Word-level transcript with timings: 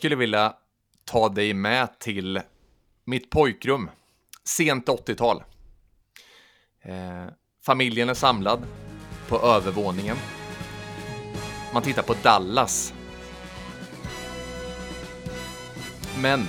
Jag 0.00 0.02
skulle 0.02 0.16
vilja 0.16 0.54
ta 1.04 1.28
dig 1.28 1.54
med 1.54 1.98
till 1.98 2.40
mitt 3.04 3.30
pojkrum, 3.30 3.90
sent 4.44 4.88
80-tal. 4.88 5.42
Eh, 6.82 7.26
familjen 7.64 8.08
är 8.08 8.14
samlad 8.14 8.62
på 9.28 9.40
övervåningen. 9.40 10.16
Man 11.74 11.82
tittar 11.82 12.02
på 12.02 12.14
Dallas. 12.22 12.94
Men 16.22 16.48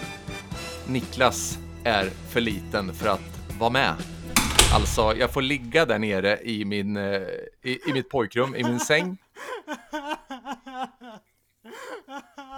Niklas 0.87 1.57
är 1.83 2.09
för 2.09 2.41
liten 2.41 2.93
för 2.93 3.09
att 3.09 3.59
vara 3.59 3.69
med. 3.69 3.95
Alltså, 4.73 5.15
jag 5.17 5.33
får 5.33 5.41
ligga 5.41 5.85
där 5.85 5.99
nere 5.99 6.39
i, 6.41 6.65
min, 6.65 6.97
eh, 6.97 7.21
i, 7.61 7.89
i 7.89 7.93
mitt 7.93 8.09
pojkrum, 8.09 8.55
i 8.55 8.63
min 8.63 8.79
säng. 8.79 9.17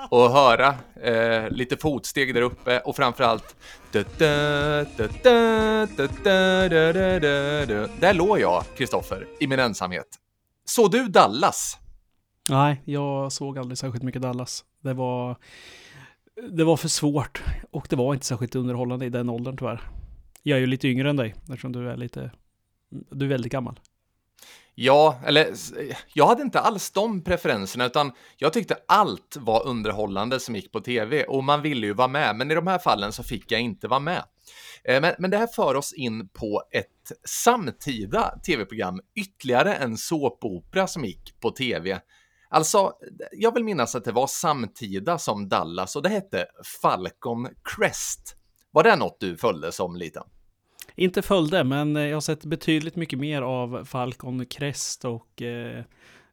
Och 0.10 0.30
höra 0.30 0.76
eh, 1.04 1.50
lite 1.50 1.78
fotsteg 1.78 2.34
där 2.34 2.42
uppe 2.42 2.80
och 2.80 2.96
framförallt... 2.96 3.56
Där 8.00 8.14
låg 8.14 8.40
jag, 8.40 8.64
Kristoffer, 8.78 9.28
i 9.40 9.48
min 9.48 9.60
ensamhet. 9.60 10.08
Såg 10.66 10.92
du 10.92 11.08
Dallas? 11.08 11.78
Nej, 12.50 12.82
jag 12.86 13.32
såg 13.32 13.58
aldrig 13.58 13.78
särskilt 13.78 14.04
mycket 14.04 14.22
Dallas. 14.22 14.66
Det 14.82 14.94
var, 14.94 15.38
det 16.52 16.64
var 16.64 16.78
för 16.78 16.88
svårt 16.88 17.44
och 17.72 17.88
det 17.90 17.96
var 17.96 18.14
inte 18.14 18.26
särskilt 18.26 18.56
underhållande 18.56 19.06
i 19.06 19.10
den 19.10 19.30
åldern 19.30 19.58
tyvärr. 19.58 19.82
Jag 20.44 20.56
är 20.58 20.60
ju 20.60 20.68
lite 20.68 20.88
yngre 20.88 21.10
än 21.10 21.16
dig 21.16 21.36
eftersom 21.42 21.72
du 21.72 21.90
är 21.90 21.98
lite, 21.98 22.32
du 22.90 23.26
är 23.26 23.30
väldigt 23.30 23.52
gammal. 23.52 23.80
Ja, 24.76 25.20
eller 25.26 25.54
jag 26.14 26.28
hade 26.28 26.42
inte 26.42 26.60
alls 26.60 26.92
de 26.92 27.24
preferenserna, 27.24 27.86
utan 27.86 28.12
jag 28.38 28.54
tyckte 28.54 28.78
allt 28.88 29.38
var 29.40 29.68
underhållande 29.68 30.40
som 30.40 30.56
gick 30.56 30.72
på 30.72 30.80
tv 30.80 31.24
och 31.24 31.44
man 31.44 31.62
ville 31.62 31.88
ju 31.88 31.94
vara 31.94 32.08
med, 32.08 32.36
men 32.36 32.52
i 32.52 32.56
de 32.56 32.68
här 32.68 32.80
fallen 32.80 33.12
så 33.12 33.24
fick 33.24 33.52
jag 33.52 33.62
inte 33.62 33.88
vara 33.88 34.00
med. 34.00 34.24
Eh, 34.84 35.02
men, 35.02 35.16
men 35.20 35.32
det 35.32 35.38
här 35.38 35.48
för 35.48 35.76
oss 35.76 35.94
in 35.94 36.30
på 36.30 36.64
ett 36.72 37.12
samtida 37.30 38.40
tv-program, 38.46 39.02
ytterligare 39.16 39.76
en 39.76 39.98
såpopera 39.98 40.88
som 40.88 41.06
gick 41.06 41.40
på 41.40 41.52
tv. 41.52 42.00
Alltså, 42.50 42.92
jag 43.32 43.54
vill 43.54 43.64
minnas 43.64 43.96
att 43.96 44.06
det 44.06 44.12
var 44.12 44.28
samtida 44.28 45.18
som 45.18 45.50
Dallas 45.50 45.96
och 45.96 46.04
det 46.04 46.10
hette 46.10 46.46
Falcon 46.82 47.48
Crest. 47.64 48.36
Var 48.72 48.84
det 48.84 48.96
något 48.96 49.20
du 49.20 49.38
följde 49.38 49.72
som 49.72 49.96
liten? 49.96 50.24
Inte 50.96 51.22
följde, 51.22 51.64
men 51.64 51.96
eh, 51.96 52.04
jag 52.04 52.16
har 52.16 52.22
sett 52.22 52.46
betydligt 52.46 52.96
mycket 52.96 53.20
mer 53.20 53.42
av 53.42 53.86
Falcon 53.86 54.46
Crest 54.46 55.06
och 55.06 55.42
eh, 55.42 55.84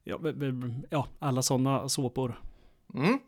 ja, 0.05 0.19
ja, 0.91 1.09
alla 1.19 1.43
sådana 1.43 1.89
såpor. 1.89 2.41
Mm. 2.95 3.19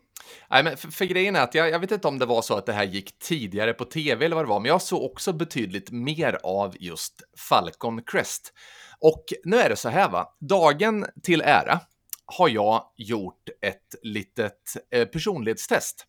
Nej, 0.49 0.63
men 0.63 0.77
för, 0.77 0.87
för 0.87 1.05
grejen 1.05 1.35
är 1.35 1.41
att 1.41 1.55
jag, 1.55 1.69
jag, 1.69 1.79
vet 1.79 1.91
inte 1.91 2.07
om 2.07 2.19
det 2.19 2.25
var 2.25 2.41
så 2.41 2.53
att 2.53 2.65
det 2.65 2.73
här 2.73 2.83
gick 2.83 3.19
tidigare 3.19 3.73
på 3.73 3.85
tv 3.85 4.25
eller 4.25 4.35
vad 4.35 4.45
det 4.45 4.49
var, 4.49 4.59
men 4.59 4.69
jag 4.69 4.81
såg 4.81 5.03
också 5.03 5.33
betydligt 5.33 5.91
mer 5.91 6.37
av 6.43 6.75
just 6.79 7.21
Falcon 7.49 8.03
Crest. 8.03 8.53
Och 8.99 9.23
nu 9.43 9.57
är 9.57 9.69
det 9.69 9.75
så 9.75 9.89
här 9.89 10.09
va, 10.09 10.35
dagen 10.39 11.05
till 11.23 11.41
ära 11.41 11.79
har 12.25 12.49
jag 12.49 12.83
gjort 12.97 13.49
ett 13.61 13.95
litet 14.03 14.77
eh, 14.91 15.07
personlighetstest 15.07 16.07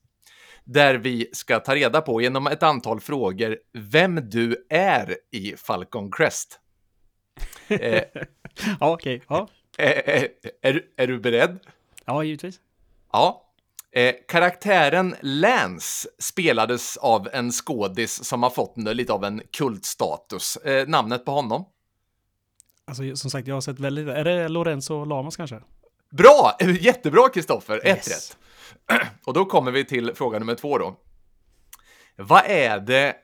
där 0.64 0.94
vi 0.94 1.30
ska 1.32 1.60
ta 1.60 1.74
reda 1.74 2.00
på 2.00 2.20
genom 2.20 2.46
ett 2.46 2.62
antal 2.62 3.00
frågor 3.00 3.58
vem 3.72 4.30
du 4.30 4.66
är 4.68 5.16
i 5.30 5.56
Falcon 5.56 6.12
Crest. 6.12 6.60
eh, 7.68 8.02
ja, 8.80 8.92
okej. 8.92 9.22
Ja. 9.28 9.48
Eh, 9.78 9.90
eh, 9.90 10.24
är, 10.62 10.82
är 10.96 11.06
du 11.06 11.20
beredd? 11.20 11.58
Ja, 12.04 12.24
givetvis. 12.24 12.60
Ja. 13.12 13.40
Eh, 13.92 14.14
karaktären 14.28 15.16
Lance 15.20 16.08
spelades 16.18 16.96
av 16.96 17.28
en 17.32 17.52
skådis 17.52 18.24
som 18.24 18.42
har 18.42 18.50
fått 18.50 18.76
lite 18.76 19.12
av 19.12 19.24
en 19.24 19.42
kultstatus. 19.50 20.56
Eh, 20.56 20.88
namnet 20.88 21.24
på 21.24 21.30
honom? 21.30 21.64
Alltså, 22.84 23.16
som 23.16 23.30
sagt, 23.30 23.48
jag 23.48 23.56
har 23.56 23.60
sett 23.60 23.78
väldigt... 23.78 24.08
Är 24.08 24.24
det 24.24 24.48
Lorenzo 24.48 25.04
Lamas 25.04 25.36
kanske? 25.36 25.60
Bra! 26.16 26.56
Jättebra, 26.80 27.28
Kristoffer. 27.28 27.80
Ett 27.84 28.08
rätt. 28.08 28.36
Och 29.26 29.34
då 29.34 29.44
kommer 29.44 29.72
vi 29.72 29.84
till 29.84 30.14
fråga 30.14 30.38
nummer 30.38 30.54
två 30.54 30.78
då. 30.78 30.96
Vad 32.16 32.42
är 32.46 32.80
det 32.80 33.16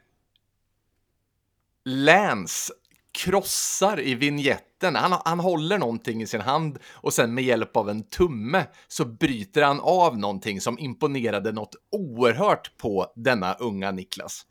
Lance 1.84 2.72
krossar 3.12 4.00
i 4.00 4.14
vignetten? 4.14 4.96
Han, 4.96 5.20
han 5.24 5.40
håller 5.40 5.78
någonting 5.78 6.22
i 6.22 6.26
sin 6.26 6.40
hand 6.40 6.78
och 6.92 7.12
sen 7.12 7.34
med 7.34 7.44
hjälp 7.44 7.76
av 7.76 7.90
en 7.90 8.02
tumme 8.02 8.66
så 8.88 9.04
bryter 9.04 9.62
han 9.62 9.80
av 9.80 10.18
någonting 10.18 10.60
som 10.60 10.78
imponerade 10.78 11.52
något 11.52 11.74
oerhört 11.92 12.76
på 12.76 13.12
denna 13.16 13.54
unga 13.54 13.90
Niklas. 13.90 14.46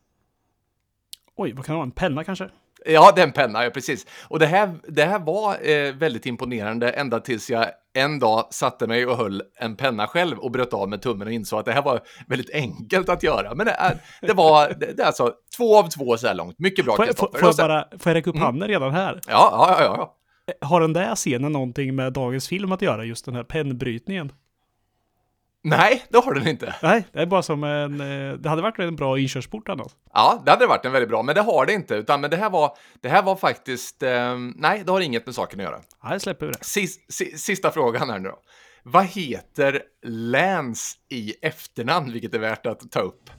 Oj, 1.35 1.53
vad 1.53 1.66
kan 1.66 1.73
det 1.73 1.77
vara? 1.77 1.85
En 1.85 1.91
penna 1.91 2.23
kanske? 2.23 2.50
Ja, 2.85 3.13
den 3.16 3.31
penna, 3.31 3.63
ja 3.63 3.69
precis. 3.69 4.07
Och 4.27 4.39
det 4.39 4.45
här, 4.45 4.79
det 4.88 5.06
här 5.06 5.19
var 5.19 5.69
eh, 5.69 5.94
väldigt 5.94 6.25
imponerande 6.25 6.89
ända 6.89 7.19
tills 7.19 7.50
jag 7.50 7.69
en 7.94 8.19
dag 8.19 8.47
satte 8.51 8.88
mig 8.88 9.05
och 9.05 9.17
höll 9.17 9.41
en 9.59 9.75
penna 9.75 10.07
själv 10.07 10.38
och 10.38 10.51
bröt 10.51 10.73
av 10.73 10.89
med 10.89 11.01
tummen 11.01 11.27
och 11.27 11.33
insåg 11.33 11.59
att 11.59 11.66
det 11.66 11.72
här 11.72 11.81
var 11.81 12.01
väldigt 12.27 12.50
enkelt 12.53 13.09
att 13.09 13.23
göra. 13.23 13.55
Men 13.55 13.66
det 13.66 13.72
är, 13.72 13.97
det 14.22 14.33
var, 14.33 14.67
det, 14.79 14.94
det 14.97 15.03
är 15.03 15.07
alltså 15.07 15.33
två 15.57 15.77
av 15.77 15.89
två 15.89 16.17
så 16.17 16.27
här 16.27 16.35
långt. 16.35 16.59
Mycket 16.59 16.85
bra. 16.85 16.95
Får, 16.95 17.05
jag 17.41 17.55
bara, 17.55 17.85
får 18.00 18.09
jag 18.09 18.16
räcka 18.16 18.29
upp 18.29 18.35
mm. 18.35 18.45
handen 18.45 18.67
redan 18.67 18.91
här? 18.91 19.22
Ja, 19.27 19.50
ja, 19.51 19.83
ja, 19.83 19.95
ja. 19.97 20.16
Har 20.67 20.81
den 20.81 20.94
där 20.94 21.16
scenen 21.16 21.51
någonting 21.51 21.95
med 21.95 22.13
dagens 22.13 22.47
film 22.47 22.72
att 22.72 22.81
göra, 22.81 23.05
just 23.05 23.25
den 23.25 23.35
här 23.35 23.44
pennbrytningen? 23.44 24.31
Nej, 25.63 26.05
det 26.09 26.17
har 26.17 26.33
den 26.33 26.47
inte. 26.47 26.75
Nej, 26.83 27.07
det 27.11 27.19
är 27.19 27.25
bara 27.25 27.41
som 27.41 27.63
en... 27.63 28.01
Eh, 28.01 28.33
det 28.33 28.49
hade 28.49 28.61
varit 28.61 28.79
en 28.79 28.95
bra 28.95 29.19
inkörsport 29.19 29.69
annars. 29.69 29.91
Ja, 30.13 30.41
det 30.45 30.51
hade 30.51 30.67
varit 30.67 30.85
en 30.85 30.91
väldigt 30.91 31.09
bra, 31.09 31.23
men 31.23 31.35
det 31.35 31.41
har 31.41 31.65
det 31.65 31.73
inte. 31.73 31.95
Utan 31.95 32.21
men 32.21 32.29
det 32.29 32.37
här 32.37 32.49
var, 32.49 32.77
det 33.01 33.09
här 33.09 33.23
var 33.23 33.35
faktiskt... 33.35 34.03
Eh, 34.03 34.37
nej, 34.55 34.83
det 34.85 34.91
har 34.91 35.01
inget 35.01 35.25
med 35.25 35.35
saken 35.35 35.59
att 35.59 35.63
göra. 35.63 35.79
Nej, 36.03 36.19
släpper 36.19 36.45
vi 36.45 36.51
det. 36.51 36.63
Sis, 36.63 36.99
sista 37.37 37.71
frågan 37.71 38.09
här 38.09 38.19
nu 38.19 38.29
då. 38.29 38.39
Vad 38.83 39.05
heter 39.05 39.81
Lance 40.05 40.97
i 41.09 41.33
efternamn, 41.41 42.11
vilket 42.11 42.33
är 42.33 42.39
värt 42.39 42.65
att 42.65 42.91
ta 42.91 42.99
upp? 42.99 43.29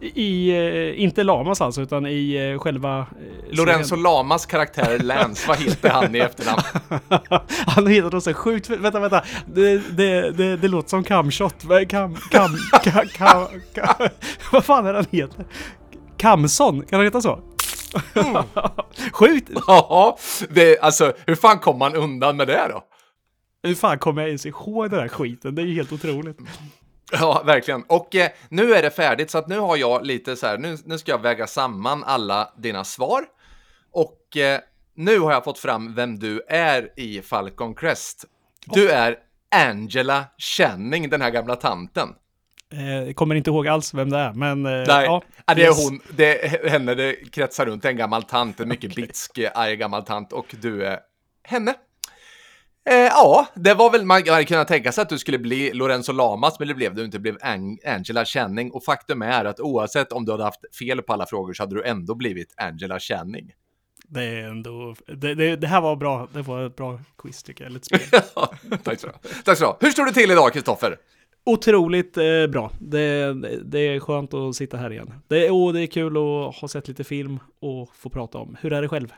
I, 0.00 0.50
eh, 0.50 1.02
inte 1.02 1.22
Lamas 1.22 1.60
alltså, 1.60 1.82
utan 1.82 2.06
i 2.06 2.52
eh, 2.52 2.58
själva... 2.58 2.98
Eh, 2.98 3.56
Lorenzo 3.56 3.96
Lamas 3.96 4.46
karaktär 4.46 4.98
Lance, 5.02 5.48
vad 5.48 5.58
heter 5.58 5.90
han 5.90 6.14
i 6.14 6.18
efternamn? 6.18 6.62
han 7.66 7.86
heter 7.86 8.10
något 8.10 8.24
så 8.24 8.34
sjukt... 8.34 8.70
Vänta, 8.70 9.00
vänta. 9.00 9.24
Det, 9.46 9.96
det, 9.96 10.30
det, 10.30 10.56
det 10.56 10.68
låter 10.68 10.88
som 10.88 11.04
Camshot. 11.04 11.54
Cam... 11.88 12.16
Cam... 12.30 12.56
Cam... 12.82 13.08
cam, 13.08 13.46
cam 13.74 14.08
vad 14.52 14.64
fan 14.64 14.86
är 14.86 14.92
det 14.92 14.98
han 14.98 15.06
heter? 15.10 15.44
Kamson, 16.16 16.82
kan 16.82 16.98
han 16.98 17.04
heta 17.04 17.20
så? 17.20 17.40
Mm. 18.14 18.42
Sjukt! 19.12 19.50
Ja, 19.66 20.18
det, 20.50 20.78
alltså 20.78 21.12
hur 21.26 21.34
fan 21.34 21.58
kom 21.58 21.78
man 21.78 21.94
undan 21.94 22.36
med 22.36 22.46
det 22.46 22.68
då? 22.68 22.84
Hur 23.62 23.74
fan 23.74 23.98
kommer 23.98 24.22
jag 24.22 24.28
ens 24.28 24.46
ihåg 24.46 24.90
den 24.90 25.00
här 25.00 25.08
skiten? 25.08 25.54
Det 25.54 25.62
är 25.62 25.66
ju 25.66 25.74
helt 25.74 25.92
otroligt. 25.92 26.38
Ja, 27.12 27.42
verkligen. 27.46 27.82
Och 27.82 28.14
eh, 28.14 28.30
nu 28.48 28.74
är 28.74 28.82
det 28.82 28.90
färdigt, 28.90 29.30
så 29.30 29.38
att 29.38 29.48
nu 29.48 29.58
har 29.58 29.76
jag 29.76 30.06
lite 30.06 30.36
så 30.36 30.46
här, 30.46 30.58
nu, 30.58 30.76
nu 30.84 30.98
ska 30.98 31.10
jag 31.10 31.22
väga 31.22 31.46
samman 31.46 32.04
alla 32.04 32.52
dina 32.56 32.84
svar. 32.84 33.24
Och 33.92 34.36
eh, 34.36 34.60
nu 34.94 35.18
har 35.18 35.32
jag 35.32 35.44
fått 35.44 35.58
fram 35.58 35.94
vem 35.94 36.18
du 36.18 36.42
är 36.48 36.92
i 36.96 37.22
Falcon 37.22 37.74
Crest. 37.74 38.24
Du 38.66 38.90
är 38.90 39.16
Angela 39.50 40.24
Channing, 40.38 41.08
den 41.10 41.22
här 41.22 41.30
gamla 41.30 41.56
tanten. 41.56 42.08
Eh, 42.72 43.12
kommer 43.14 43.34
inte 43.34 43.50
ihåg 43.50 43.68
alls 43.68 43.94
vem 43.94 44.10
det 44.10 44.18
är, 44.18 44.32
men... 44.32 44.66
Eh, 44.66 44.72
Nej, 44.72 45.04
ja, 45.04 45.22
det 45.54 45.64
är 45.64 45.84
hon. 45.84 46.00
Det 46.16 46.44
är 46.44 46.68
henne 46.68 46.94
det 46.94 47.32
kretsar 47.32 47.66
runt, 47.66 47.84
en 47.84 47.96
gammal 47.96 48.22
tant, 48.22 48.60
en 48.60 48.68
mycket 48.68 48.90
okay. 48.92 49.06
bitsk, 49.06 49.38
arg 49.54 49.76
gammal 49.76 50.04
tant, 50.04 50.32
och 50.32 50.54
du 50.60 50.84
är 50.84 51.00
henne. 51.42 51.74
Eh, 52.90 52.94
ja, 52.96 53.46
det 53.54 53.74
var 53.74 53.90
väl, 53.90 54.04
man 54.04 54.28
hade 54.28 54.44
kunnat 54.44 54.68
tänka 54.68 54.92
sig 54.92 55.02
att 55.02 55.08
du 55.08 55.18
skulle 55.18 55.38
bli 55.38 55.72
Lorenzo 55.72 56.12
Lamas, 56.12 56.58
men 56.58 56.68
det 56.68 56.74
blev 56.74 56.94
du 56.94 57.04
inte, 57.04 57.18
det 57.18 57.22
blev 57.22 57.36
Angela 57.86 58.24
Channing. 58.24 58.70
Och 58.70 58.84
faktum 58.84 59.22
är 59.22 59.44
att 59.44 59.60
oavsett 59.60 60.12
om 60.12 60.24
du 60.24 60.32
hade 60.32 60.44
haft 60.44 60.76
fel 60.78 61.02
på 61.02 61.12
alla 61.12 61.26
frågor 61.26 61.52
så 61.52 61.62
hade 61.62 61.74
du 61.74 61.84
ändå 61.84 62.14
blivit 62.14 62.54
Angela 62.56 63.00
Channing. 63.00 63.52
Det 64.08 64.24
är 64.24 64.48
ändå, 64.48 64.94
det, 65.06 65.34
det, 65.34 65.56
det 65.56 65.66
här 65.66 65.80
var 65.80 65.96
bra, 65.96 66.28
det 66.32 66.42
var 66.42 66.66
ett 66.66 66.76
bra 66.76 67.00
quiz 67.18 67.42
tycker 67.42 67.64
jag, 67.64 67.72
lite 67.72 68.00
ja, 68.34 68.52
Tack 68.84 69.00
så 69.00 69.06
mycket. 69.06 69.44
Tack 69.44 69.58
så 69.58 69.66
mycket. 69.66 69.82
Hur 69.82 69.90
står 69.90 70.04
det 70.04 70.12
till 70.12 70.30
idag, 70.30 70.52
Kristoffer? 70.52 70.96
Otroligt 71.44 72.16
eh, 72.16 72.46
bra. 72.52 72.70
Det, 72.78 73.34
det, 73.64 73.78
är 73.78 74.00
skönt 74.00 74.34
att 74.34 74.54
sitta 74.56 74.76
här 74.76 74.92
igen. 74.92 75.12
Det, 75.28 75.50
och 75.50 75.72
det 75.72 75.82
är 75.82 75.86
kul 75.86 76.16
att 76.16 76.54
ha 76.54 76.68
sett 76.68 76.88
lite 76.88 77.04
film 77.04 77.38
och 77.60 77.96
få 77.96 78.10
prata 78.10 78.38
om. 78.38 78.56
Hur 78.60 78.72
är 78.72 78.82
det 78.82 78.88
själv? 78.88 79.12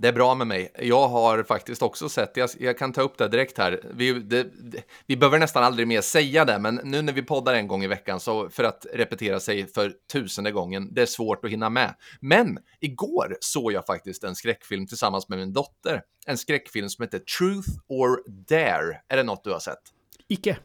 Det 0.00 0.08
är 0.08 0.12
bra 0.12 0.34
med 0.34 0.46
mig. 0.46 0.72
Jag 0.78 1.08
har 1.08 1.42
faktiskt 1.42 1.82
också 1.82 2.08
sett, 2.08 2.36
jag, 2.36 2.50
jag 2.58 2.78
kan 2.78 2.92
ta 2.92 3.02
upp 3.02 3.18
det 3.18 3.28
direkt 3.28 3.58
här. 3.58 3.80
Vi, 3.94 4.12
det, 4.12 4.42
det, 4.42 4.82
vi 5.06 5.16
behöver 5.16 5.38
nästan 5.38 5.64
aldrig 5.64 5.88
mer 5.88 6.00
säga 6.00 6.44
det, 6.44 6.58
men 6.58 6.80
nu 6.84 7.02
när 7.02 7.12
vi 7.12 7.22
poddar 7.22 7.54
en 7.54 7.68
gång 7.68 7.84
i 7.84 7.86
veckan, 7.86 8.20
så 8.20 8.50
för 8.50 8.64
att 8.64 8.86
repetera 8.94 9.40
sig 9.40 9.66
för 9.66 9.92
tusende 10.12 10.50
gången, 10.50 10.94
det 10.94 11.02
är 11.02 11.06
svårt 11.06 11.44
att 11.44 11.50
hinna 11.50 11.70
med. 11.70 11.94
Men 12.20 12.58
igår 12.80 13.36
såg 13.40 13.72
jag 13.72 13.86
faktiskt 13.86 14.24
en 14.24 14.34
skräckfilm 14.34 14.86
tillsammans 14.86 15.28
med 15.28 15.38
min 15.38 15.52
dotter. 15.52 16.02
En 16.26 16.38
skräckfilm 16.38 16.88
som 16.88 17.02
heter 17.02 17.18
Truth 17.18 17.70
or 17.88 18.30
Dare. 18.48 19.00
Är 19.08 19.16
det 19.16 19.22
något 19.22 19.44
du 19.44 19.50
har 19.50 19.60
sett? 19.60 19.82
Icke. 20.28 20.58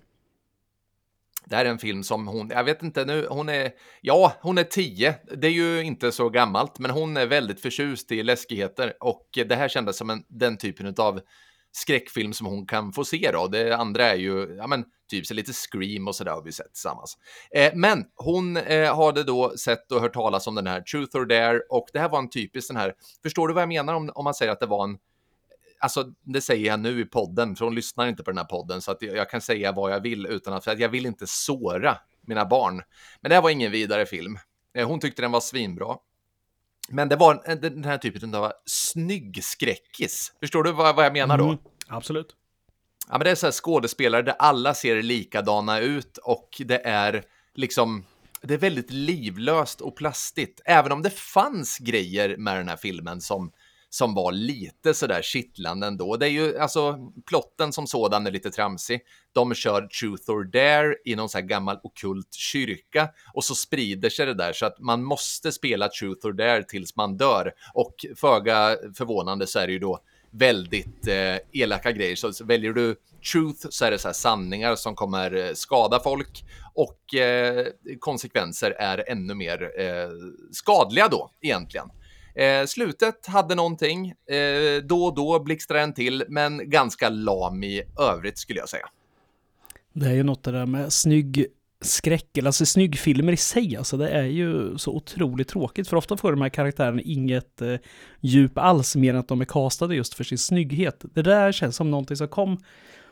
Det 1.46 1.56
här 1.56 1.66
är 1.66 1.70
en 1.70 1.80
film 1.80 2.04
som 2.04 2.28
hon, 2.28 2.50
jag 2.50 2.64
vet 2.64 2.84
inte 2.84 3.06
nu, 3.06 3.28
hon 3.30 3.50
är, 3.50 3.72
ja, 4.02 4.34
hon 4.42 4.58
är 4.58 4.64
tio. 4.64 5.16
Det 5.38 5.48
är 5.48 5.52
ju 5.52 5.84
inte 5.84 6.12
så 6.12 6.30
gammalt, 6.30 6.80
men 6.80 6.92
hon 6.92 7.18
är 7.18 7.26
väldigt 7.26 7.62
förtjust 7.62 8.12
i 8.12 8.24
läskigheter 8.24 8.94
och 9.00 9.28
det 9.48 9.56
här 9.56 9.68
kändes 9.68 9.98
som 9.98 10.10
en, 10.10 10.24
den 10.30 10.58
typen 10.58 10.96
av 10.98 11.20
skräckfilm 11.72 12.34
som 12.34 12.48
hon 12.48 12.66
kan 12.66 12.94
få 12.94 13.06
se 13.06 13.30
då. 13.34 13.48
Det 13.48 13.76
andra 13.76 14.06
är 14.06 14.16
ju, 14.16 14.56
ja 14.58 14.68
men, 14.68 14.86
typ 15.10 15.26
så 15.26 15.34
lite 15.34 15.54
Scream 15.54 16.08
och 16.08 16.16
sådär 16.16 16.32
har 16.32 16.44
vi 16.44 16.52
sett 16.52 16.74
tillsammans. 16.74 17.18
Eh, 17.56 17.72
men 17.76 18.06
hon 18.16 18.58
eh, 18.58 18.96
hade 18.96 19.24
då 19.24 19.58
sett 19.58 19.92
och 19.92 20.02
hört 20.02 20.14
talas 20.14 20.48
om 20.48 20.56
den 20.56 20.68
här 20.68 20.82
Truth 20.82 21.18
or 21.18 21.26
Dare 21.26 21.60
och 21.70 21.88
det 21.94 22.00
här 22.00 22.10
var 22.10 22.20
en 22.20 22.30
typisk 22.30 22.68
den 22.68 22.78
här, 22.78 22.94
förstår 23.24 23.48
du 23.48 23.54
vad 23.54 23.62
jag 23.62 23.70
menar 23.70 23.94
om, 23.94 24.12
om 24.16 24.24
man 24.24 24.34
säger 24.34 24.52
att 24.52 24.60
det 24.60 24.66
var 24.66 24.84
en 24.84 24.98
Alltså, 25.84 26.04
det 26.22 26.42
säger 26.42 26.68
jag 26.68 26.80
nu 26.80 27.02
i 27.02 27.06
podden, 27.06 27.56
för 27.56 27.66
hon 27.66 27.76
lyssnar 27.76 28.08
inte 28.08 28.24
på 28.24 28.32
den 28.32 28.38
här 28.38 28.46
podden, 28.46 28.82
så 28.82 28.92
att 28.92 29.02
jag 29.02 29.30
kan 29.30 29.42
säga 29.42 29.72
vad 29.72 29.92
jag 29.92 30.02
vill 30.02 30.26
utan 30.26 30.54
att, 30.54 30.64
för 30.64 30.72
att 30.72 30.80
jag 30.80 30.90
vill 30.90 31.06
inte 31.06 31.28
såra 31.28 31.98
mina 32.22 32.46
barn. 32.46 32.82
Men 33.22 33.30
det 33.30 33.36
här 33.36 33.42
var 33.42 33.50
ingen 33.50 33.72
vidare 33.72 34.06
film. 34.06 34.40
Eh, 34.74 34.88
hon 34.88 35.00
tyckte 35.00 35.22
den 35.22 35.32
var 35.32 35.40
svinbra. 35.40 35.96
Men 36.90 37.10
det 37.10 37.16
var 37.16 37.56
den 37.56 37.84
här 37.84 37.98
typen 37.98 38.36
av 38.36 38.52
snygg 38.66 39.44
skräckis. 39.44 40.34
Förstår 40.40 40.64
du 40.64 40.72
vad, 40.72 40.96
vad 40.96 41.06
jag 41.06 41.14
menar 41.14 41.38
då? 41.38 41.46
Mm, 41.46 41.58
absolut. 41.88 42.36
Ja, 43.08 43.18
men 43.18 43.26
det 43.26 43.32
är 43.32 43.36
så 43.36 43.46
här 43.46 43.52
skådespelare 43.52 44.22
där 44.22 44.36
alla 44.40 44.74
ser 44.74 45.02
likadana 45.02 45.80
ut 45.80 46.18
och 46.18 46.62
det 46.66 46.86
är 46.86 47.24
liksom 47.56 48.06
det 48.42 48.54
är 48.54 48.58
väldigt 48.58 48.92
livlöst 48.92 49.82
och 49.82 49.96
plastigt, 49.96 50.62
även 50.66 50.92
om 50.92 51.02
det 51.02 51.10
fanns 51.10 51.78
grejer 51.78 52.38
med 52.38 52.58
den 52.58 52.70
här 52.70 52.78
filmen 52.78 53.22
som 53.22 53.52
som 53.94 54.14
var 54.14 54.32
lite 54.32 54.94
sådär 54.94 55.22
kittlande 55.22 55.88
ändå. 55.88 56.18
Det 56.18 56.26
är 56.26 56.30
ju 56.30 56.58
alltså 56.58 56.98
plotten 57.26 57.74
som 57.74 57.88
sådan 57.88 58.28
är 58.28 58.32
lite 58.32 58.52
tramsig. 58.52 59.02
De 59.34 59.54
kör 59.54 59.88
Truth 59.88 60.32
or 60.32 60.44
Dare 60.44 60.96
i 61.06 61.16
någon 61.16 61.30
sån 61.30 61.42
här 61.42 61.48
gammal 61.48 61.80
okult 61.84 62.34
kyrka 62.34 63.10
och 63.34 63.44
så 63.44 63.56
sprider 63.56 64.10
sig 64.10 64.26
det 64.26 64.34
där 64.34 64.54
så 64.54 64.66
att 64.66 64.80
man 64.80 65.04
måste 65.04 65.52
spela 65.52 65.88
Truth 65.88 66.28
or 66.28 66.34
Dare 66.34 66.64
tills 66.64 66.96
man 66.96 67.18
dör 67.18 67.54
och 67.74 68.06
föga 68.16 68.78
förvånande 68.98 69.48
så 69.48 69.60
är 69.60 69.68
det 69.68 69.74
ju 69.74 69.80
då 69.80 70.00
väldigt 70.32 71.08
eh, 71.08 71.38
elaka 71.52 71.92
grejer. 71.92 72.16
Så 72.16 72.46
väljer 72.46 72.74
du 72.74 72.96
truth 73.32 73.68
så 73.70 73.86
är 73.86 73.92
det 73.92 74.00
så 74.00 74.08
här 74.08 74.14
sanningar 74.14 74.76
som 74.76 74.96
kommer 74.96 75.36
eh, 75.36 75.54
skada 75.54 76.00
folk 76.04 76.44
och 76.74 77.16
eh, 77.16 77.68
konsekvenser 78.00 78.72
är 78.72 79.10
ännu 79.12 79.34
mer 79.34 79.82
eh, 79.82 80.10
skadliga 80.52 81.08
då 81.08 81.32
egentligen. 81.42 81.90
Eh, 82.36 82.66
slutet 82.66 83.28
hade 83.28 83.56
någonting, 83.56 84.10
eh, 84.10 84.84
då 84.84 85.06
och 85.06 85.16
då 85.16 85.44
blixtrar 85.44 85.80
en 85.80 85.94
till, 85.94 86.24
men 86.30 86.70
ganska 86.70 87.10
lam 87.10 87.64
i 87.64 87.82
övrigt 88.00 88.38
skulle 88.38 88.60
jag 88.60 88.70
säga. 88.70 88.86
Det 89.94 90.06
är 90.06 90.14
ju 90.14 90.24
något 90.24 90.44
det 90.44 90.52
där 90.52 90.66
med 90.66 90.94
snygg 90.94 91.48
skräck, 91.82 92.38
eller 92.38 92.48
alltså 92.48 92.66
snyggfilmer 92.66 93.34
i 93.34 93.38
sig, 93.38 93.78
alltså 93.78 93.98
det 93.98 94.10
är 94.10 94.24
ju 94.24 94.78
så 94.78 94.92
otroligt 94.92 95.48
tråkigt, 95.48 95.88
för 95.88 95.98
ofta 95.98 96.18
får 96.18 96.32
de 96.32 96.42
här 96.42 96.50
karaktärerna 96.50 97.02
inget 97.02 97.62
eh, 97.62 97.76
djup 98.22 98.58
alls, 98.58 98.96
mer 98.96 99.14
än 99.14 99.20
att 99.20 99.28
de 99.28 99.42
är 99.42 99.46
castade 99.46 99.96
just 99.96 100.14
för 100.14 100.24
sin 100.24 100.38
snygghet. 100.38 101.06
Det 101.14 101.22
där 101.22 101.52
känns 101.52 101.76
som 101.76 101.92
någonting 101.92 102.18
som 102.18 102.28
kom 102.28 102.58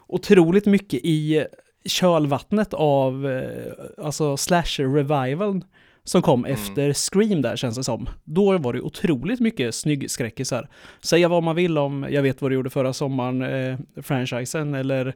otroligt 0.08 0.66
mycket 0.66 1.00
i 1.04 1.46
kölvattnet 1.86 2.74
av, 2.74 3.28
eh, 3.28 4.06
alltså 4.06 4.38
slasher-revivaln 4.38 5.64
som 6.04 6.22
kom 6.22 6.46
mm. 6.46 6.54
efter 6.54 6.94
Scream 6.94 7.42
där 7.42 7.56
känns 7.56 7.78
det 7.78 7.84
som. 7.84 8.10
Då 8.24 8.58
var 8.58 8.74
det 8.74 8.82
otroligt 8.82 9.40
mycket 9.40 9.76
snyggskräckisar. 9.76 10.70
Säga 11.02 11.28
vad 11.28 11.44
man 11.44 11.56
vill 11.56 11.78
om 11.78 12.08
Jag 12.10 12.22
vet 12.22 12.42
vad 12.42 12.52
du 12.52 12.56
gjorde 12.56 12.70
förra 12.70 12.94
sommaren, 12.94 13.42
eh, 13.42 13.78
franchisen 14.02 14.74
eller 14.74 15.16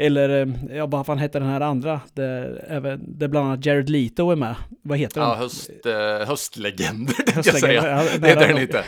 eller, 0.00 0.28
eh, 0.28 0.76
ja 0.76 0.86
vad 0.86 1.06
fan 1.06 1.18
hette 1.18 1.38
den 1.38 1.48
här 1.48 1.60
andra? 1.60 2.00
Där, 2.14 2.64
även, 2.68 3.18
där 3.18 3.28
bland 3.28 3.46
annat 3.46 3.66
Jared 3.66 3.90
Leto 3.90 4.30
är 4.30 4.36
med. 4.36 4.54
Vad 4.82 4.98
heter 4.98 5.20
den? 5.20 5.30
Ja, 5.30 5.34
höst, 5.34 5.70
eh, 5.86 6.28
höstlegender, 6.28 7.14
tänkte 7.14 7.32
jag 7.44 7.60
säga. 7.60 7.90
Ja, 7.90 8.18
det 8.18 8.28
heter 8.28 8.48
den 8.48 8.58
inte. 8.58 8.84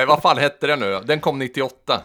eh, 0.00 0.06
vad 0.06 0.22
fan 0.22 0.38
hette 0.38 0.66
den 0.66 0.80
nu 0.80 1.00
Den 1.06 1.20
kom 1.20 1.38
98. 1.38 2.00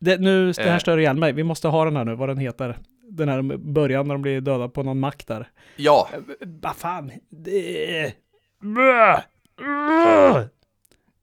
Det, 0.00 0.20
nu, 0.20 0.52
det 0.52 0.62
här 0.62 0.74
eh. 0.74 0.78
stör 0.78 0.98
igen 0.98 1.18
mig. 1.18 1.32
Vi 1.32 1.42
måste 1.42 1.68
ha 1.68 1.84
den 1.84 1.96
här 1.96 2.04
nu, 2.04 2.14
vad 2.14 2.28
den 2.28 2.38
heter 2.38 2.78
den 3.10 3.28
här 3.28 3.56
början 3.56 4.08
när 4.08 4.14
de 4.14 4.22
blir 4.22 4.40
döda 4.40 4.68
på 4.68 4.82
någon 4.82 5.00
mack 5.00 5.26
där. 5.26 5.48
Ja. 5.76 6.08
Eh, 6.12 6.20
vad 6.62 6.76
fan. 6.76 7.10
Det... 7.30 8.12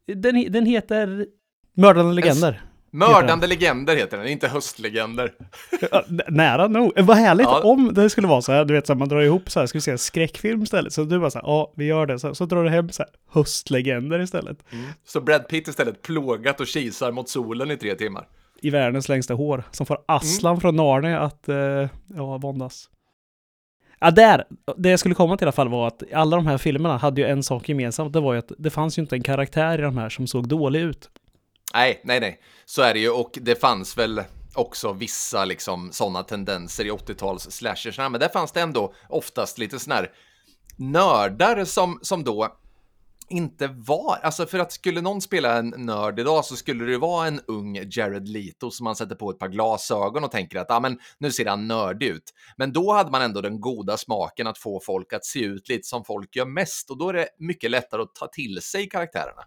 Den, 0.06 0.52
den 0.52 0.66
heter 0.66 1.28
Mördande 1.74 2.14
legender. 2.14 2.62
Mördande 2.92 3.48
legender 3.48 3.96
heter 3.96 4.18
den, 4.18 4.28
inte 4.28 4.48
höstlegender. 4.48 5.34
Nära 6.28 6.68
nog. 6.68 7.00
Vad 7.00 7.18
härligt 7.18 7.48
ja. 7.48 7.62
om 7.64 7.94
det 7.94 8.10
skulle 8.10 8.28
vara 8.28 8.42
så 8.42 8.52
här, 8.52 8.66
du 8.66 8.74
vet, 8.74 8.88
så 8.88 8.94
här, 8.94 8.98
man 8.98 9.10
drar 9.10 9.22
ihop 9.22 9.52
så 9.52 9.60
här, 9.60 9.68
ska 9.68 9.78
vi 9.78 9.82
se 9.82 9.92
en 9.92 9.98
skräckfilm 9.98 10.64
istället? 10.64 10.94
Så 10.94 11.04
du 11.04 11.20
bara 11.20 11.32
så 11.32 11.40
här, 11.40 11.46
ja, 11.46 11.74
vi 11.76 11.86
gör 11.86 12.06
det. 12.06 12.20
Så, 12.20 12.36
så 12.36 12.46
drar 12.46 12.64
du 12.64 12.70
hem 12.70 12.90
så 12.90 13.04
här, 13.04 13.12
höstlegender 13.30 14.20
istället. 14.20 14.58
Mm. 14.72 14.86
Så 15.06 15.22
Brad 15.22 15.48
Pitt 15.48 15.68
istället 15.68 16.02
plågat 16.02 16.60
och 16.60 16.68
kisar 16.68 17.12
mot 17.12 17.30
solen 17.30 17.72
i 17.72 17.78
tre 17.78 17.96
timmar 17.96 18.28
i 18.62 18.70
världens 18.70 19.10
längsta 19.10 19.34
hår 19.34 19.64
som 19.72 19.86
får 19.86 20.04
Aslan 20.06 20.52
mm. 20.52 20.62
från 20.62 20.76
Narnia 20.76 21.20
att, 21.20 21.50
uh, 21.50 21.88
ja, 22.16 22.38
våndas. 22.38 22.90
Ja, 24.00 24.12
där! 24.12 24.46
Det 24.78 24.90
jag 24.90 25.00
skulle 25.00 25.16
komma 25.16 25.38
till 25.38 25.46
i 25.46 25.48
alla 25.48 25.52
fall 25.52 25.70
var 25.70 25.88
att 25.88 26.04
alla 26.14 26.36
de 26.36 26.48
här 26.48 26.58
filmerna 26.58 26.98
hade 26.98 27.22
ju 27.22 27.28
en 27.28 27.44
sak 27.44 27.70
gemensamt. 27.70 28.14
Det 28.14 28.20
var 28.20 28.34
ju 28.34 28.40
att 28.40 28.52
det 28.58 28.70
fanns 28.70 28.98
ju 28.98 29.02
inte 29.02 29.16
en 29.16 29.24
karaktär 29.24 29.80
i 29.80 29.82
de 29.82 29.98
här 29.98 30.10
som 30.10 30.28
såg 30.28 30.48
dålig 30.48 30.80
ut. 30.80 31.10
Nej, 31.74 32.02
nej, 32.04 32.20
nej. 32.20 32.40
Så 32.66 32.82
är 32.82 32.94
det 32.94 33.00
ju 33.00 33.10
och 33.10 33.38
det 33.42 33.62
fanns 33.62 33.98
väl 33.98 34.22
också 34.54 34.94
vissa 34.94 35.46
liksom 35.46 35.90
sådana 35.92 36.24
tendenser 36.24 36.86
i 36.86 36.92
80-tals 36.92 37.52
slashersna, 37.52 38.10
men 38.10 38.20
där 38.20 38.30
fanns 38.30 38.52
det 38.52 38.62
ändå 38.62 38.94
oftast 39.10 39.58
lite 39.58 39.80
sådana 39.80 40.02
här 40.02 40.12
nördar 40.78 41.66
som, 41.66 42.00
som 42.02 42.24
då 42.24 42.56
inte 43.30 43.68
var, 43.68 44.18
alltså 44.24 44.46
för 44.46 44.60
att 44.60 44.72
skulle 44.72 45.02
någon 45.02 45.22
spela 45.22 45.58
en 45.58 45.74
nörd 45.78 46.20
idag 46.20 46.46
så 46.46 46.56
skulle 46.56 46.86
det 46.86 46.98
vara 46.98 47.28
en 47.28 47.40
ung 47.48 47.76
Jared 47.92 48.28
Leto 48.28 48.72
som 48.72 48.84
man 48.84 48.96
sätter 48.96 49.16
på 49.16 49.30
ett 49.30 49.40
par 49.40 49.48
glasögon 49.48 50.24
och 50.24 50.32
tänker 50.32 50.60
att 50.60 50.72
ah, 50.72 50.80
men 50.80 51.00
nu 51.18 51.32
ser 51.32 51.46
han 51.46 51.68
nördig 51.68 52.08
ut. 52.08 52.34
Men 52.58 52.74
då 52.74 52.94
hade 52.94 53.12
man 53.12 53.22
ändå 53.22 53.42
den 53.42 53.62
goda 53.62 53.98
smaken 53.98 54.48
att 54.48 54.58
få 54.58 54.80
folk 54.86 55.14
att 55.14 55.26
se 55.26 55.40
ut 55.40 55.70
lite 55.70 55.88
som 55.88 56.06
folk 56.06 56.36
gör 56.36 56.46
mest 56.46 56.90
och 56.90 56.98
då 56.98 57.10
är 57.10 57.14
det 57.14 57.28
mycket 57.40 57.72
lättare 57.72 58.02
att 58.02 58.16
ta 58.16 58.28
till 58.28 58.62
sig 58.62 58.90
karaktärerna. 58.90 59.44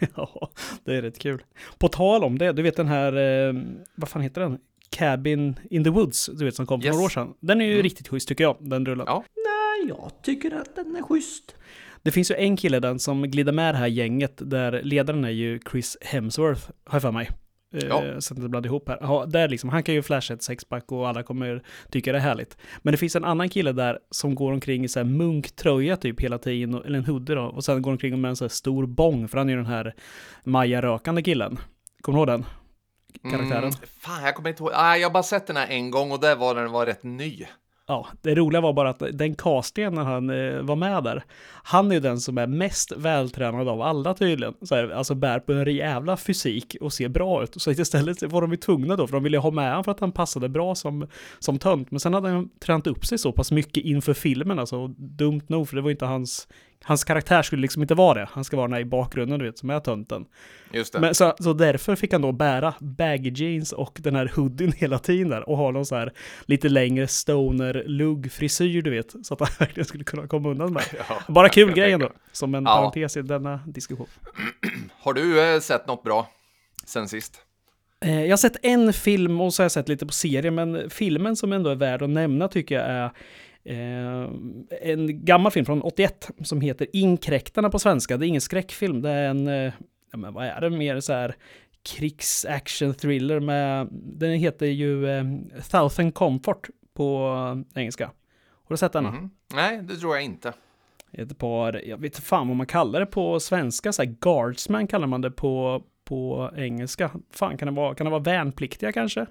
ja, 0.16 0.50
det 0.84 0.96
är 0.96 1.02
rätt 1.02 1.18
kul. 1.18 1.44
På 1.78 1.88
tal 1.88 2.24
om 2.24 2.38
det, 2.38 2.52
du 2.52 2.62
vet 2.62 2.76
den 2.76 2.88
här, 2.88 3.12
eh, 3.16 3.54
vad 3.94 4.08
fan 4.08 4.22
heter 4.22 4.40
den? 4.40 4.58
Cabin 4.90 5.60
in 5.70 5.84
the 5.84 5.90
Woods, 5.90 6.30
du 6.38 6.44
vet 6.44 6.54
som 6.54 6.66
kom 6.66 6.80
för 6.80 6.86
yes. 6.86 6.94
några 6.94 7.04
år 7.04 7.08
sedan. 7.08 7.34
Den 7.40 7.60
är 7.60 7.64
ju 7.64 7.72
mm. 7.72 7.82
riktigt 7.82 8.08
schysst 8.08 8.28
tycker 8.28 8.44
jag, 8.44 8.56
den 8.60 8.86
rullen. 8.86 9.06
Ja. 9.08 9.24
Nej, 9.36 9.88
jag 9.88 10.12
tycker 10.22 10.56
att 10.56 10.76
den 10.76 10.96
är 10.96 11.02
schysst. 11.02 11.54
Det 12.02 12.10
finns 12.10 12.30
ju 12.30 12.34
en 12.34 12.56
kille 12.56 12.80
den 12.80 12.98
som 12.98 13.22
glider 13.22 13.52
med 13.52 13.74
det 13.74 13.78
här 13.78 13.86
gänget 13.86 14.32
där 14.36 14.82
ledaren 14.82 15.24
är 15.24 15.30
ju 15.30 15.60
Chris 15.70 15.96
Hemsworth, 16.00 16.70
har 16.84 16.94
jag 16.94 17.02
för 17.02 17.12
mig. 17.12 17.30
Eh, 17.74 17.88
ja. 17.88 18.20
Så 18.20 18.34
att 18.34 18.40
blandar 18.40 18.66
ihop 18.66 18.88
här. 18.88 18.98
Ja, 19.00 19.26
där 19.28 19.48
liksom, 19.48 19.70
han 19.70 19.82
kan 19.82 19.94
ju 19.94 20.02
flasha 20.02 20.34
ett 20.34 20.42
sexpack 20.42 20.92
och 20.92 21.08
alla 21.08 21.22
kommer 21.22 21.62
tycka 21.90 22.12
det 22.12 22.18
är 22.18 22.22
härligt. 22.22 22.56
Men 22.82 22.92
det 22.92 22.98
finns 22.98 23.16
en 23.16 23.24
annan 23.24 23.48
kille 23.48 23.72
där 23.72 23.98
som 24.10 24.34
går 24.34 24.52
omkring 24.52 24.84
i 24.84 24.88
så 24.88 24.98
här 24.98 25.04
munktröja 25.04 25.96
typ 25.96 26.20
hela 26.20 26.38
tiden, 26.38 26.74
eller 26.74 26.98
en 26.98 27.04
hoodie 27.04 27.34
då, 27.34 27.42
och 27.42 27.64
sen 27.64 27.82
går 27.82 27.90
omkring 27.90 28.20
med 28.20 28.28
en 28.28 28.36
så 28.36 28.44
här 28.44 28.48
stor 28.48 28.86
bong, 28.86 29.28
för 29.28 29.38
han 29.38 29.48
är 29.48 29.52
ju 29.52 29.56
den 29.56 29.66
här 29.66 29.94
Maja-rökande 30.44 31.22
killen. 31.22 31.58
Kommer 32.00 32.18
du 32.18 32.20
ihåg 32.20 32.40
den? 32.40 32.44
Karaktären? 33.30 33.64
Mm, 33.64 33.72
fan, 34.00 34.24
jag 34.24 34.34
kommer 34.34 34.48
inte 34.48 34.62
ihåg. 34.62 34.72
Ah, 34.74 34.96
jag 34.96 35.08
har 35.08 35.12
bara 35.12 35.22
sett 35.22 35.46
den 35.46 35.56
här 35.56 35.66
en 35.68 35.90
gång 35.90 36.12
och 36.12 36.20
där 36.20 36.36
var 36.36 36.54
den 36.54 36.72
var 36.72 36.86
rätt 36.86 37.02
ny 37.02 37.46
ja, 37.90 38.06
det 38.22 38.34
roliga 38.34 38.60
var 38.60 38.72
bara 38.72 38.90
att 38.90 39.02
den 39.12 39.34
castingen 39.34 39.94
när 39.94 40.04
han 40.04 40.30
eh, 40.30 40.62
var 40.62 40.76
med 40.76 41.04
där, 41.04 41.24
han 41.62 41.90
är 41.90 41.94
ju 41.94 42.00
den 42.00 42.20
som 42.20 42.38
är 42.38 42.46
mest 42.46 42.92
vältränad 42.96 43.68
av 43.68 43.82
alla 43.82 44.14
tydligen. 44.14 44.54
Så 44.62 44.74
här, 44.74 44.90
alltså 44.90 45.14
bär 45.14 45.38
på 45.38 45.52
en 45.52 45.74
jävla 45.74 46.16
fysik 46.16 46.76
och 46.80 46.92
ser 46.92 47.08
bra 47.08 47.42
ut. 47.42 47.62
Så 47.62 47.70
istället 47.70 48.22
var 48.22 48.40
de 48.40 48.50
ju 48.50 48.56
tvungna 48.56 48.96
då, 48.96 49.06
för 49.06 49.14
de 49.14 49.22
ville 49.22 49.38
ha 49.38 49.50
med 49.50 49.68
honom 49.68 49.84
för 49.84 49.92
att 49.92 50.00
han 50.00 50.12
passade 50.12 50.48
bra 50.48 50.74
som, 50.74 51.06
som 51.38 51.58
tönt. 51.58 51.90
Men 51.90 52.00
sen 52.00 52.14
hade 52.14 52.28
han 52.28 52.50
tränat 52.64 52.86
upp 52.86 53.06
sig 53.06 53.18
så 53.18 53.32
pass 53.32 53.52
mycket 53.52 53.84
inför 53.84 54.14
filmen, 54.14 54.58
alltså 54.58 54.88
dumt 54.96 55.42
nog, 55.46 55.68
för 55.68 55.76
det 55.76 55.82
var 55.82 55.90
inte 55.90 56.06
hans 56.06 56.48
hans 56.84 57.04
karaktär 57.04 57.42
skulle 57.42 57.62
liksom 57.62 57.82
inte 57.82 57.94
vara 57.94 58.20
det. 58.20 58.28
Han 58.32 58.44
ska 58.44 58.56
vara 58.56 58.66
den 58.66 58.74
här 58.74 58.80
i 58.80 58.84
bakgrunden, 58.84 59.38
du 59.38 59.44
vet, 59.44 59.58
som 59.58 59.70
är 59.70 59.80
tönten. 59.80 60.26
Just 60.72 60.92
det. 60.92 61.00
Men 61.00 61.14
så, 61.14 61.34
så 61.40 61.52
därför 61.52 61.96
fick 61.96 62.12
han 62.12 62.22
då 62.22 62.32
bära 62.32 62.74
baggy 62.80 63.30
jeans 63.30 63.72
och 63.72 63.98
den 64.00 64.14
här 64.14 64.32
hoodien 64.36 64.72
hela 64.76 64.98
tiden 64.98 65.28
där 65.28 65.48
och 65.48 65.56
ha 65.56 65.70
någon 65.70 65.86
så 65.86 65.96
här 65.96 66.12
lite 66.46 66.68
längre 66.68 67.08
stoner 67.08 67.84
lugg 67.86 68.32
frisyr, 68.32 68.82
du 68.82 68.90
vet, 68.90 69.14
så 69.26 69.34
att 69.34 69.40
han 69.40 69.48
verkligen 69.58 69.84
skulle 69.84 70.04
kunna 70.04 70.26
komma 70.26 70.48
undan 70.48 70.72
med. 70.72 70.84
Ja, 71.08 71.22
Bara 71.28 71.48
kul 71.48 71.72
grej 71.72 71.92
ändå, 71.92 72.10
som 72.32 72.54
en 72.54 72.64
ja. 72.64 72.76
parentes 72.76 73.16
i 73.16 73.22
denna 73.22 73.60
diskussion. 73.66 74.06
Har 74.98 75.12
du 75.12 75.54
eh, 75.54 75.60
sett 75.60 75.86
något 75.86 76.02
bra 76.02 76.30
sen 76.84 77.08
sist? 77.08 77.42
Eh, 78.04 78.22
jag 78.22 78.30
har 78.30 78.36
sett 78.36 78.56
en 78.62 78.92
film 78.92 79.40
och 79.40 79.54
så 79.54 79.62
har 79.62 79.64
jag 79.64 79.72
sett 79.72 79.88
lite 79.88 80.06
på 80.06 80.12
serie, 80.12 80.50
men 80.50 80.90
filmen 80.90 81.36
som 81.36 81.52
ändå 81.52 81.70
är 81.70 81.74
värd 81.74 82.02
att 82.02 82.10
nämna 82.10 82.48
tycker 82.48 82.74
jag 82.74 82.84
är 82.86 83.10
Eh, 83.70 84.30
en 84.82 85.24
gammal 85.24 85.52
film 85.52 85.66
från 85.66 85.82
81 85.82 86.30
som 86.42 86.60
heter 86.60 86.86
Inkräktarna 86.92 87.70
på 87.70 87.78
svenska. 87.78 88.16
Det 88.16 88.26
är 88.26 88.28
ingen 88.28 88.40
skräckfilm, 88.40 89.02
det 89.02 89.10
är 89.10 89.28
en, 89.30 89.48
eh, 89.48 89.72
ja, 90.12 90.18
men 90.18 90.34
vad 90.34 90.46
är 90.46 90.60
det, 90.60 90.70
mer 90.70 91.00
så 91.00 91.12
här 91.12 91.34
krigs-action-thriller 91.82 93.40
med, 93.40 93.88
den 93.92 94.32
heter 94.32 94.66
ju 94.66 95.08
eh, 95.08 95.24
Thousand 95.70 96.14
Comfort 96.14 96.68
på 96.94 97.64
engelska. 97.74 98.06
Har 98.50 98.74
du 98.74 98.76
sett 98.76 98.92
den? 98.92 99.04
Mhm. 99.04 99.30
Nej, 99.54 99.82
det 99.82 99.96
tror 99.96 100.14
jag 100.14 100.24
inte. 100.24 100.52
Ett 101.12 101.38
par, 101.38 101.82
jag 101.86 101.98
vet 101.98 102.18
fan 102.18 102.48
vad 102.48 102.56
man 102.56 102.66
kallar 102.66 103.00
det 103.00 103.06
på 103.06 103.40
svenska, 103.40 103.92
så 103.92 104.02
här 104.02 104.16
guardsman 104.20 104.86
kallar 104.86 105.06
man 105.06 105.20
det 105.20 105.30
på, 105.30 105.82
på 106.04 106.50
engelska. 106.56 107.10
Fan, 107.30 107.56
kan 107.56 107.66
det 107.66 107.74
vara, 107.74 107.94
kan 107.94 108.04
det 108.04 108.10
vara 108.10 108.22
värnpliktiga 108.22 108.92
kanske? 108.92 109.26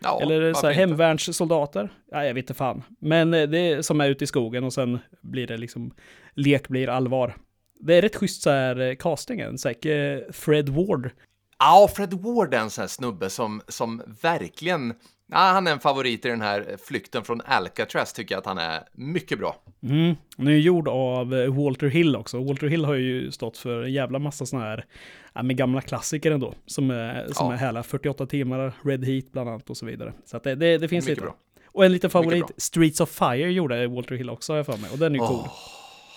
Ja, 0.00 0.20
Eller 0.22 0.54
så 0.54 0.66
här, 0.66 0.74
hemvärnssoldater? 0.74 1.92
Ja, 2.10 2.24
jag 2.24 2.34
vet 2.34 2.42
inte 2.42 2.54
fan. 2.54 2.82
Men 2.98 3.34
eh, 3.34 3.48
det 3.48 3.58
är 3.58 3.82
som 3.82 4.00
är 4.00 4.08
ute 4.08 4.24
i 4.24 4.26
skogen 4.26 4.64
och 4.64 4.72
sen 4.72 4.98
blir 5.20 5.46
det 5.46 5.56
liksom, 5.56 5.94
lek 6.34 6.68
blir 6.68 6.88
allvar. 6.88 7.36
Det 7.80 7.94
är 7.94 8.02
rätt 8.02 8.16
schysst 8.16 8.42
så 8.42 8.50
här 8.50 8.80
eh, 8.80 8.94
castingen, 8.94 9.58
säkert 9.58 10.34
Fred 10.34 10.68
Ward. 10.68 11.10
Ja, 11.58 11.88
Fred 11.96 12.14
Ward 12.14 12.54
är 12.54 12.58
en 12.58 12.70
sån 12.70 12.82
här 12.82 12.88
snubbe 12.88 13.30
som, 13.30 13.62
som 13.68 14.02
verkligen... 14.22 14.94
Ja, 15.32 15.38
han 15.38 15.66
är 15.66 15.72
en 15.72 15.80
favorit 15.80 16.26
i 16.26 16.28
den 16.28 16.40
här 16.40 16.76
flykten 16.84 17.24
från 17.24 17.40
Alcatraz, 17.44 18.12
tycker 18.12 18.34
jag 18.34 18.40
att 18.40 18.46
han 18.46 18.58
är 18.58 18.82
mycket 18.92 19.38
bra. 19.38 19.56
Mm. 19.82 20.14
Den 20.36 20.46
är 20.46 20.52
ju 20.52 20.60
gjord 20.60 20.88
av 20.88 21.34
eh, 21.34 21.54
Walter 21.64 21.86
Hill 21.86 22.16
också. 22.16 22.42
Walter 22.42 22.66
Hill 22.66 22.84
har 22.84 22.94
ju 22.94 23.30
stått 23.30 23.58
för 23.58 23.82
en 23.82 23.92
jävla 23.92 24.18
massa 24.18 24.46
sådana 24.46 24.66
här, 24.66 24.84
ja, 25.34 25.42
med 25.42 25.56
gamla 25.56 25.80
klassiker 25.80 26.30
ändå. 26.30 26.54
Som 26.66 26.90
är, 26.90 27.26
som 27.32 27.46
Ja. 27.46 27.52
är 27.52 27.56
härliga. 27.56 27.82
48 27.82 28.26
timmar, 28.26 28.72
Red 28.84 29.04
Heat 29.04 29.24
bland 29.32 29.48
annat 29.48 29.70
och 29.70 29.76
så 29.76 29.86
vidare. 29.86 30.12
Så 30.26 30.38
det, 30.38 30.54
det, 30.54 30.78
det 30.78 30.88
finns 30.88 31.04
Mycket 31.04 31.18
lite. 31.18 31.20
bra. 31.26 31.36
Och 31.72 31.84
en 31.84 31.92
liten 31.92 32.10
favorit. 32.10 32.44
Streets 32.56 33.00
of 33.00 33.08
Fire 33.10 33.52
gjorde 33.52 33.86
Walter 33.88 34.14
Hill 34.14 34.30
också 34.30 34.52
har 34.52 34.56
jag 34.56 34.66
för 34.66 34.76
mig. 34.76 34.90
Och 34.92 34.98
den 34.98 35.12
är 35.14 35.18
ju 35.18 35.26
cool. 35.26 35.38
Åh, 35.44 35.52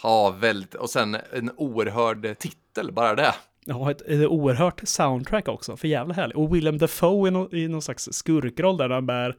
Ja, 0.03 0.35
väldigt. 0.39 0.75
Och 0.75 0.89
sen 0.89 1.17
en 1.33 1.51
oerhörd 1.57 2.37
titel, 2.37 2.91
bara 2.91 3.15
det. 3.15 3.35
Ja, 3.65 3.91
ett, 3.91 4.01
ett 4.01 4.27
oerhört 4.27 4.81
soundtrack 4.83 5.47
också, 5.47 5.77
för 5.77 5.87
jävla 5.87 6.13
härligt. 6.13 6.37
Och 6.37 6.55
Willem 6.55 6.77
Dafoe 6.77 7.27
i, 7.27 7.31
no, 7.31 7.55
i 7.55 7.67
någon 7.67 7.81
slags 7.81 8.09
skurkroll 8.11 8.77
där 8.77 8.89
han 8.89 9.05
bär, 9.05 9.35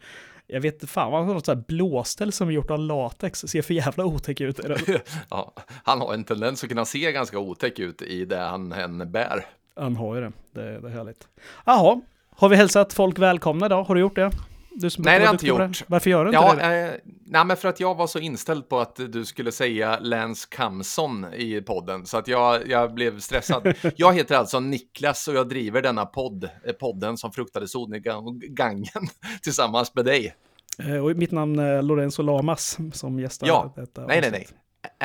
jag 0.46 0.60
vet 0.60 0.74
inte 0.74 0.86
fan, 0.86 1.12
han 1.12 1.26
har 1.26 1.34
något 1.34 1.46
sånt 1.46 1.58
här 1.58 1.64
blåställ 1.68 2.32
som 2.32 2.48
är 2.48 2.52
gjort 2.52 2.70
av 2.70 2.78
latex, 2.78 3.38
ser 3.40 3.62
för 3.62 3.74
jävla 3.74 4.04
otäck 4.04 4.40
ut. 4.40 4.60
Ja, 5.30 5.54
han 5.84 6.00
har 6.00 6.14
en 6.14 6.24
tendens 6.24 6.62
att 6.62 6.68
kunna 6.68 6.84
se 6.84 7.12
ganska 7.12 7.38
otäck 7.38 7.78
ut 7.78 8.02
i 8.02 8.24
det 8.24 8.38
han 8.38 8.72
än 8.72 9.12
bär. 9.12 9.46
Han 9.76 9.96
har 9.96 10.14
ju 10.14 10.20
det, 10.20 10.32
det, 10.52 10.80
det 10.80 10.88
är 10.88 10.92
härligt. 10.92 11.28
Jaha, 11.64 12.00
har 12.36 12.48
vi 12.48 12.56
hälsat 12.56 12.92
folk 12.92 13.18
välkomna 13.18 13.66
idag? 13.66 13.84
Har 13.84 13.94
du 13.94 14.00
gjort 14.00 14.16
det? 14.16 14.30
Du 14.76 14.90
som 14.90 15.04
Nej, 15.04 15.18
det 15.18 15.24
har 15.24 15.26
jag 15.26 15.34
inte 15.34 15.46
gjort. 15.46 15.82
Varför 15.86 16.10
gör 16.10 16.24
du 16.24 16.30
inte 16.30 16.40
Ja, 16.42 16.54
det? 16.54 16.92
eh, 16.94 16.94
nej, 17.26 17.44
men 17.44 17.56
för 17.56 17.68
att 17.68 17.80
jag 17.80 17.94
var 17.94 18.06
så 18.06 18.18
inställd 18.18 18.68
på 18.68 18.80
att 18.80 18.96
du 19.08 19.24
skulle 19.24 19.52
säga 19.52 19.98
Lance 20.00 20.48
Kamson 20.50 21.26
i 21.34 21.60
podden, 21.62 22.06
så 22.06 22.16
att 22.18 22.28
jag, 22.28 22.68
jag 22.68 22.94
blev 22.94 23.18
stressad. 23.20 23.74
jag 23.96 24.14
heter 24.14 24.36
alltså 24.36 24.60
Niklas 24.60 25.28
och 25.28 25.34
jag 25.34 25.48
driver 25.48 25.82
denna 25.82 26.06
podd, 26.06 26.44
eh, 26.44 26.72
podden 26.72 27.16
som 27.16 27.32
fruktade 27.32 27.68
solnedgången 27.68 28.84
tillsammans 29.42 29.94
med 29.94 30.04
dig. 30.04 30.34
Eh, 30.78 31.04
Och 31.04 31.16
mitt 31.16 31.32
namn 31.32 31.58
är 31.58 31.82
Lorenzo 31.82 32.22
Lamas 32.22 32.78
som 32.92 33.18
gästar 33.20 33.46
Ja, 33.46 33.72
detta 33.76 34.06
nej, 34.06 34.20
nej, 34.20 34.30
nej. 34.30 34.46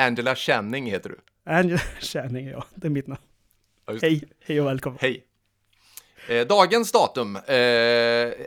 Angela 0.06 0.34
Channing 0.34 0.86
heter 0.90 1.10
du. 1.10 1.18
Angela 1.52 1.80
Channing, 2.00 2.48
ja, 2.48 2.64
det 2.74 2.86
är 2.86 2.90
mitt 2.90 3.06
namn. 3.06 3.20
Just. 3.92 4.02
Hej, 4.02 4.22
hej 4.46 4.60
och 4.60 4.66
välkommen. 4.66 4.98
Hej. 5.02 5.26
Eh, 6.28 6.46
dagens 6.46 6.92
datum 6.92 7.36
eh, 7.36 7.42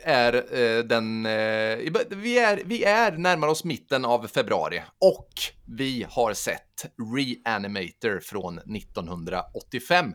är 0.03 0.33
eh, 0.59 0.83
den... 0.83 1.25
Eh, 1.25 1.93
vi, 2.09 2.39
är, 2.39 2.61
vi 2.65 2.83
är 2.83 3.11
närmare 3.11 3.51
oss 3.51 3.63
mitten 3.63 4.05
av 4.05 4.27
februari 4.27 4.81
och 4.99 5.29
vi 5.77 6.05
har 6.09 6.33
sett 6.33 6.85
Reanimator 7.15 8.19
från 8.19 8.57
1985 8.57 10.13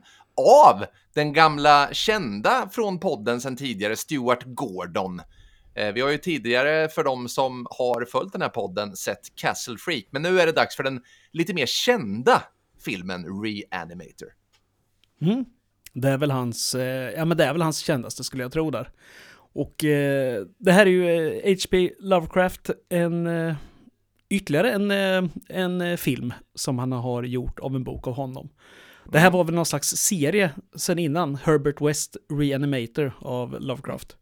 av 0.66 0.84
den 1.14 1.32
gamla 1.32 1.88
kända 1.92 2.68
från 2.72 3.00
podden 3.00 3.40
sedan 3.40 3.56
tidigare, 3.56 3.96
Stuart 3.96 4.44
Gordon. 4.44 5.20
Eh, 5.74 5.92
vi 5.92 6.00
har 6.00 6.10
ju 6.10 6.18
tidigare, 6.18 6.88
för 6.88 7.04
de 7.04 7.28
som 7.28 7.66
har 7.70 8.04
följt 8.04 8.32
den 8.32 8.42
här 8.42 8.48
podden, 8.48 8.96
sett 8.96 9.36
Castle 9.36 9.78
Freak, 9.78 10.04
men 10.10 10.22
nu 10.22 10.40
är 10.40 10.46
det 10.46 10.52
dags 10.52 10.76
för 10.76 10.82
den 10.82 11.00
lite 11.32 11.54
mer 11.54 11.66
kända 11.66 12.42
filmen 12.84 13.42
Reanimator. 13.44 14.37
Mm. 15.20 15.44
Det 15.92 16.08
är 16.08 16.18
väl 16.18 16.30
hans, 16.30 16.74
eh, 16.74 17.10
ja 17.16 17.24
men 17.24 17.36
det 17.36 17.44
är 17.44 17.52
väl 17.52 17.62
hans 17.62 17.78
kändaste 17.78 18.24
skulle 18.24 18.42
jag 18.42 18.52
tro 18.52 18.70
där. 18.70 18.90
Och 19.52 19.84
eh, 19.84 20.44
det 20.58 20.72
här 20.72 20.86
är 20.86 20.90
ju 20.90 21.28
eh, 21.38 21.52
H.P. 21.54 21.90
Lovecraft, 21.98 22.70
en 22.88 23.26
eh, 23.26 23.54
ytterligare 24.28 24.72
en, 24.72 24.90
eh, 24.90 25.30
en 25.48 25.80
eh, 25.80 25.96
film 25.96 26.32
som 26.54 26.78
han 26.78 26.92
har 26.92 27.22
gjort 27.22 27.58
av 27.58 27.74
en 27.76 27.84
bok 27.84 28.06
av 28.06 28.14
honom. 28.14 28.48
Det 29.12 29.18
här 29.18 29.30
var 29.30 29.44
väl 29.44 29.54
någon 29.54 29.66
slags 29.66 29.88
serie 29.88 30.50
sen 30.76 30.98
innan, 30.98 31.34
Herbert 31.36 31.80
West 31.80 32.16
Reanimator 32.32 33.12
av 33.20 33.60
Lovecraft. 33.60 34.16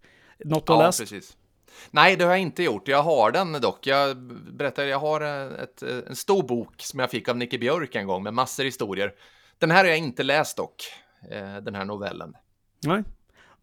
Något 0.45 0.67
du 0.67 0.73
har 0.73 0.81
Ja, 0.81 0.87
läst? 0.87 1.01
precis. 1.01 1.37
Nej, 1.91 2.17
det 2.17 2.25
har 2.25 2.31
jag 2.31 2.41
inte 2.41 2.63
gjort. 2.63 2.89
Jag 2.89 3.03
har 3.03 3.31
den 3.31 3.53
dock. 3.53 3.87
Jag 3.87 4.17
berättade, 4.57 4.89
jag 4.89 4.99
har 4.99 5.21
eh, 5.21 5.63
ett, 5.63 5.83
eh, 5.83 5.99
en 6.07 6.17
stor 6.17 6.43
bok 6.43 6.83
som 6.83 7.01
jag 7.01 7.11
fick 7.11 7.29
av 7.29 7.37
Nicke 7.37 7.59
Björk 7.59 7.95
en 7.95 8.07
gång 8.07 8.23
med 8.23 8.35
massor 8.35 8.65
historier. 8.65 9.13
Den 9.59 9.71
här 9.71 9.85
har 9.85 9.91
jag 9.91 9.99
inte 9.99 10.23
läst 10.23 10.57
dock, 10.57 10.83
eh, 11.31 11.57
den 11.57 11.75
här 11.75 11.85
novellen. 11.85 12.35
Nej. 12.87 13.03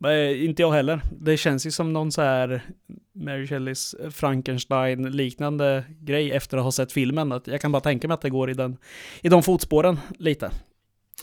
Eh, 0.06 0.46
inte 0.46 0.62
jag 0.62 0.72
heller. 0.72 1.02
Det 1.12 1.38
känns 1.38 1.68
ju 1.68 1.72
som 1.72 1.94
någon 1.94 2.12
så 2.12 2.22
här 2.22 2.62
Mary 3.14 3.48
Shelleys 3.48 3.96
Frankenstein-liknande 4.12 5.84
grej 6.00 6.32
efter 6.32 6.58
att 6.58 6.64
ha 6.64 6.72
sett 6.72 6.92
filmen. 6.92 7.32
Att 7.32 7.48
jag 7.48 7.62
kan 7.62 7.72
bara 7.72 7.82
tänka 7.82 8.08
mig 8.08 8.16
att 8.16 8.22
det 8.22 8.30
går 8.30 8.50
i, 8.50 8.54
den, 8.54 8.78
i 9.22 9.30
de 9.30 9.44
fotspåren 9.44 10.00
lite. 10.18 10.52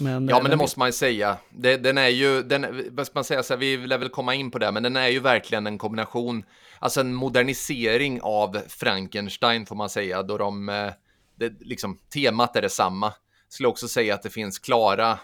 Men, 0.00 0.28
Ja, 0.28 0.36
eh, 0.36 0.42
men 0.42 0.50
det 0.50 0.56
måste 0.56 0.78
man 0.78 0.88
ju 0.88 0.92
säga. 0.92 1.36
Det, 1.50 1.76
den 1.76 1.98
är 1.98 2.08
ju, 2.08 2.42
den, 2.42 2.88
vad 2.90 3.06
ska 3.06 3.12
man 3.14 3.24
säga, 3.24 3.42
så 3.42 3.54
här, 3.54 3.58
vi 3.58 3.76
lär 3.76 3.98
väl 3.98 4.08
komma 4.08 4.34
in 4.34 4.50
på 4.50 4.58
det, 4.58 4.72
men 4.72 4.82
den 4.82 4.96
är 4.96 5.08
ju 5.08 5.20
verkligen 5.20 5.66
en 5.66 5.78
kombination, 5.78 6.44
alltså 6.78 7.00
en 7.00 7.14
modernisering 7.14 8.20
av 8.22 8.58
Frankenstein 8.68 9.66
får 9.66 9.76
man 9.76 9.90
säga, 9.90 10.22
då 10.22 10.38
de, 10.38 10.68
eh, 10.68 10.92
det, 11.36 11.52
liksom, 11.60 11.98
temat 12.14 12.56
är 12.56 12.62
detsamma. 12.62 13.12
Skulle 13.50 13.68
också 13.68 13.88
säga 13.88 14.14
att 14.14 14.22
det 14.22 14.30
finns 14.30 14.58
klara 14.58 15.18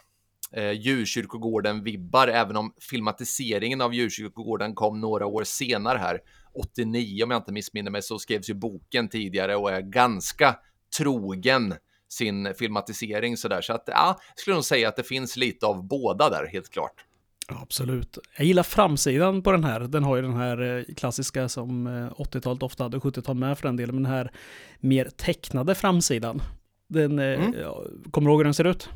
eh, 0.53 0.73
djurkyrkogården-vibbar, 0.73 2.29
även 2.29 2.57
om 2.57 2.73
filmatiseringen 2.91 3.81
av 3.81 3.95
djurkyrkogården 3.95 4.75
kom 4.75 5.01
några 5.01 5.27
år 5.27 5.45
senare 5.45 5.99
här. 5.99 6.21
89 6.55 7.25
om 7.25 7.31
jag 7.31 7.39
inte 7.39 7.53
missminner 7.53 7.91
mig 7.91 8.03
så 8.03 8.19
skrevs 8.19 8.51
ju 8.51 8.55
boken 8.55 9.09
tidigare 9.09 9.57
och 9.57 9.73
är 9.73 9.81
ganska 9.81 10.57
trogen 10.99 11.75
sin 12.09 12.55
filmatisering 12.59 13.37
sådär. 13.37 13.61
Så 13.61 13.73
att 13.73 13.85
ja, 13.87 14.19
jag 14.29 14.39
skulle 14.39 14.55
nog 14.55 14.65
säga 14.65 14.89
att 14.89 14.97
det 14.97 15.03
finns 15.03 15.37
lite 15.37 15.67
av 15.67 15.87
båda 15.89 16.31
där, 16.31 16.47
helt 16.53 16.71
klart. 16.71 17.05
Absolut. 17.49 18.19
Jag 18.37 18.47
gillar 18.47 18.63
framsidan 18.63 19.43
på 19.43 19.53
den 19.53 19.65
här. 19.65 19.81
Den 19.81 20.05
har 20.05 20.17
ju 20.17 20.23
den 20.23 20.37
här 20.37 20.79
eh, 20.79 20.95
klassiska 20.95 21.49
som 21.49 21.87
eh, 21.87 21.93
80-talet 21.93 22.63
ofta 22.63 22.85
hade, 22.85 22.99
70-talet 22.99 23.39
med 23.39 23.59
för 23.59 23.69
den 23.69 23.77
delen, 23.77 23.95
men 23.95 24.03
den 24.03 24.13
här 24.13 24.33
mer 24.81 25.05
tecknade 25.17 25.75
framsidan. 25.75 26.43
Den, 26.89 27.19
eh, 27.19 27.25
Mm. 27.25 27.55
ja, 27.61 27.85
kommer 28.11 28.29
du 28.29 28.33
ihåg 28.33 28.41
hur 28.41 28.45
den 28.45 28.55
ser 28.55 28.65
ut? 28.65 28.89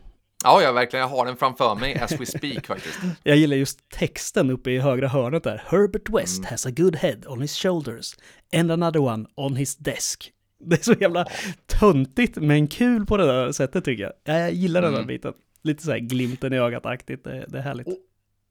Ja, 0.45 0.63
jag 0.63 0.73
verkligen, 0.73 1.01
jag 1.01 1.09
har 1.17 1.27
den 1.27 1.37
framför 1.37 1.75
mig 1.75 1.99
as 2.01 2.21
we 2.21 2.27
speak 2.27 2.67
faktiskt. 2.67 2.99
Jag 3.23 3.37
gillar 3.37 3.57
just 3.57 3.89
texten 3.91 4.51
uppe 4.51 4.71
i 4.71 4.79
högra 4.79 5.09
hörnet 5.09 5.45
där. 5.45 5.63
Herbert 5.67 6.09
West 6.11 6.39
Mm. 6.39 6.51
has 6.51 6.67
a 6.67 6.71
good 6.71 6.97
head 6.97 7.17
on 7.27 7.41
his 7.41 7.57
shoulders 7.57 8.15
and 8.57 8.71
another 8.73 9.01
one 9.01 9.27
on 9.37 9.57
his 9.57 9.77
desk. 9.77 10.33
Det 10.65 10.77
är 10.77 10.83
så 10.85 10.93
jävla 11.01 11.27
töntigt 11.67 12.37
men 12.37 12.69
kul 12.69 13.07
på 13.07 13.17
det 13.17 13.27
där 13.27 13.53
sättet 13.53 13.85
tycker 13.85 14.03
jag. 14.03 14.13
Ja, 14.25 14.39
Jag 14.39 14.53
gillar 14.53 14.83
den 14.83 14.91
där 14.93 14.99
Mm. 14.99 15.07
biten. 15.09 15.33
Lite 15.63 15.83
så 15.83 15.91
här 15.91 15.99
glimten 15.99 16.53
i 16.53 16.57
ögat-aktigt. 16.59 17.25
Det, 17.25 17.45
det 17.49 17.59
är 17.59 17.63
härligt. 17.63 17.87
Och- 17.87 17.97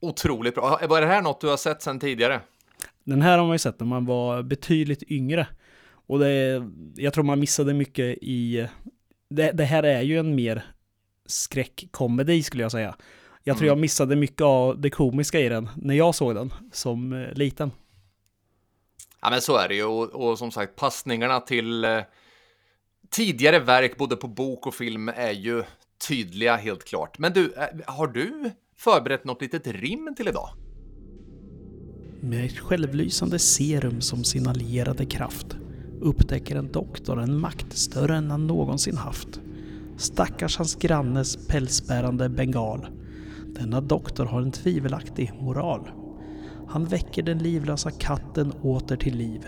Otroligt 0.01 0.55
bra. 0.55 0.79
Var 0.89 1.01
det 1.01 1.08
här 1.08 1.22
något 1.22 1.41
du 1.41 1.48
har 1.48 1.58
sett 1.58 1.81
sedan 1.81 2.00
tidigare? 2.00 2.39
Den 3.03 3.22
här 3.22 3.38
har 3.38 3.46
man 3.46 3.53
ju 3.55 3.60
sett 3.60 3.79
när 3.79 3.88
man 3.88 4.05
var 4.05 4.43
betydligt 4.43 5.03
yngre. 5.12 5.48
Och 6.08 6.19
det, 6.19 6.63
jag 6.96 7.13
tror 7.13 7.24
man 7.24 7.39
missade 7.39 7.74
mycket 7.74 8.17
i... 8.22 8.67
Det, 9.29 9.51
det 9.51 9.63
här 9.65 9.83
är 9.83 10.01
ju 10.01 10.19
en 10.19 10.36
mer 10.36 10.63
skräckkomedi 11.25 12.43
skulle 12.43 12.63
jag 12.63 12.71
säga. 12.71 12.95
Jag 13.43 13.57
tror 13.57 13.65
Mm. 13.67 13.77
jag 13.77 13.81
missade 13.81 14.15
mycket 14.15 14.41
av 14.41 14.81
det 14.81 14.89
komiska 14.89 15.39
i 15.39 15.50
den 15.50 15.69
när 15.75 15.95
jag 15.95 16.15
såg 16.15 16.36
den 16.36 16.53
som 16.71 17.13
eh, 17.13 17.33
liten. 17.33 17.71
Ja, 19.21 19.29
men 19.29 19.41
så 19.41 19.57
är 19.57 19.67
det 19.67 19.75
ju. 19.75 19.83
Och, 19.83 20.09
och 20.29 20.38
som 20.38 20.51
sagt, 20.51 20.75
passningarna 20.75 21.39
till 21.39 21.86
eh, 21.86 22.00
tidigare 23.09 23.59
verk, 23.59 23.98
både 23.98 24.15
på 24.15 24.27
bok 24.27 24.67
och 24.67 24.75
film, 24.75 25.09
är 25.09 25.31
ju 25.31 25.63
tydliga 26.07 26.55
helt 26.55 26.83
klart. 26.86 27.19
Men 27.19 27.33
du, 27.33 27.53
eh, 27.53 27.93
har 27.93 28.07
du 28.07 28.51
förberett 28.77 29.25
något 29.25 29.41
litet 29.41 29.67
rim 29.67 30.13
till 30.17 30.27
idag? 30.27 30.50
Med 32.21 32.45
ett 32.45 32.59
självlysande 32.59 33.39
serum 33.39 34.01
som 34.01 34.24
sin 34.24 34.48
allierade 34.48 35.05
kraft 35.05 35.48
upptäcker 36.01 36.56
en 36.56 36.72
doktor 36.72 37.22
en 37.22 37.39
makt 37.39 37.77
större 37.77 38.18
än 38.18 38.32
han 38.32 38.48
någonsin 38.48 38.98
haft. 38.98 39.39
Stackars 39.98 40.58
hans 40.58 40.75
grannes 40.75 41.48
pälsbärande 41.48 42.29
bengal. 42.29 42.88
Denna 43.60 43.82
doktor 43.82 44.25
har 44.25 44.41
en 44.41 44.51
tvivelaktig 44.51 45.32
moral. 45.41 45.89
Han 46.68 46.86
väcker 46.86 47.24
den 47.24 47.38
livlösa 47.38 47.91
katten 47.91 48.51
åter 48.62 48.96
till 48.96 49.18
liv 49.18 49.46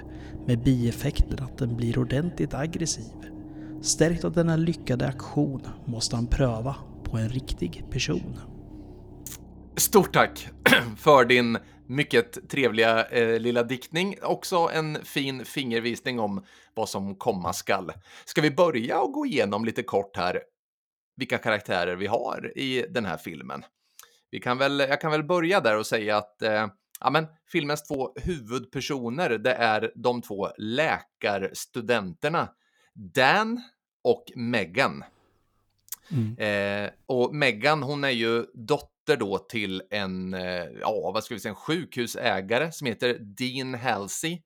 med 0.47 0.63
bieffekten 0.63 1.39
att 1.43 1.57
den 1.57 1.75
blir 1.77 1.99
ordentligt 1.99 2.53
aggressiv. 2.53 3.13
Stärkt 3.81 4.25
av 4.25 4.31
denna 4.31 4.55
lyckade 4.55 5.07
aktion 5.07 5.61
måste 5.85 6.15
han 6.15 6.27
pröva 6.27 6.75
på 7.03 7.17
en 7.17 7.29
riktig 7.29 7.85
person. 7.89 8.39
Stort 9.75 10.13
tack 10.13 10.49
för 10.97 11.25
din 11.25 11.57
mycket 11.91 12.49
trevliga 12.49 13.05
eh, 13.05 13.39
lilla 13.39 13.63
diktning. 13.63 14.17
Också 14.21 14.69
en 14.73 15.05
fin 15.05 15.45
fingervisning 15.45 16.19
om 16.19 16.45
vad 16.73 16.89
som 16.89 17.15
komma 17.15 17.53
skall. 17.53 17.91
Ska 18.25 18.41
vi 18.41 18.51
börja 18.51 19.01
och 19.01 19.13
gå 19.13 19.25
igenom 19.25 19.65
lite 19.65 19.83
kort 19.83 20.17
här 20.17 20.41
vilka 21.15 21.37
karaktärer 21.37 21.95
vi 21.95 22.07
har 22.07 22.57
i 22.57 22.85
den 22.89 23.05
här 23.05 23.17
filmen? 23.17 23.63
Vi 24.31 24.39
kan 24.39 24.57
väl, 24.57 24.79
jag 24.79 25.01
kan 25.01 25.11
väl 25.11 25.23
börja 25.23 25.59
där 25.59 25.77
och 25.77 25.87
säga 25.87 26.17
att 26.17 26.41
eh, 26.41 26.67
ja, 26.99 27.09
men 27.09 27.27
filmens 27.51 27.87
två 27.87 28.13
huvudpersoner, 28.15 29.29
det 29.29 29.53
är 29.53 29.91
de 29.95 30.21
två 30.21 30.49
läkarstudenterna 30.57 32.49
Dan 32.93 33.61
och 34.03 34.23
Megan. 34.35 35.03
Mm. 36.11 36.37
Eh, 36.37 36.91
och 37.05 37.35
Megan, 37.35 37.83
hon 37.83 38.03
är 38.03 38.09
ju 38.09 38.45
dotter 38.53 39.17
då 39.17 39.37
till 39.37 39.83
en, 39.89 40.33
eh, 40.33 40.65
ja, 40.81 41.11
vad 41.13 41.23
ska 41.23 41.33
vi 41.33 41.39
säga, 41.39 41.49
en 41.49 41.55
sjukhusägare 41.55 42.71
som 42.71 42.87
heter 42.87 43.17
Dean 43.19 43.73
Halsey. 43.73 44.41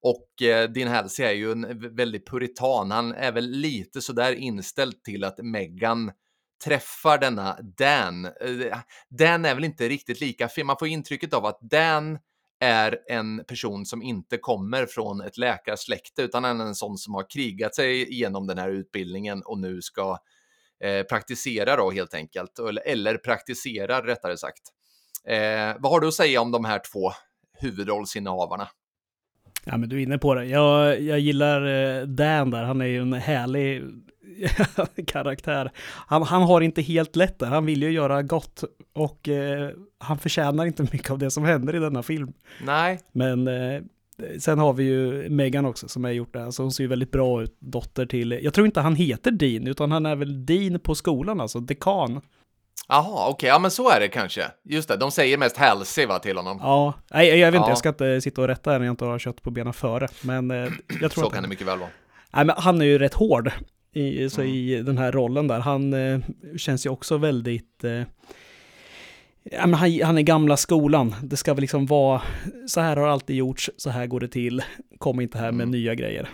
Och 0.00 0.42
eh, 0.42 0.70
Dean 0.70 0.88
Halsey 0.88 1.26
är 1.26 1.32
ju 1.32 1.52
en 1.52 1.96
väldigt 1.96 2.28
puritan. 2.28 2.90
Han 2.90 3.14
är 3.14 3.32
väl 3.32 3.50
lite 3.50 4.00
sådär 4.00 4.32
inställd 4.32 5.02
till 5.02 5.24
att 5.24 5.38
Megan 5.38 6.12
träffar 6.64 7.18
denna 7.18 7.58
Dan. 7.62 8.24
Eh, 8.24 8.78
Dan 9.08 9.44
är 9.44 9.54
väl 9.54 9.64
inte 9.64 9.88
riktigt 9.88 10.20
lika 10.20 10.48
fin. 10.48 10.66
Man 10.66 10.76
får 10.78 10.88
intrycket 10.88 11.34
av 11.34 11.46
att 11.46 11.58
Dan 11.60 12.18
är 12.60 12.98
en 13.08 13.44
person 13.48 13.86
som 13.86 14.02
inte 14.02 14.38
kommer 14.38 14.86
från 14.86 15.20
ett 15.20 15.38
läkarsläkte 15.38 16.22
utan 16.22 16.44
är 16.44 16.50
en 16.50 16.74
sån 16.74 16.98
som 16.98 17.14
har 17.14 17.30
krigat 17.30 17.74
sig 17.74 18.08
igenom 18.08 18.46
den 18.46 18.58
här 18.58 18.70
utbildningen 18.70 19.42
och 19.42 19.58
nu 19.58 19.82
ska 19.82 20.18
eh, 20.84 21.02
praktisera 21.02 21.76
då 21.76 21.90
helt 21.90 22.14
enkelt, 22.14 22.58
eller, 22.58 22.82
eller 22.86 23.16
praktiserar 23.16 24.02
rättare 24.02 24.36
sagt. 24.36 24.62
Eh, 25.28 25.76
vad 25.78 25.92
har 25.92 26.00
du 26.00 26.08
att 26.08 26.14
säga 26.14 26.40
om 26.40 26.50
de 26.50 26.64
här 26.64 26.80
två 26.92 27.12
huvudrollsinnehavarna? 27.58 28.68
Ja, 29.64 29.76
men 29.76 29.88
du 29.88 29.96
är 29.96 30.02
inne 30.02 30.18
på 30.18 30.34
det. 30.34 30.44
Jag, 30.44 31.00
jag 31.00 31.20
gillar 31.20 31.66
eh, 31.66 32.02
Dan 32.02 32.50
där. 32.50 32.62
Han 32.62 32.80
är 32.80 32.86
ju 32.86 33.00
en 33.00 33.12
härlig 33.12 33.82
karaktär. 35.06 35.70
Han, 36.06 36.22
han 36.22 36.42
har 36.42 36.60
inte 36.60 36.82
helt 36.82 37.16
lätt 37.16 37.38
där. 37.38 37.46
Han 37.46 37.66
vill 37.66 37.82
ju 37.82 37.90
göra 37.90 38.22
gott 38.22 38.64
och 38.92 39.28
eh, 39.28 39.70
han 39.98 40.18
förtjänar 40.18 40.66
inte 40.66 40.82
mycket 40.82 41.10
av 41.10 41.18
det 41.18 41.30
som 41.30 41.44
händer 41.44 41.76
i 41.76 41.78
denna 41.78 42.02
film. 42.02 42.32
Nej. 42.62 43.00
Men 43.12 43.48
eh, 43.48 43.82
sen 44.38 44.58
har 44.58 44.72
vi 44.72 44.84
ju 44.84 45.28
Megan 45.28 45.66
också 45.66 45.88
som 45.88 46.04
är 46.04 46.10
gjort 46.10 46.32
det. 46.32 46.44
Alltså 46.44 46.62
hon 46.62 46.72
ser 46.72 46.84
ju 46.84 46.88
väldigt 46.88 47.10
bra 47.10 47.42
ut, 47.42 47.56
dotter 47.60 48.06
till, 48.06 48.38
jag 48.42 48.54
tror 48.54 48.66
inte 48.66 48.80
han 48.80 48.94
heter 48.94 49.30
Dean, 49.30 49.66
utan 49.66 49.92
han 49.92 50.06
är 50.06 50.16
väl 50.16 50.46
Dean 50.46 50.80
på 50.80 50.94
skolan, 50.94 51.40
alltså 51.40 51.60
dekan. 51.60 52.20
Jaha, 52.88 53.28
okej, 53.28 53.32
okay. 53.32 53.48
ja 53.48 53.58
men 53.58 53.70
så 53.70 53.90
är 53.90 54.00
det 54.00 54.08
kanske. 54.08 54.44
Just 54.64 54.88
det, 54.88 54.96
de 54.96 55.10
säger 55.10 55.38
mest 55.38 55.56
Halsey 55.56 56.06
va 56.06 56.18
till 56.18 56.36
honom. 56.36 56.58
Ja, 56.62 56.94
nej 57.10 57.38
jag 57.38 57.52
vet 57.52 57.58
inte, 57.58 57.66
ja. 57.66 57.70
jag 57.70 57.78
ska 57.78 57.88
inte 57.88 58.20
sitta 58.20 58.40
och 58.42 58.48
rätta 58.48 58.78
när 58.78 58.86
jag 58.86 58.92
inte 58.92 59.04
har 59.04 59.18
kött 59.18 59.42
på 59.42 59.50
benen 59.50 59.72
före, 59.72 60.08
men 60.22 60.50
eh, 60.50 60.56
jag 61.00 61.10
tror 61.10 61.22
Så 61.22 61.26
att 61.26 61.34
kan 61.34 61.42
det 61.42 61.48
mycket 61.48 61.66
väl 61.66 61.78
vara. 61.78 61.90
Nej 62.32 62.44
men 62.44 62.56
han 62.58 62.80
är 62.80 62.86
ju 62.86 62.98
rätt 62.98 63.14
hård 63.14 63.52
i, 63.92 64.30
så 64.30 64.40
mm. 64.40 64.54
i 64.54 64.82
den 64.82 64.98
här 64.98 65.12
rollen 65.12 65.48
där. 65.48 65.60
Han 65.60 65.94
eh, 65.94 66.20
känns 66.56 66.86
ju 66.86 66.90
också 66.90 67.16
väldigt... 67.16 67.84
Eh, 67.84 68.02
ja, 69.52 69.66
men 69.66 69.74
han, 69.74 70.00
han 70.02 70.18
är 70.18 70.22
gamla 70.22 70.56
skolan. 70.56 71.14
Det 71.22 71.36
ska 71.36 71.54
väl 71.54 71.60
liksom 71.60 71.86
vara... 71.86 72.22
Så 72.66 72.80
här 72.80 72.96
har 72.96 73.08
alltid 73.08 73.36
gjorts, 73.36 73.70
så 73.76 73.90
här 73.90 74.06
går 74.06 74.20
det 74.20 74.28
till. 74.28 74.62
Kom 74.98 75.20
inte 75.20 75.38
här 75.38 75.52
med 75.52 75.64
mm. 75.64 75.70
nya 75.70 75.94
grejer. 75.94 76.28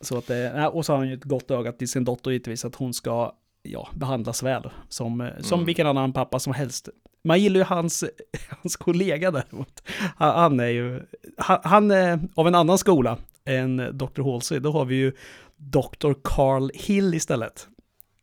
Så 0.00 0.18
att, 0.18 0.30
eh, 0.30 0.64
och 0.64 0.86
så 0.86 0.92
har 0.92 0.98
han 0.98 1.08
ju 1.08 1.14
ett 1.14 1.24
gott 1.24 1.50
öga 1.50 1.72
till 1.72 1.88
sin 1.88 2.04
dotter 2.04 2.30
givetvis, 2.30 2.64
att 2.64 2.74
hon 2.74 2.94
ska 2.94 3.32
ja, 3.62 3.88
behandlas 3.94 4.42
väl. 4.42 4.70
Som, 4.88 5.20
eh, 5.20 5.28
som 5.40 5.58
mm. 5.58 5.66
vilken 5.66 5.86
annan 5.86 6.12
pappa 6.12 6.38
som 6.38 6.52
helst. 6.52 6.88
Man 7.24 7.40
gillar 7.40 7.60
ju 7.60 7.64
hans, 7.64 8.04
hans 8.48 8.76
kollega 8.76 9.30
däremot. 9.30 9.82
Han, 10.16 10.34
han 10.40 10.60
är 10.60 10.68
ju, 10.68 11.00
han, 11.38 11.58
han, 11.62 11.90
är 11.90 12.20
av 12.34 12.48
en 12.48 12.54
annan 12.54 12.78
skola 12.78 13.18
än 13.44 13.76
Dr. 13.76 14.22
Halsey. 14.22 14.58
Då 14.58 14.72
har 14.72 14.84
vi 14.84 14.94
ju 14.94 15.12
Dr. 15.56 16.12
Carl 16.24 16.70
Hill 16.74 17.14
istället. 17.14 17.68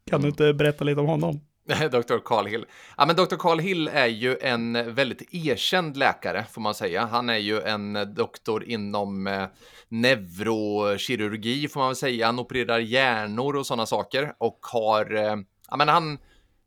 Kan 0.06 0.20
mm. 0.20 0.22
du 0.22 0.30
inte 0.30 0.54
berätta 0.54 0.84
lite 0.84 1.02
om 1.02 1.08
honom? 1.08 1.40
Dr. 1.92 2.18
Carl 2.26 2.46
Hill. 2.46 2.66
Ja, 2.98 3.06
men 3.06 3.16
Dr. 3.16 3.36
Carl 3.36 3.60
Hill 3.60 3.88
är 3.88 4.08
ju 4.08 4.38
en 4.42 4.96
väldigt 4.96 5.34
erkänd 5.34 5.98
läkare, 5.98 6.46
får 6.52 6.62
man 6.62 6.76
säga. 6.76 7.06
Han 7.06 7.30
är 7.30 7.38
ju 7.38 7.62
en 7.62 8.14
doktor 8.16 8.64
inom 8.64 9.28
eh, 9.28 9.48
neurokirurgi, 9.90 11.68
får 11.68 11.80
man 11.80 11.90
väl 11.90 11.96
säga. 11.96 12.26
Han 12.26 12.40
opererar 12.40 12.80
hjärnor 12.80 13.56
och 13.56 13.66
sådana 13.66 13.86
saker 13.86 14.34
och 14.38 14.60
har, 14.62 15.16
eh, 15.16 15.36
ja, 15.70 15.78
men 15.78 15.88
han 15.88 16.18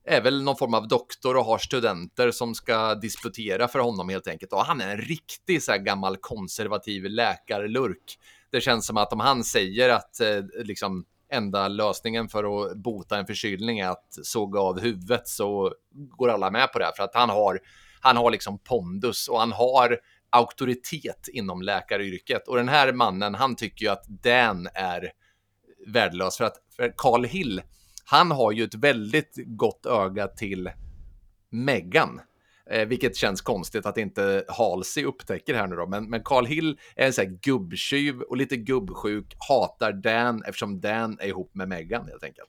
är 0.06 0.20
väl 0.20 0.42
någon 0.42 0.56
form 0.56 0.74
av 0.74 0.88
doktor 0.88 1.36
och 1.36 1.44
har 1.44 1.58
studenter 1.58 2.30
som 2.30 2.54
ska 2.54 2.94
disputera 2.94 3.68
för 3.68 3.78
honom 3.78 4.08
helt 4.08 4.28
enkelt. 4.28 4.52
Och 4.52 4.64
han 4.64 4.80
är 4.80 4.88
en 4.88 5.00
riktig 5.00 5.62
så 5.62 5.72
här 5.72 5.78
gammal 5.78 6.16
konservativ 6.16 7.04
läkarlurk 7.04 8.18
det 8.54 8.60
känns 8.60 8.86
som 8.86 8.96
att 8.96 9.12
om 9.12 9.20
han 9.20 9.44
säger 9.44 9.88
att 9.88 10.20
eh, 10.20 10.64
liksom 10.64 11.04
enda 11.34 11.68
lösningen 11.68 12.28
för 12.28 12.44
att 12.44 12.76
bota 12.76 13.18
en 13.18 13.26
förkylning 13.26 13.78
är 13.78 13.88
att 13.88 14.18
såga 14.22 14.60
av 14.60 14.80
huvudet 14.80 15.28
så 15.28 15.72
går 15.92 16.28
alla 16.28 16.50
med 16.50 16.72
på 16.72 16.78
det 16.78 16.92
för 16.96 17.04
att 17.04 17.14
han 17.14 17.30
har 17.30 17.60
han 18.00 18.16
har 18.16 18.30
liksom 18.30 18.58
pondus 18.58 19.28
och 19.28 19.40
han 19.40 19.52
har 19.52 19.98
auktoritet 20.30 21.28
inom 21.32 21.62
läkaryrket. 21.62 22.48
Och 22.48 22.56
den 22.56 22.68
här 22.68 22.92
mannen 22.92 23.34
han 23.34 23.56
tycker 23.56 23.84
ju 23.84 23.92
att 23.92 24.04
den 24.06 24.68
är 24.74 25.12
värdelös 25.86 26.36
för 26.36 26.44
att 26.44 26.56
för 26.76 26.94
Carl 26.96 27.24
Hill 27.24 27.62
han 28.04 28.30
har 28.30 28.52
ju 28.52 28.64
ett 28.64 28.74
väldigt 28.74 29.34
gott 29.46 29.86
öga 29.86 30.28
till 30.28 30.70
Meghan. 31.50 32.20
Eh, 32.70 32.86
vilket 32.86 33.16
känns 33.16 33.40
konstigt 33.40 33.86
att 33.86 33.98
inte 33.98 34.44
Halsey 34.48 35.04
upptäcker 35.04 35.54
här 35.54 35.66
nu 35.66 35.76
då. 35.76 35.86
Men, 35.86 36.10
men 36.10 36.22
Carl 36.24 36.46
Hill 36.46 36.78
är 36.96 37.06
en 37.06 37.12
sån 37.12 37.24
här 37.24 37.38
gubbtjuv 37.42 38.20
och 38.20 38.36
lite 38.36 38.56
gubbsjuk, 38.56 39.34
hatar 39.48 39.92
Dan 39.92 40.42
eftersom 40.46 40.80
Dan 40.80 41.18
är 41.20 41.26
ihop 41.26 41.50
med 41.54 41.68
Megan 41.68 42.08
helt 42.08 42.24
enkelt. 42.24 42.48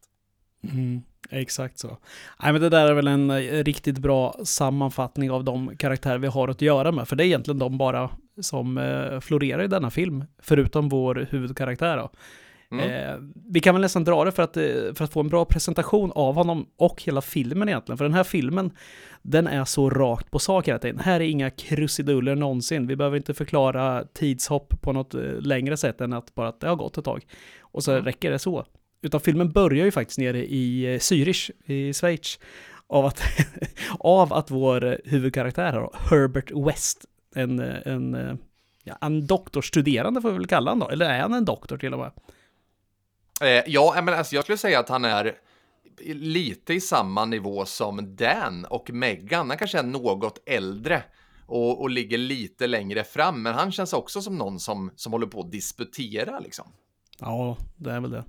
Mm, 0.74 1.02
exakt 1.30 1.80
så. 1.80 1.98
Nej, 2.44 2.52
men 2.52 2.62
det 2.62 2.70
där 2.70 2.88
är 2.88 2.94
väl 2.94 3.08
en 3.08 3.30
eh, 3.30 3.64
riktigt 3.64 3.98
bra 3.98 4.36
sammanfattning 4.44 5.32
av 5.32 5.44
de 5.44 5.78
karaktärer 5.78 6.18
vi 6.18 6.28
har 6.28 6.48
att 6.48 6.62
göra 6.62 6.92
med. 6.92 7.08
För 7.08 7.16
det 7.16 7.24
är 7.24 7.26
egentligen 7.26 7.60
de 7.60 7.78
bara 7.78 8.10
som 8.42 8.78
eh, 8.78 9.20
florerar 9.20 9.64
i 9.64 9.68
denna 9.68 9.92
film, 9.92 10.26
förutom 10.42 10.90
vår 10.90 11.28
huvudkaraktär. 11.30 11.98
Då. 11.98 12.10
Mm. 12.80 13.10
Eh, 13.10 13.16
vi 13.50 13.60
kan 13.60 13.76
väl 13.76 13.82
nästan 13.82 14.04
dra 14.04 14.26
det 14.26 14.32
för 14.32 14.44
att, 14.44 14.58
eh, 14.58 14.64
för 14.96 15.04
att 15.04 15.14
få 15.14 15.20
en 15.20 15.28
bra 15.28 15.46
presentation 15.46 16.12
av 16.16 16.36
honom 16.36 16.68
och 16.78 17.04
hela 17.04 17.22
filmen 17.22 17.70
egentligen. 17.70 17.98
För 17.98 18.06
den 18.06 18.14
här 18.14 18.24
filmen, 18.24 18.72
den 19.22 19.48
är 19.48 19.66
så 19.66 19.90
rakt 19.90 20.32
på 20.32 20.40
sak 20.40 20.68
hela 20.68 20.80
tiden. 20.80 21.00
Här 21.00 21.20
är 21.20 21.26
inga 21.26 21.50
krusiduller 21.50 22.36
någonsin. 22.36 22.88
Vi 22.88 22.96
behöver 22.96 23.18
inte 23.18 23.34
förklara 23.34 24.04
tidshopp 24.14 24.82
på 24.82 24.94
något 24.94 25.14
eh, 25.14 25.22
längre 25.22 25.78
sätt 25.78 26.02
än 26.02 26.14
att 26.14 26.36
bara 26.36 26.48
att 26.48 26.60
det 26.60 26.68
har 26.68 26.76
gått 26.76 26.98
ett 26.98 27.06
tag. 27.06 27.26
Och 27.62 27.84
så 27.84 27.92
mm. 27.92 28.06
räcker 28.06 28.32
det 28.32 28.40
så. 28.40 28.66
Utan 29.02 29.20
filmen 29.20 29.52
börjar 29.52 29.86
ju 29.86 29.92
faktiskt 29.92 30.20
nere 30.20 30.46
i 30.46 30.94
eh, 30.94 30.98
Zürich 30.98 31.52
i 31.66 31.94
Schweiz. 31.94 32.40
Av 32.88 33.06
att, 33.06 33.22
av 34.00 34.34
att 34.34 34.52
vår 34.52 35.02
huvudkaraktär 35.06 35.72
här, 35.72 35.90
Herbert 36.10 36.52
West, 36.52 37.06
en, 37.36 37.60
en, 37.60 38.38
ja, 38.84 38.98
en 39.02 39.28
doktorstuderande 39.28 40.22
får 40.22 40.32
vi 40.32 40.38
väl 40.38 40.48
kalla 40.48 40.72
honom 40.72 40.88
då, 40.88 40.94
eller 40.94 41.10
är 41.10 41.22
han 41.22 41.34
en 41.34 41.46
doktor 41.46 41.78
till 41.78 41.94
och 41.94 42.00
med? 42.00 42.12
Eh, 43.42 43.64
ja, 43.68 44.02
men 44.04 44.14
alltså, 44.14 44.36
jag 44.36 44.44
skulle 44.44 44.58
säga 44.58 44.80
att 44.80 44.90
han 44.90 45.06
är 45.06 45.36
lite 46.06 46.74
i 46.74 46.82
samma 46.82 47.26
nivå 47.26 47.66
som 47.66 48.16
Dan 48.16 48.66
och 48.66 48.90
Meghan. 48.94 49.50
Han 49.50 49.58
kanske 49.58 49.80
är 49.80 49.84
något 49.84 50.44
äldre 50.46 51.04
och, 51.46 51.82
och 51.82 51.90
ligger 51.90 52.18
lite 52.18 52.68
längre 52.68 53.04
fram, 53.04 53.44
men 53.44 53.54
han 53.54 53.72
känns 53.72 53.94
också 53.94 54.22
som 54.22 54.38
någon 54.38 54.60
som, 54.60 54.92
som 54.96 55.12
håller 55.12 55.28
på 55.28 55.40
att 55.40 55.52
disputera 55.52 56.40
liksom. 56.40 56.68
Ja, 57.20 57.58
det 57.76 57.92
är 57.92 58.00
väl 58.00 58.12
det. 58.12 58.24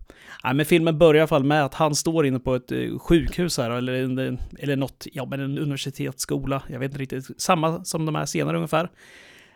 Nej, 0.44 0.54
men 0.54 0.66
filmen 0.66 0.98
börjar 0.98 1.14
i 1.14 1.20
alla 1.20 1.28
fall 1.28 1.44
med 1.44 1.64
att 1.64 1.74
han 1.74 1.94
står 1.94 2.26
inne 2.26 2.38
på 2.38 2.54
ett 2.54 2.72
eh, 2.72 2.98
sjukhus 2.98 3.58
här, 3.58 3.70
eller, 3.70 3.92
en, 3.92 4.38
eller 4.58 4.76
något, 4.76 5.06
ja 5.12 5.26
men 5.26 5.40
en 5.40 5.58
universitetsskola, 5.58 6.62
jag 6.68 6.78
vet 6.78 6.90
inte 6.90 7.02
riktigt, 7.02 7.40
samma 7.40 7.84
som 7.84 8.06
de 8.06 8.14
här 8.14 8.26
senare 8.26 8.56
ungefär. 8.56 8.90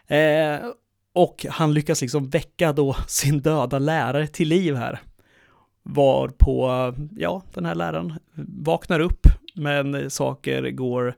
Eh, 0.07 0.61
och 1.15 1.47
han 1.51 1.75
lyckas 1.75 2.03
liksom 2.03 2.29
väcka 2.29 2.73
då 2.73 2.97
sin 3.09 3.41
döda 3.41 3.79
lärare 3.79 4.27
till 4.27 4.49
liv 4.49 4.75
här. 4.75 5.01
Var 5.83 6.29
på, 6.29 6.69
ja, 7.17 7.43
den 7.55 7.65
här 7.65 7.75
läraren 7.75 8.15
vaknar 8.65 9.01
upp, 9.01 9.27
men 9.55 10.11
saker 10.11 10.71
går, 10.71 11.15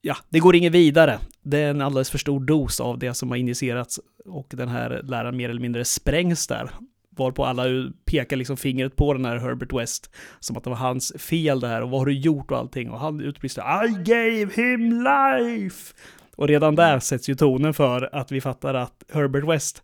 ja, 0.00 0.16
det 0.28 0.38
går 0.38 0.56
inget 0.56 0.72
vidare. 0.72 1.18
Det 1.42 1.58
är 1.58 1.70
en 1.70 1.80
alldeles 1.80 2.10
för 2.10 2.18
stor 2.18 2.40
dos 2.40 2.80
av 2.80 2.98
det 2.98 3.14
som 3.14 3.30
har 3.30 3.36
injicerats 3.36 4.00
och 4.24 4.46
den 4.50 4.68
här 4.68 5.00
läraren 5.04 5.36
mer 5.36 5.48
eller 5.48 5.60
mindre 5.60 5.84
sprängs 5.84 6.46
där. 6.46 6.70
Varpå 7.10 7.44
alla 7.44 7.64
pekar 8.04 8.36
liksom 8.36 8.56
fingret 8.56 8.96
på 8.96 9.12
den 9.12 9.24
här 9.24 9.36
Herbert 9.36 9.72
West, 9.72 10.10
som 10.40 10.56
att 10.56 10.64
det 10.64 10.70
var 10.70 10.76
hans 10.76 11.12
fel 11.18 11.60
det 11.60 11.68
här 11.68 11.82
och 11.82 11.90
vad 11.90 12.00
har 12.00 12.06
du 12.06 12.12
gjort 12.12 12.50
och 12.50 12.58
allting. 12.58 12.90
Och 12.90 13.00
han 13.00 13.20
utbrister 13.20 13.62
I 13.84 13.88
gave 13.88 14.52
him 14.54 15.02
life! 15.02 15.94
Och 16.36 16.48
redan 16.48 16.74
där 16.74 16.98
sätts 16.98 17.28
ju 17.28 17.34
tonen 17.34 17.74
för 17.74 18.14
att 18.14 18.32
vi 18.32 18.40
fattar 18.40 18.74
att 18.74 19.04
Herbert 19.12 19.44
West, 19.44 19.82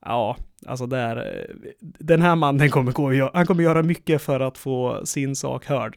ja, 0.00 0.36
Alltså 0.66 0.86
där, 0.86 1.16
eh, 1.16 1.70
den 1.80 2.22
här 2.22 2.36
mannen 2.36 2.70
kommer 2.70 2.92
gå 2.92 3.12
han 3.34 3.46
kommer 3.46 3.62
göra 3.62 3.82
mycket 3.82 4.22
för 4.22 4.40
att 4.40 4.58
få 4.58 5.06
sin 5.06 5.36
sak 5.36 5.66
hörd. 5.66 5.96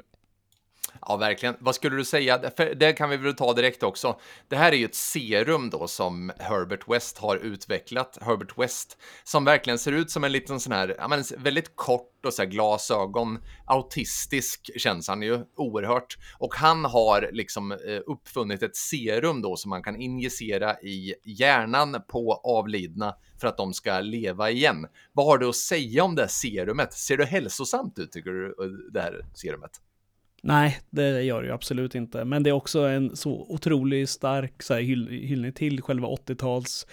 Ja, 1.02 1.18
verkligen. 1.18 1.56
Vad 1.60 1.76
skulle 1.76 1.96
du 1.96 2.06
säga? 2.06 2.52
För 2.58 2.76
det 2.76 2.94
kan 2.94 3.10
vi 3.10 3.18
väl 3.18 3.36
ta 3.36 3.54
direkt 3.54 3.84
också. 3.84 4.20
Det 4.48 4.56
här 4.56 4.72
är 4.72 4.76
ju 4.76 4.86
ett 4.86 4.96
serum 4.96 5.70
då 5.70 5.88
som 5.88 6.32
Herbert 6.40 6.88
West 6.88 7.18
har 7.18 7.38
utvecklat. 7.38 8.18
Herbert 8.22 8.58
West 8.58 8.98
som 9.24 9.46
verkligen 9.46 9.80
ser 9.80 9.92
ut 9.92 10.12
som 10.12 10.24
en 10.24 10.32
liten 10.32 10.60
sån 10.60 10.74
här, 10.74 10.96
ja 10.98 11.08
men 11.08 11.24
väldigt 11.38 11.76
kort 11.76 12.26
och 12.26 12.34
så 12.34 12.42
här 12.42 12.50
glasögon. 12.50 13.40
Autistisk 13.66 14.70
känns 14.78 15.08
han 15.08 15.22
ju 15.22 15.40
oerhört. 15.56 16.18
Och 16.38 16.56
han 16.56 16.86
har 16.86 17.30
liksom 17.32 17.72
eh, 17.72 18.02
uppfunnit 18.08 18.64
ett 18.64 18.76
serum 18.76 19.42
då 19.42 19.56
som 19.56 19.70
man 19.70 19.84
kan 19.84 20.02
injicera 20.02 20.82
i 20.82 21.14
hjärnan 21.24 22.02
på 22.08 22.42
avlidna 22.44 23.16
för 23.40 23.48
att 23.48 23.58
de 23.58 23.74
ska 23.74 24.00
leva 24.00 24.50
igen. 24.50 24.88
Vad 25.14 25.26
har 25.26 25.38
du 25.38 25.50
att 25.50 25.56
säga 25.56 26.04
om 26.04 26.16
det 26.16 26.22
här 26.22 26.30
serumet? 26.30 26.94
Ser 26.94 27.18
det 27.18 27.26
hälsosamt 27.26 28.00
ut 28.00 28.12
tycker 28.12 28.32
du, 28.32 28.46
eh, 28.48 28.92
det 28.94 29.02
här 29.02 29.26
serumet? 29.34 29.72
Nej, 30.44 30.80
det 30.90 31.22
gör 31.24 31.42
det 31.42 31.48
ju 31.48 31.54
absolut 31.54 31.96
inte. 31.96 32.26
Men 32.26 32.44
det 32.44 32.50
är 32.50 32.54
också 32.54 32.80
en 32.80 33.16
så 33.16 33.46
otroligt 33.50 34.10
stark 34.10 34.64
så 34.64 34.74
här, 34.74 34.82
hyll 34.82 35.08
hyllning 35.08 35.54
till 35.54 35.82
själva 35.82 36.08
80-tals 36.08 36.88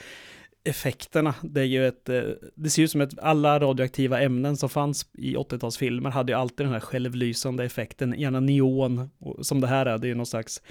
effekterna. 0.67 1.35
Det 1.43 1.61
är 1.61 1.65
ju 1.65 1.87
ett, 1.87 2.09
eh, 2.09 2.23
det 2.55 2.71
ser 2.71 2.83
ut 2.83 2.91
som 2.91 3.01
att 3.01 3.19
alla 3.19 3.59
radioaktiva 3.61 4.21
ämnen 4.21 4.57
som 4.57 4.69
fanns 4.69 5.07
i 5.13 5.37
80-talsfilmer 5.37 6.11
hade 6.11 6.33
ju 6.33 6.39
alltid 6.39 6.67
den 6.67 6.73
här 6.73 6.81
självlysande 6.81 7.65
effekten, 7.65 8.15
gärna 8.19 8.41
neon, 8.41 9.11
som 9.41 9.61
det 9.61 9.67
här 9.67 9.87
är, 9.87 9.99
det 9.99 10.07
är 10.07 10.09
ju 10.09 10.15
någon 10.15 10.27
slags, 10.27 10.63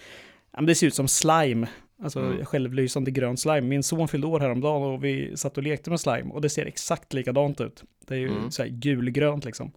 ja 0.52 0.62
men 0.62 0.66
det 0.66 0.76
ser 0.76 0.88
ut 0.88 0.94
som 0.94 1.08
slime, 1.08 1.68
alltså 2.04 2.20
mm. 2.20 2.46
självlysande 2.46 3.12
grön 3.12 3.38
slime. 3.38 3.62
Min 3.62 3.84
son 3.84 4.08
fyllde 4.08 4.28
år 4.28 4.40
häromdagen 4.40 4.84
och 4.84 5.04
vi 5.04 5.38
satt 5.38 5.58
och 5.58 5.64
lekte 5.64 5.90
med 5.90 6.00
slime 6.00 6.32
och 6.32 6.42
det 6.42 6.50
ser 6.50 6.66
exakt 6.66 7.14
likadant 7.14 7.62
ut. 7.62 7.84
Det 8.08 8.14
är 8.14 8.20
ju 8.20 8.28
mm. 8.28 8.52
så 8.52 8.64
här 8.64 8.70
gulgrönt 8.70 9.46
liksom. 9.46 9.72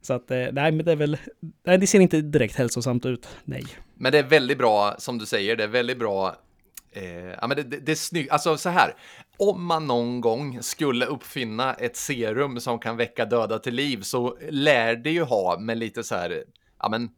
Så 0.00 0.14
att, 0.14 0.30
eh, 0.30 0.46
nej, 0.52 0.72
men 0.72 0.84
det 0.84 0.92
är 0.92 0.96
väl, 0.96 1.18
nej, 1.66 1.78
det 1.78 1.86
ser 1.86 2.00
inte 2.00 2.20
direkt 2.20 2.56
hälsosamt 2.56 3.06
ut, 3.06 3.28
nej. 3.44 3.64
Men 3.94 4.12
det 4.12 4.18
är 4.18 4.22
väldigt 4.22 4.58
bra, 4.58 4.94
som 4.98 5.18
du 5.18 5.26
säger, 5.26 5.56
det 5.56 5.64
är 5.64 5.68
väldigt 5.68 5.98
bra 5.98 6.36
Eh, 6.92 7.34
ja, 7.40 7.46
men 7.46 7.56
det, 7.56 7.62
det, 7.62 7.78
det 7.78 7.92
är 7.92 7.96
snyggt. 7.96 8.32
Alltså 8.32 8.56
så 8.56 8.68
här, 8.68 8.94
om 9.36 9.64
man 9.64 9.86
någon 9.86 10.20
gång 10.20 10.62
skulle 10.62 11.06
uppfinna 11.06 11.74
ett 11.74 11.96
serum 11.96 12.60
som 12.60 12.78
kan 12.78 12.96
väcka 12.96 13.24
döda 13.24 13.58
till 13.58 13.74
liv 13.74 14.00
så 14.02 14.38
lär 14.50 14.96
det 14.96 15.10
ju 15.10 15.22
ha 15.22 15.58
med 15.58 15.78
lite 15.78 16.04
så 16.04 16.14
här, 16.14 16.44
ja 16.78 16.88
men 16.88 17.10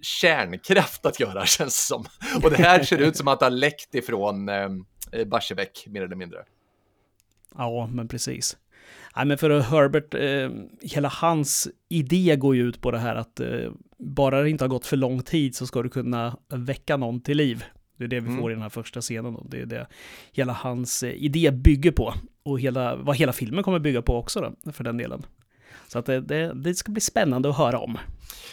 kärnkraft 0.00 1.06
att 1.06 1.20
göra 1.20 1.46
känns 1.46 1.86
som. 1.86 2.04
Och 2.42 2.50
det 2.50 2.56
här 2.56 2.82
ser 2.82 2.98
ut 2.98 3.16
som 3.16 3.28
att 3.28 3.38
det 3.38 3.46
har 3.46 3.50
läckt 3.50 3.94
ifrån 3.94 4.48
eh, 4.48 4.68
Barsebäck 5.26 5.86
mer 5.86 6.02
eller 6.02 6.16
mindre. 6.16 6.44
Ja, 7.56 7.88
men 7.92 8.08
precis. 8.08 8.56
Nej, 9.16 9.26
men 9.26 9.38
för 9.38 9.60
Herbert, 9.60 10.14
eh, 10.14 10.50
hela 10.90 11.08
hans 11.08 11.68
idé 11.88 12.36
går 12.36 12.56
ju 12.56 12.68
ut 12.68 12.80
på 12.80 12.90
det 12.90 12.98
här 12.98 13.14
att 13.14 13.40
eh, 13.40 13.70
bara 13.98 14.42
det 14.42 14.50
inte 14.50 14.64
har 14.64 14.68
gått 14.68 14.86
för 14.86 14.96
lång 14.96 15.22
tid 15.22 15.54
så 15.54 15.66
ska 15.66 15.82
du 15.82 15.88
kunna 15.88 16.36
väcka 16.48 16.96
någon 16.96 17.20
till 17.20 17.36
liv. 17.36 17.64
Det 17.98 18.04
är 18.04 18.08
det 18.08 18.20
vi 18.20 18.28
mm. 18.28 18.40
får 18.40 18.50
i 18.50 18.54
den 18.54 18.62
här 18.62 18.68
första 18.68 19.00
scenen. 19.00 19.34
Då. 19.34 19.46
Det 19.48 19.60
är 19.60 19.66
det 19.66 19.86
hela 20.32 20.52
hans 20.52 21.02
eh, 21.02 21.10
idé 21.10 21.50
bygger 21.50 21.92
på. 21.92 22.14
Och 22.42 22.60
hela, 22.60 22.96
vad 22.96 23.16
hela 23.16 23.32
filmen 23.32 23.64
kommer 23.64 23.78
bygga 23.78 24.02
på 24.02 24.16
också 24.16 24.40
då, 24.40 24.72
för 24.72 24.84
den 24.84 24.96
delen. 24.96 25.22
Så 25.92 25.98
att 25.98 26.06
det, 26.06 26.20
det, 26.20 26.52
det, 26.54 26.74
ska 26.74 26.92
bli 26.92 27.00
spännande 27.00 27.48
att 27.48 27.56
höra 27.56 27.78
om. 27.78 27.98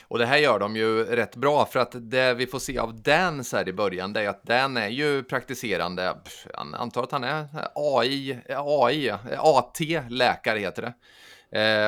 Och 0.07 0.19
det 0.19 0.25
här 0.25 0.37
gör 0.37 0.59
de 0.59 0.75
ju 0.75 1.03
rätt 1.03 1.35
bra 1.35 1.65
för 1.65 1.79
att 1.79 2.11
det 2.11 2.33
vi 2.33 2.47
får 2.47 2.59
se 2.59 2.77
av 2.77 3.01
Dan 3.01 3.43
så 3.43 3.57
här 3.57 3.69
i 3.69 3.73
början 3.73 4.13
det 4.13 4.21
är 4.21 4.29
att 4.29 4.43
Dan 4.43 4.77
är 4.77 4.87
ju 4.87 5.23
praktiserande, 5.23 6.15
jag 6.53 6.67
antar 6.73 7.03
att 7.03 7.11
han 7.11 7.23
är 7.23 7.47
AI, 7.75 8.39
AI, 8.47 9.11
AT-läkare 9.37 10.59
heter 10.59 10.81
det. 10.81 10.93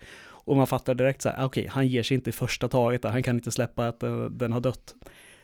Och 0.44 0.58
man 0.58 0.68
fattar 0.68 0.96
direkt 0.96 1.22
så 1.22 1.30
här, 1.30 1.42
ah, 1.42 1.46
okej, 1.46 1.62
okay, 1.62 1.72
han 1.74 1.88
ger 1.88 2.04
sig 2.04 2.16
inte 2.16 2.30
i 2.30 2.34
första 2.34 2.68
taget, 2.68 3.04
han 3.04 3.24
kan 3.24 3.36
inte 3.36 3.52
släppa 3.52 3.88
att 3.88 4.04
eh, 4.04 4.26
den 4.26 4.54
har 4.54 4.60
dött. 4.60 4.96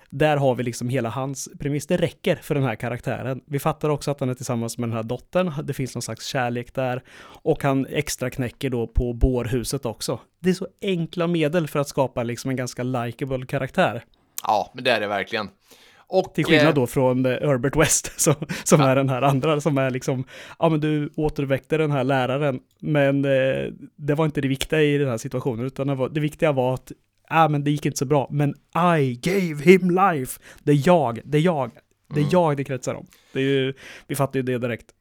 Där 0.10 0.38
har 0.38 0.56
vi 0.56 0.64
liksom 0.64 0.90
hela 0.90 1.10
hans 1.10 1.50
premiss, 1.60 1.88
det 1.88 1.98
räcker 1.98 2.36
för 2.36 2.56
den 2.56 2.64
här 2.64 2.76
karaktären. 2.76 3.42
Vi 3.46 3.60
fattar 3.60 3.90
också 3.90 4.12
att 4.12 4.20
han 4.20 4.30
är 4.30 4.34
tillsammans 4.34 4.78
med 4.78 4.90
den 4.90 4.96
här 4.96 5.04
dottern, 5.04 5.54
det 5.64 5.74
finns 5.74 5.96
någon 5.96 6.02
slags 6.02 6.26
kärlek 6.26 6.74
där. 6.74 7.04
Och 7.44 7.64
han 7.64 7.86
extra 7.86 8.30
knäcker 8.30 8.70
då 8.70 8.88
på 8.88 9.14
bårhuset 9.14 9.86
också. 9.86 10.20
Det 10.40 10.50
är 10.50 10.54
så 10.54 10.68
enkla 10.82 11.28
medel 11.28 11.68
för 11.68 11.80
att 11.80 11.88
skapa 11.88 12.24
liksom 12.24 12.50
en 12.50 12.58
ganska 12.58 12.84
likable 12.84 13.46
karaktär. 13.46 14.04
Ja, 14.44 14.72
men 14.74 14.84
det 14.84 14.92
är 14.92 15.00
det 15.00 15.08
verkligen. 15.08 15.50
Och, 16.10 16.34
Till 16.34 16.46
skillnad 16.46 16.76
då 16.76 16.88
från 16.88 17.26
eh, 17.26 17.32
Herbert 17.32 17.76
West 17.76 18.12
som, 18.22 18.36
som 18.64 18.80
ja. 18.80 18.90
är 18.90 18.96
den 18.96 19.10
här 19.10 19.22
andra 19.22 19.62
som 19.62 19.78
är 19.78 19.90
liksom, 19.90 20.24
ja 20.60 20.70
men 20.70 20.80
du 20.80 21.10
återväckte 21.16 21.78
den 21.78 21.92
här 21.92 22.04
läraren, 22.04 22.60
men 22.80 23.26
eh, 23.26 23.72
det 23.96 24.16
var 24.16 24.26
inte 24.26 24.42
det 24.42 24.48
viktiga 24.48 24.82
i 24.82 24.98
den 24.98 25.10
här 25.10 25.18
situationen, 25.18 25.66
utan 25.66 25.88
det, 25.88 25.96
var, 25.96 26.10
det 26.10 26.20
viktiga 26.20 26.52
var 26.52 26.74
att 26.74 26.92
ah, 27.28 27.50
men 27.50 27.64
det 27.64 27.72
gick 27.72 27.86
inte 27.86 27.98
så 27.98 28.06
bra, 28.06 28.28
men 28.32 28.50
I 29.00 29.16
gave 29.16 29.64
him 29.64 29.90
life. 29.90 30.40
Det 30.64 30.72
är 30.72 30.82
jag, 30.88 31.20
det 31.26 31.38
är 31.38 31.42
jag, 31.42 31.72
det 32.08 32.20
är 32.20 32.24
mm. 32.24 32.30
jag 32.32 32.58
det 32.58 32.64
kretsar 32.64 32.96
om. 32.96 33.08
Det 33.34 33.40
är 33.40 33.44
ju, 33.44 33.74
vi 34.08 34.16
fattar 34.16 34.40
ju 34.40 34.44
det 34.44 34.58
direkt. 34.58 34.94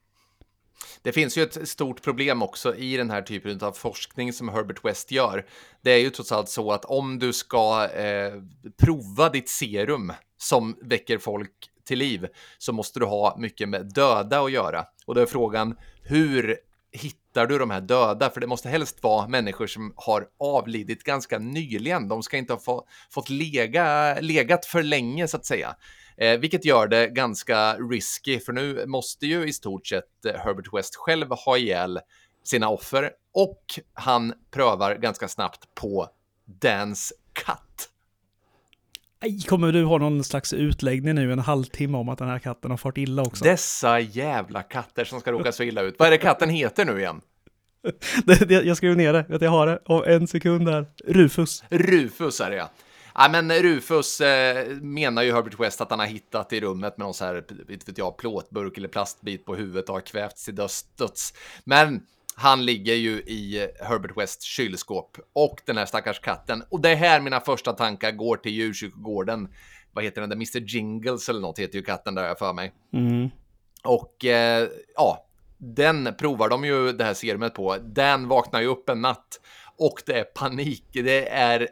Det 1.02 1.12
finns 1.12 1.38
ju 1.38 1.42
ett 1.42 1.68
stort 1.68 2.02
problem 2.02 2.42
också 2.42 2.76
i 2.76 2.96
den 2.96 3.10
här 3.10 3.22
typen 3.22 3.60
av 3.60 3.72
forskning 3.72 4.32
som 4.32 4.48
Herbert 4.48 4.84
West 4.84 5.10
gör. 5.10 5.46
Det 5.82 5.90
är 5.90 5.98
ju 5.98 6.10
trots 6.10 6.32
allt 6.32 6.48
så 6.48 6.72
att 6.72 6.84
om 6.84 7.18
du 7.18 7.32
ska 7.32 7.88
eh, 7.88 8.32
prova 8.76 9.28
ditt 9.28 9.48
serum 9.48 10.12
som 10.38 10.76
väcker 10.82 11.18
folk 11.18 11.52
till 11.84 11.98
liv 11.98 12.26
så 12.58 12.72
måste 12.72 13.00
du 13.00 13.06
ha 13.06 13.36
mycket 13.38 13.68
med 13.68 13.92
döda 13.94 14.40
att 14.40 14.52
göra. 14.52 14.84
Och 15.06 15.14
då 15.14 15.20
är 15.20 15.26
frågan 15.26 15.76
hur 16.02 16.56
hittar 16.92 17.25
du 17.44 17.58
de 17.58 17.70
här 17.70 17.80
döda? 17.80 18.30
För 18.30 18.40
det 18.40 18.46
måste 18.46 18.68
helst 18.68 19.02
vara 19.02 19.28
människor 19.28 19.66
som 19.66 19.92
har 19.96 20.26
avlidit 20.38 21.02
ganska 21.02 21.38
nyligen. 21.38 22.08
De 22.08 22.22
ska 22.22 22.36
inte 22.36 22.52
ha 22.52 22.60
få, 22.60 22.86
fått 23.10 23.30
lega, 23.30 24.16
legat 24.20 24.66
för 24.66 24.82
länge 24.82 25.28
så 25.28 25.36
att 25.36 25.46
säga. 25.46 25.76
Eh, 26.16 26.38
vilket 26.38 26.64
gör 26.64 26.86
det 26.86 27.08
ganska 27.08 27.74
risky, 27.74 28.40
för 28.40 28.52
nu 28.52 28.86
måste 28.86 29.26
ju 29.26 29.48
i 29.48 29.52
stort 29.52 29.86
sett 29.86 30.24
eh, 30.24 30.34
Herbert 30.34 30.74
West 30.74 30.96
själv 30.96 31.30
ha 31.30 31.56
ihjäl 31.58 32.00
sina 32.44 32.68
offer 32.68 33.10
och 33.34 33.64
han 33.94 34.34
prövar 34.50 34.94
ganska 34.94 35.28
snabbt 35.28 35.74
på 35.74 36.08
Dans 36.44 37.12
cut. 37.32 37.65
Kommer 39.48 39.72
du 39.72 39.84
ha 39.84 39.98
någon 39.98 40.24
slags 40.24 40.52
utläggning 40.52 41.14
nu 41.14 41.32
en 41.32 41.38
halvtimme 41.38 41.98
om 41.98 42.08
att 42.08 42.18
den 42.18 42.28
här 42.28 42.38
katten 42.38 42.70
har 42.70 42.78
fått 42.78 42.98
illa 42.98 43.22
också? 43.22 43.44
Dessa 43.44 44.00
jävla 44.00 44.62
katter 44.62 45.04
som 45.04 45.20
ska 45.20 45.32
råka 45.32 45.52
så 45.52 45.62
illa 45.62 45.82
ut. 45.82 45.94
Vad 45.98 46.06
är 46.08 46.12
det 46.12 46.18
katten 46.18 46.50
heter 46.50 46.84
nu 46.84 46.98
igen? 46.98 47.20
jag 48.48 48.76
skrev 48.76 48.96
ner 48.96 49.12
det, 49.12 49.26
jag 49.40 49.50
har 49.50 49.66
det, 49.66 49.76
och 49.76 50.08
en 50.08 50.26
sekund 50.26 50.66
där. 50.66 50.86
Rufus. 51.06 51.64
Rufus 51.68 52.40
är 52.40 52.50
det 52.50 52.56
ja. 52.56 52.70
Ja, 53.14 53.28
men 53.28 53.52
Rufus 53.52 54.20
eh, 54.20 54.66
menar 54.68 55.22
ju 55.22 55.32
Herbert 55.32 55.60
West 55.60 55.80
att 55.80 55.90
han 55.90 55.98
har 55.98 56.06
hittat 56.06 56.52
i 56.52 56.60
rummet 56.60 56.98
med 56.98 57.04
någon 57.04 57.14
så 57.14 57.24
här, 57.24 57.44
vet 57.68 57.98
jag, 57.98 58.16
plåtburk 58.16 58.78
eller 58.78 58.88
plastbit 58.88 59.44
på 59.44 59.54
huvudet 59.54 59.88
och 59.88 59.94
har 59.94 60.00
kvävts 60.00 60.44
till 60.44 60.54
döds. 60.54 61.34
Men 61.64 62.00
han 62.38 62.64
ligger 62.64 62.94
ju 62.94 63.10
i 63.12 63.68
Herbert 63.80 64.16
Wests 64.16 64.44
kylskåp 64.44 65.18
och 65.32 65.60
den 65.66 65.76
här 65.76 65.86
stackars 65.86 66.20
katten. 66.20 66.62
Och 66.68 66.80
det 66.80 66.90
är 66.90 66.96
här 66.96 67.20
mina 67.20 67.40
första 67.40 67.72
tankar 67.72 68.12
går 68.12 68.36
till 68.36 68.52
djurkyrkogården. 68.52 69.48
Vad 69.92 70.04
heter 70.04 70.20
den 70.20 70.30
där? 70.30 70.36
Mr 70.36 70.74
Jingles 70.74 71.28
eller 71.28 71.40
något 71.40 71.58
heter 71.58 71.78
ju 71.78 71.84
katten 71.84 72.14
där 72.14 72.26
jag 72.26 72.38
för 72.38 72.52
mig. 72.52 72.72
Mm. 72.92 73.30
Och 73.84 74.24
eh, 74.24 74.68
ja, 74.94 75.26
den 75.58 76.14
provar 76.18 76.48
de 76.48 76.64
ju 76.64 76.92
det 76.92 77.04
här 77.04 77.14
serumet 77.14 77.54
på. 77.54 77.76
Den 77.76 78.28
vaknar 78.28 78.60
ju 78.60 78.66
upp 78.66 78.88
en 78.88 79.00
natt 79.00 79.40
och 79.78 80.02
det 80.06 80.18
är 80.18 80.24
panik. 80.24 80.84
Det 80.92 81.28
är 81.28 81.68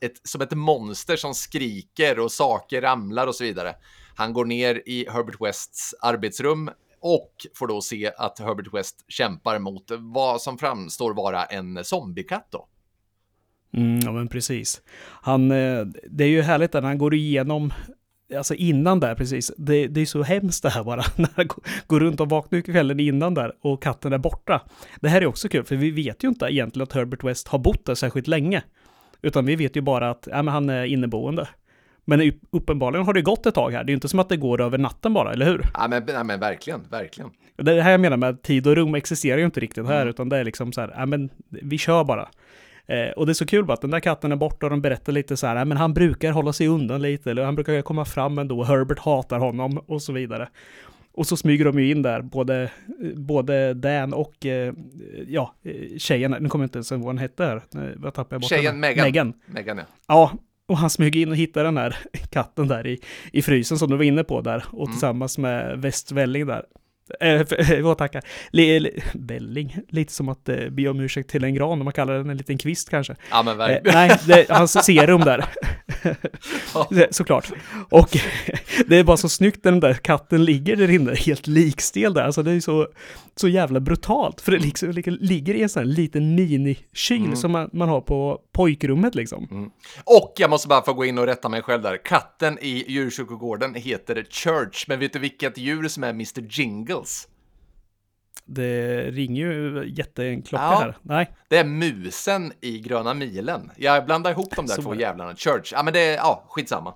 ett, 0.00 0.28
som 0.28 0.40
ett 0.40 0.52
monster 0.52 1.16
som 1.16 1.34
skriker 1.34 2.18
och 2.18 2.32
saker 2.32 2.80
ramlar 2.80 3.26
och 3.26 3.34
så 3.34 3.44
vidare. 3.44 3.74
Han 4.16 4.32
går 4.32 4.44
ner 4.44 4.82
i 4.86 5.08
Herbert 5.10 5.40
Wests 5.40 5.94
arbetsrum 6.00 6.70
och 7.00 7.32
får 7.54 7.68
då 7.68 7.80
se 7.80 8.12
att 8.16 8.38
Herbert 8.38 8.74
West 8.74 9.04
kämpar 9.08 9.58
mot 9.58 9.90
vad 9.98 10.42
som 10.42 10.58
framstår 10.58 11.14
vara 11.14 11.44
en 11.44 11.84
zombiekatt 11.84 12.46
då. 12.50 12.68
Mm, 13.72 14.00
ja 14.00 14.12
men 14.12 14.28
precis. 14.28 14.82
Han, 15.22 15.50
eh, 15.50 15.86
det 16.10 16.24
är 16.24 16.28
ju 16.28 16.42
härligt 16.42 16.72
när 16.72 16.82
han 16.82 16.98
går 16.98 17.14
igenom 17.14 17.72
Alltså 18.36 18.54
innan 18.54 19.00
där 19.00 19.14
precis, 19.14 19.52
det, 19.56 19.86
det 19.86 20.00
är 20.00 20.06
så 20.06 20.22
hemskt 20.22 20.62
det 20.62 20.70
här 20.70 20.84
bara, 20.84 21.04
när 21.16 21.28
han 21.34 21.48
går 21.86 22.00
runt 22.00 22.20
och 22.20 22.28
vaknar 22.28 22.60
kvällen 22.60 23.00
innan 23.00 23.34
där 23.34 23.52
och 23.60 23.82
katten 23.82 24.12
är 24.12 24.18
borta. 24.18 24.60
Det 25.00 25.08
här 25.08 25.22
är 25.22 25.26
också 25.26 25.48
kul, 25.48 25.64
för 25.64 25.76
vi 25.76 25.90
vet 25.90 26.24
ju 26.24 26.28
inte 26.28 26.46
egentligen 26.46 26.82
att 26.82 26.92
Herbert 26.92 27.24
West 27.24 27.48
har 27.48 27.58
bott 27.58 27.84
där 27.84 27.94
särskilt 27.94 28.26
länge. 28.26 28.62
Utan 29.22 29.46
vi 29.46 29.56
vet 29.56 29.76
ju 29.76 29.80
bara 29.80 30.10
att 30.10 30.28
ja, 30.30 30.42
men 30.42 30.54
han 30.54 30.70
är 30.70 30.84
inneboende. 30.84 31.48
Men 32.04 32.32
uppenbarligen 32.50 33.06
har 33.06 33.12
det 33.12 33.22
gått 33.22 33.46
ett 33.46 33.54
tag 33.54 33.70
här. 33.70 33.84
Det 33.84 33.90
är 33.90 33.92
ju 33.92 33.94
inte 33.94 34.08
som 34.08 34.18
att 34.18 34.28
det 34.28 34.36
går 34.36 34.60
över 34.60 34.78
natten 34.78 35.14
bara, 35.14 35.32
eller 35.32 35.46
hur? 35.46 35.66
Ja, 35.74 35.88
men, 35.88 36.02
ja, 36.06 36.24
men 36.24 36.40
verkligen, 36.40 36.80
verkligen. 36.90 37.30
Det 37.56 37.70
är 37.70 37.76
det 37.76 37.82
här 37.82 37.90
jag 37.90 38.00
menar 38.00 38.16
med 38.16 38.42
tid 38.42 38.66
och 38.66 38.76
rum 38.76 38.94
existerar 38.94 39.38
ju 39.38 39.44
inte 39.44 39.60
riktigt 39.60 39.86
här, 39.86 39.96
mm. 39.96 40.08
utan 40.08 40.28
det 40.28 40.38
är 40.38 40.44
liksom 40.44 40.72
så 40.72 40.80
här, 40.80 40.94
ja 40.96 41.06
men 41.06 41.30
vi 41.48 41.78
kör 41.78 42.04
bara. 42.04 42.28
Eh, 42.86 43.10
och 43.16 43.26
det 43.26 43.32
är 43.32 43.34
så 43.34 43.46
kul 43.46 43.64
bara 43.64 43.72
att 43.72 43.80
den 43.80 43.90
där 43.90 44.00
katten 44.00 44.32
är 44.32 44.36
borta 44.36 44.66
och 44.66 44.70
de 44.70 44.80
berättar 44.80 45.12
lite 45.12 45.36
så 45.36 45.46
här, 45.46 45.56
ja 45.56 45.64
men 45.64 45.76
han 45.76 45.94
brukar 45.94 46.32
hålla 46.32 46.52
sig 46.52 46.68
undan 46.68 47.02
lite, 47.02 47.30
eller 47.30 47.44
han 47.44 47.54
brukar 47.54 47.82
komma 47.82 48.04
fram 48.04 48.38
ändå, 48.38 48.64
Herbert 48.64 48.98
hatar 48.98 49.38
honom 49.38 49.78
och 49.78 50.02
så 50.02 50.12
vidare. 50.12 50.48
Och 51.12 51.26
så 51.26 51.36
smyger 51.36 51.64
de 51.64 51.78
ju 51.78 51.90
in 51.90 52.02
där, 52.02 52.22
både, 52.22 52.70
både 53.16 53.74
Dan 53.74 54.12
och 54.14 54.46
eh, 54.46 54.74
ja, 55.26 55.54
tjejen, 55.98 56.36
nu 56.40 56.48
kommer 56.48 56.62
jag 56.62 56.66
inte 56.66 56.78
ens 56.78 56.92
ihåg 56.92 57.00
vad 57.00 57.08
hon 57.08 57.18
hette 57.18 57.44
här. 57.44 57.62
Vad 57.96 58.14
tappade 58.14 58.34
jag 58.34 58.40
bort 58.40 58.48
Tjejen, 58.48 58.80
Megan. 58.80 59.04
Megan. 59.04 59.32
Megan 59.46 59.78
ja. 59.78 59.84
ja, 60.08 60.32
och 60.70 60.78
han 60.78 60.90
smyger 60.90 61.20
in 61.20 61.28
och 61.28 61.36
hittar 61.36 61.64
den 61.64 61.76
här 61.76 61.96
katten 62.30 62.68
där 62.68 62.86
i, 62.86 63.00
i 63.32 63.42
frysen 63.42 63.78
som 63.78 63.90
du 63.90 63.96
var 63.96 64.04
inne 64.04 64.24
på 64.24 64.40
där. 64.40 64.64
Och 64.70 64.86
mm. 64.86 64.92
tillsammans 64.92 65.38
med 65.38 65.78
västvälling 65.78 66.46
där. 66.46 66.64
Eh, 67.20 67.80
vad 67.82 67.98
tackar. 67.98 68.22
Välling. 69.12 69.76
Lite 69.88 70.12
som 70.12 70.28
att 70.28 70.48
eh, 70.48 70.56
be 70.70 70.88
om 70.88 71.00
ursäkt 71.00 71.30
till 71.30 71.44
en 71.44 71.54
gran, 71.54 71.72
om 71.72 71.84
man 71.84 71.92
kallar 71.92 72.14
den 72.14 72.30
en 72.30 72.36
liten 72.36 72.58
kvist 72.58 72.90
kanske. 72.90 73.16
Ja 73.30 73.42
men 73.42 73.56
verkligen. 73.56 73.96
Eh, 73.96 74.08
nej, 74.08 74.18
det 74.26 74.50
hans 74.50 74.84
serum 74.84 75.20
där. 75.20 75.44
Såklart. 77.10 77.52
Och 77.90 78.08
det 78.86 78.96
är 78.96 79.04
bara 79.04 79.16
så 79.16 79.28
snyggt 79.28 79.64
när 79.64 79.72
den 79.72 79.80
där 79.80 79.94
katten 79.94 80.44
ligger 80.44 80.76
där 80.76 80.90
inne, 80.90 81.14
helt 81.14 81.46
likstel 81.46 82.14
där. 82.14 82.22
Alltså 82.22 82.42
det 82.42 82.52
är 82.52 82.60
så, 82.60 82.88
så 83.36 83.48
jävla 83.48 83.80
brutalt. 83.80 84.40
För 84.40 84.52
det 84.52 84.58
liksom, 84.58 84.90
ligger 85.20 85.54
i 85.54 85.62
en 85.62 85.68
sån 85.68 85.80
här 85.80 85.90
liten 85.90 86.34
minikyl 86.34 87.24
mm. 87.24 87.36
som 87.36 87.52
man, 87.52 87.70
man 87.72 87.88
har 87.88 88.00
på 88.00 88.40
pojkrummet 88.52 89.14
liksom. 89.14 89.48
Mm. 89.50 89.70
Och 90.04 90.34
jag 90.36 90.50
måste 90.50 90.68
bara 90.68 90.82
få 90.82 90.92
gå 90.92 91.04
in 91.04 91.18
och 91.18 91.26
rätta 91.26 91.48
mig 91.48 91.62
själv 91.62 91.82
där. 91.82 92.04
Katten 92.04 92.58
i 92.58 92.84
djurkyrkogården 92.88 93.74
heter 93.74 94.26
Church, 94.30 94.84
men 94.88 95.00
vet 95.00 95.12
du 95.12 95.18
vilket 95.18 95.58
djur 95.58 95.88
som 95.88 96.04
är 96.04 96.10
Mr 96.10 96.40
Jingles? 97.00 97.28
Det 98.44 99.10
ringer 99.10 99.46
ju 99.46 99.92
jätteklocka 99.96 100.64
ja, 100.64 100.78
här. 100.78 100.96
Nej. 101.02 101.30
Det 101.48 101.58
är 101.58 101.64
musen 101.64 102.52
i 102.60 102.78
Gröna 102.78 103.14
milen. 103.14 103.70
Jag 103.76 104.06
blandar 104.06 104.30
ihop 104.30 104.56
de 104.56 104.66
där 104.66 104.74
Så 104.74 104.82
två 104.82 104.94
jävlarna. 104.94 105.36
Church. 105.36 105.72
Ja, 105.72 105.82
men 105.82 105.92
det 105.92 106.00
är, 106.00 106.16
ja, 106.16 106.44
skitsamma. 106.48 106.94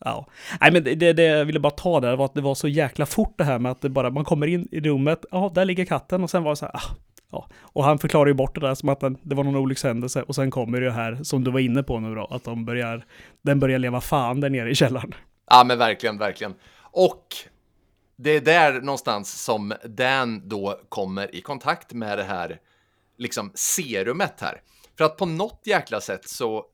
Ja, 0.00 0.26
nej 0.60 0.72
men 0.72 0.84
det, 0.84 1.12
det 1.12 1.22
jag 1.22 1.44
ville 1.44 1.60
bara 1.60 1.70
ta 1.70 2.00
där 2.00 2.16
var 2.16 2.24
att 2.24 2.34
det 2.34 2.40
var 2.40 2.54
så 2.54 2.68
jäkla 2.68 3.06
fort 3.06 3.34
det 3.38 3.44
här 3.44 3.58
med 3.58 3.72
att 3.72 3.80
det 3.80 3.88
bara, 3.88 4.10
man 4.10 4.24
kommer 4.24 4.46
in 4.46 4.68
i 4.72 4.80
rummet, 4.80 5.24
ja, 5.30 5.50
där 5.54 5.64
ligger 5.64 5.84
katten 5.84 6.22
och 6.22 6.30
sen 6.30 6.42
var 6.42 6.50
det 6.50 6.56
så 6.56 6.64
här, 6.64 6.76
ah, 6.76 6.96
ja. 7.30 7.48
Och 7.62 7.84
han 7.84 7.98
förklarar 7.98 8.26
ju 8.26 8.34
bort 8.34 8.54
det 8.54 8.60
där 8.60 8.74
som 8.74 8.88
att 8.88 9.00
det 9.00 9.34
var 9.34 9.44
någon 9.44 9.56
olyckshändelse 9.56 10.22
och 10.22 10.34
sen 10.34 10.50
kommer 10.50 10.80
det 10.80 10.92
här 10.92 11.18
som 11.22 11.44
du 11.44 11.50
var 11.50 11.60
inne 11.60 11.82
på 11.82 12.00
nu 12.00 12.14
då, 12.14 12.24
att 12.24 12.44
de 12.44 12.64
börjar, 12.64 13.04
den 13.42 13.60
börjar 13.60 13.78
leva 13.78 14.00
fan 14.00 14.40
där 14.40 14.50
nere 14.50 14.70
i 14.70 14.74
källaren. 14.74 15.14
Ja, 15.50 15.64
men 15.64 15.78
verkligen, 15.78 16.18
verkligen. 16.18 16.54
Och 16.92 17.26
det 18.16 18.30
är 18.30 18.40
där 18.40 18.80
någonstans 18.80 19.42
som 19.42 19.74
Dan 19.84 20.48
då 20.48 20.80
kommer 20.88 21.34
i 21.34 21.40
kontakt 21.40 21.92
med 21.92 22.18
det 22.18 22.24
här 22.24 22.60
liksom 23.16 23.52
serumet 23.54 24.40
här. 24.40 24.62
För 24.98 25.04
att 25.04 25.16
på 25.16 25.26
något 25.26 25.60
jäkla 25.64 26.00
sätt 26.00 26.28
så 26.28 26.66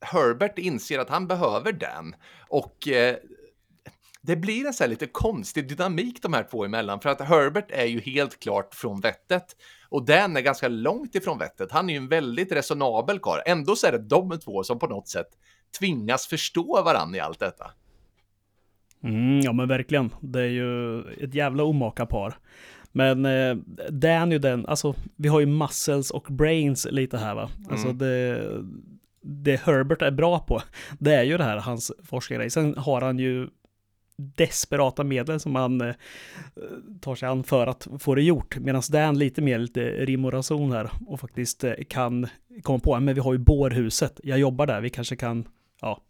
Herbert 0.00 0.58
inser 0.58 0.98
att 0.98 1.10
han 1.10 1.26
behöver 1.26 1.72
Dan 1.72 2.14
och 2.48 2.88
eh, 2.88 3.16
det 4.22 4.36
blir 4.36 4.66
en 4.66 4.74
så 4.74 4.84
här 4.84 4.88
lite 4.88 5.06
konstig 5.06 5.68
dynamik 5.68 6.22
de 6.22 6.32
här 6.32 6.46
två 6.50 6.64
emellan 6.64 7.00
för 7.00 7.08
att 7.08 7.20
Herbert 7.20 7.70
är 7.70 7.84
ju 7.84 8.00
helt 8.00 8.40
klart 8.40 8.74
från 8.74 9.00
vettet 9.00 9.56
och 9.88 10.04
Dan 10.04 10.36
är 10.36 10.40
ganska 10.40 10.68
långt 10.68 11.14
ifrån 11.14 11.38
vettet. 11.38 11.72
Han 11.72 11.90
är 11.90 11.94
ju 11.94 11.96
en 11.96 12.08
väldigt 12.08 12.52
resonabel 12.52 13.18
karl. 13.18 13.40
Ändå 13.46 13.76
så 13.76 13.86
är 13.86 13.92
det 13.92 14.08
de 14.08 14.40
två 14.40 14.64
som 14.64 14.78
på 14.78 14.86
något 14.86 15.08
sätt 15.08 15.28
tvingas 15.78 16.26
förstå 16.26 16.82
varandra 16.82 17.18
i 17.18 17.20
allt 17.20 17.38
detta. 17.38 17.70
Mm, 19.04 19.40
ja 19.40 19.52
men 19.52 19.68
verkligen. 19.68 20.10
Det 20.20 20.40
är 20.40 20.48
ju 20.48 21.00
ett 21.00 21.34
jävla 21.34 21.64
omaka 21.64 22.06
par. 22.06 22.34
Men 22.92 23.26
eh, 23.26 23.56
Dan 23.90 24.28
är 24.28 24.32
ju 24.32 24.38
den, 24.38 24.66
alltså 24.66 24.94
vi 25.16 25.28
har 25.28 25.40
ju 25.40 25.46
muscles 25.46 26.10
och 26.10 26.26
brains 26.30 26.86
lite 26.90 27.18
här 27.18 27.34
va. 27.34 27.50
Alltså 27.70 27.86
mm. 27.86 27.98
det, 27.98 28.46
det 29.22 29.60
Herbert 29.60 30.02
är 30.02 30.10
bra 30.10 30.38
på, 30.38 30.62
det 30.98 31.14
är 31.14 31.22
ju 31.22 31.36
det 31.36 31.44
här 31.44 31.56
hans 31.56 31.92
forskargrej. 32.04 32.50
Sen 32.50 32.74
har 32.76 33.00
han 33.00 33.18
ju 33.18 33.48
desperata 34.16 35.04
medel 35.04 35.40
som 35.40 35.54
han 35.54 35.80
eh, 35.80 35.94
tar 37.00 37.14
sig 37.14 37.28
an 37.28 37.44
för 37.44 37.66
att 37.66 37.88
få 37.98 38.14
det 38.14 38.22
gjort. 38.22 38.58
Medan 38.58 38.82
Dan 38.90 39.18
lite 39.18 39.42
mer 39.42 39.58
lite 39.58 39.80
rim 39.80 40.24
och 40.24 40.32
rason 40.32 40.72
här 40.72 40.90
och 41.06 41.20
faktiskt 41.20 41.64
eh, 41.64 41.72
kan 41.88 42.26
komma 42.62 42.78
på, 42.78 43.00
men 43.00 43.14
vi 43.14 43.20
har 43.20 43.32
ju 43.32 43.38
bårhuset, 43.38 44.20
jag 44.22 44.38
jobbar 44.38 44.66
där, 44.66 44.80
vi 44.80 44.90
kanske 44.90 45.16
kan, 45.16 45.48
ja, 45.80 46.00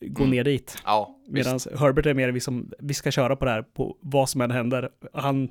gå 0.00 0.22
mm. 0.22 0.36
ner 0.36 0.44
dit. 0.44 0.78
Ja, 0.84 1.16
Medan 1.28 1.60
Herbert 1.78 2.06
är 2.06 2.14
mer 2.14 2.28
vi 2.28 2.40
som, 2.40 2.72
vi 2.78 2.94
ska 2.94 3.10
köra 3.10 3.36
på 3.36 3.44
det 3.44 3.50
här, 3.50 3.62
på 3.62 3.96
vad 4.00 4.28
som 4.28 4.40
än 4.40 4.50
händer. 4.50 4.90
Han, 5.12 5.50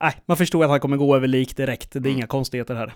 nej, 0.00 0.14
man 0.26 0.36
förstår 0.36 0.64
att 0.64 0.70
han 0.70 0.80
kommer 0.80 0.96
gå 0.96 1.16
över 1.16 1.28
lik 1.28 1.56
direkt, 1.56 1.92
det 1.92 1.98
är 1.98 2.00
mm. 2.00 2.16
inga 2.16 2.26
konstigheter 2.26 2.74
här. 2.74 2.92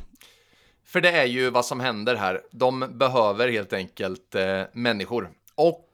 För 0.86 1.00
det 1.00 1.10
är 1.10 1.24
ju 1.24 1.50
vad 1.50 1.64
som 1.64 1.80
händer 1.80 2.16
här. 2.16 2.40
De 2.50 2.84
behöver 2.98 3.48
helt 3.48 3.72
enkelt 3.72 4.34
eh, 4.34 4.62
människor. 4.72 5.30
Och 5.54 5.90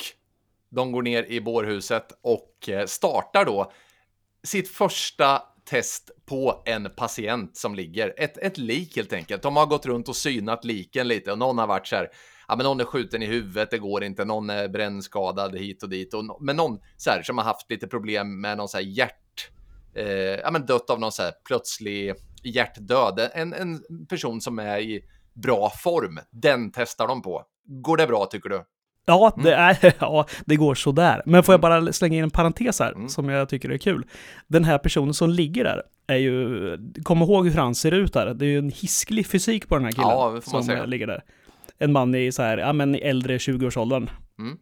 de 0.70 0.92
går 0.92 1.03
ner 1.03 1.24
i 1.24 1.40
bårhuset 1.40 2.18
och 2.22 2.68
eh, 2.68 2.87
startar 2.87 3.44
då 3.44 3.72
sitt 4.42 4.68
första 4.68 5.42
test 5.64 6.11
på 6.26 6.62
en 6.66 6.90
patient 6.96 7.57
som 7.57 7.74
ligger. 7.74 8.14
Ett, 8.16 8.38
ett 8.38 8.59
lik 8.59 8.96
helt 8.96 9.12
enkelt. 9.12 9.42
De 9.42 9.57
har 9.57 9.66
gått 9.66 9.87
runt 9.87 10.09
och 10.09 10.16
synat 10.16 10.64
liken 10.64 11.09
lite 11.09 11.33
och 11.33 11.38
någon 11.38 11.59
har 11.59 11.66
varit 11.66 11.87
så 11.87 11.96
här. 11.96 12.09
Ja, 12.51 12.57
men 12.57 12.65
någon 12.65 12.81
är 12.81 12.85
skjuten 12.85 13.23
i 13.23 13.27
huvudet, 13.27 13.71
det 13.71 13.79
går 13.79 14.05
inte. 14.05 14.25
Någon 14.25 14.51
är 14.51 14.69
brännskadad 14.69 15.59
hit 15.59 15.83
och 15.83 15.89
dit. 15.89 16.15
Och, 16.15 16.39
men 16.41 16.57
någon 16.57 16.79
så 16.97 17.11
här, 17.11 17.23
som 17.23 17.39
har 17.39 17.45
haft 17.45 17.71
lite 17.71 17.87
problem 17.87 18.41
med 18.41 18.57
någon 18.57 18.69
så 18.69 18.77
här 18.77 18.85
hjärt... 18.85 19.51
Eh, 19.95 20.07
ja, 20.15 20.51
men 20.51 20.67
dött 20.67 20.91
av 20.91 21.01
någon 21.01 21.13
så 21.13 21.23
här 21.23 21.33
plötslig 21.45 22.15
hjärtdöd. 22.43 23.31
En, 23.35 23.53
en 23.53 23.81
person 24.09 24.41
som 24.41 24.59
är 24.59 24.79
i 24.79 25.05
bra 25.35 25.71
form, 25.83 26.19
den 26.31 26.73
testar 26.73 27.09
de 27.09 27.23
på. 27.23 27.45
Går 27.65 27.97
det 27.97 28.07
bra 28.07 28.27
tycker 28.27 28.49
du? 28.49 28.65
Ja, 29.07 29.33
det, 29.43 29.55
mm. 29.55 29.77
är, 29.83 29.95
ja, 30.01 30.27
det 30.47 30.57
går 30.57 30.75
sådär. 30.75 31.23
Men 31.27 31.43
får 31.43 31.53
jag 31.53 31.65
mm. 31.65 31.83
bara 31.83 31.93
slänga 31.93 32.17
in 32.17 32.25
en 32.25 32.31
parentes 32.31 32.81
här, 32.81 32.93
mm. 32.93 33.09
som 33.09 33.29
jag 33.29 33.49
tycker 33.49 33.71
är 33.71 33.79
kul. 33.79 34.07
Den 34.47 34.65
här 34.65 34.79
personen 34.79 35.15
som 35.15 35.31
ligger 35.31 35.65
där, 35.65 35.83
är 36.07 36.17
ju, 36.17 36.79
kom 37.03 37.23
ihåg 37.23 37.49
hur 37.49 37.57
han 37.57 37.75
ser 37.75 37.93
ut 37.93 38.13
där. 38.13 38.35
Det 38.35 38.45
är 38.45 38.49
ju 38.49 38.59
en 38.59 38.71
hisklig 38.71 39.27
fysik 39.27 39.69
på 39.69 39.75
den 39.75 39.85
här 39.85 39.93
killen 39.93 40.09
ja, 40.09 40.41
som 40.41 40.63
säga. 40.63 40.85
ligger 40.85 41.07
där. 41.07 41.25
En 41.81 41.93
man 41.93 42.14
i 42.14 42.33
så 42.33 42.43
här, 42.43 42.59
ja 42.59 42.73
men 42.73 42.95
äldre 42.95 43.38
20-årsåldern. 43.38 44.11
Mm. 44.38 44.59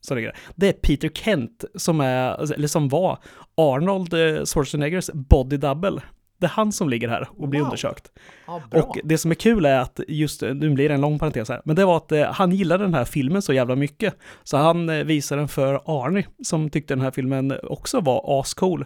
Så 0.00 0.14
det, 0.14 0.32
det 0.54 0.68
är 0.68 0.72
Peter 0.72 1.08
Kent 1.08 1.64
som 1.74 2.00
är, 2.00 2.52
eller 2.54 2.68
som 2.68 2.88
var 2.88 3.18
Arnold 3.54 4.14
eh, 4.14 4.44
Schwarzeneggers 4.44 5.10
body 5.12 5.56
double 5.56 6.00
det 6.44 6.46
är 6.46 6.50
han 6.50 6.72
som 6.72 6.88
ligger 6.88 7.08
här 7.08 7.28
och 7.36 7.48
blir 7.48 7.60
wow. 7.60 7.66
undersökt. 7.66 8.12
Ja, 8.46 8.62
och 8.72 8.98
det 9.04 9.18
som 9.18 9.30
är 9.30 9.34
kul 9.34 9.64
är 9.64 9.78
att 9.78 10.00
just, 10.08 10.42
nu 10.42 10.70
blir 10.70 10.88
det 10.88 10.94
en 10.94 11.00
lång 11.00 11.18
parentes 11.18 11.48
här, 11.48 11.62
men 11.64 11.76
det 11.76 11.84
var 11.84 11.96
att 11.96 12.12
eh, 12.12 12.32
han 12.32 12.52
gillade 12.52 12.84
den 12.84 12.94
här 12.94 13.04
filmen 13.04 13.42
så 13.42 13.52
jävla 13.52 13.76
mycket. 13.76 14.14
Så 14.42 14.56
han 14.56 14.88
eh, 14.88 15.04
visade 15.04 15.40
den 15.40 15.48
för 15.48 15.80
Arnie, 15.84 16.26
som 16.42 16.70
tyckte 16.70 16.94
den 16.94 17.00
här 17.00 17.10
filmen 17.10 17.58
också 17.62 18.00
var 18.00 18.40
ascool. 18.40 18.84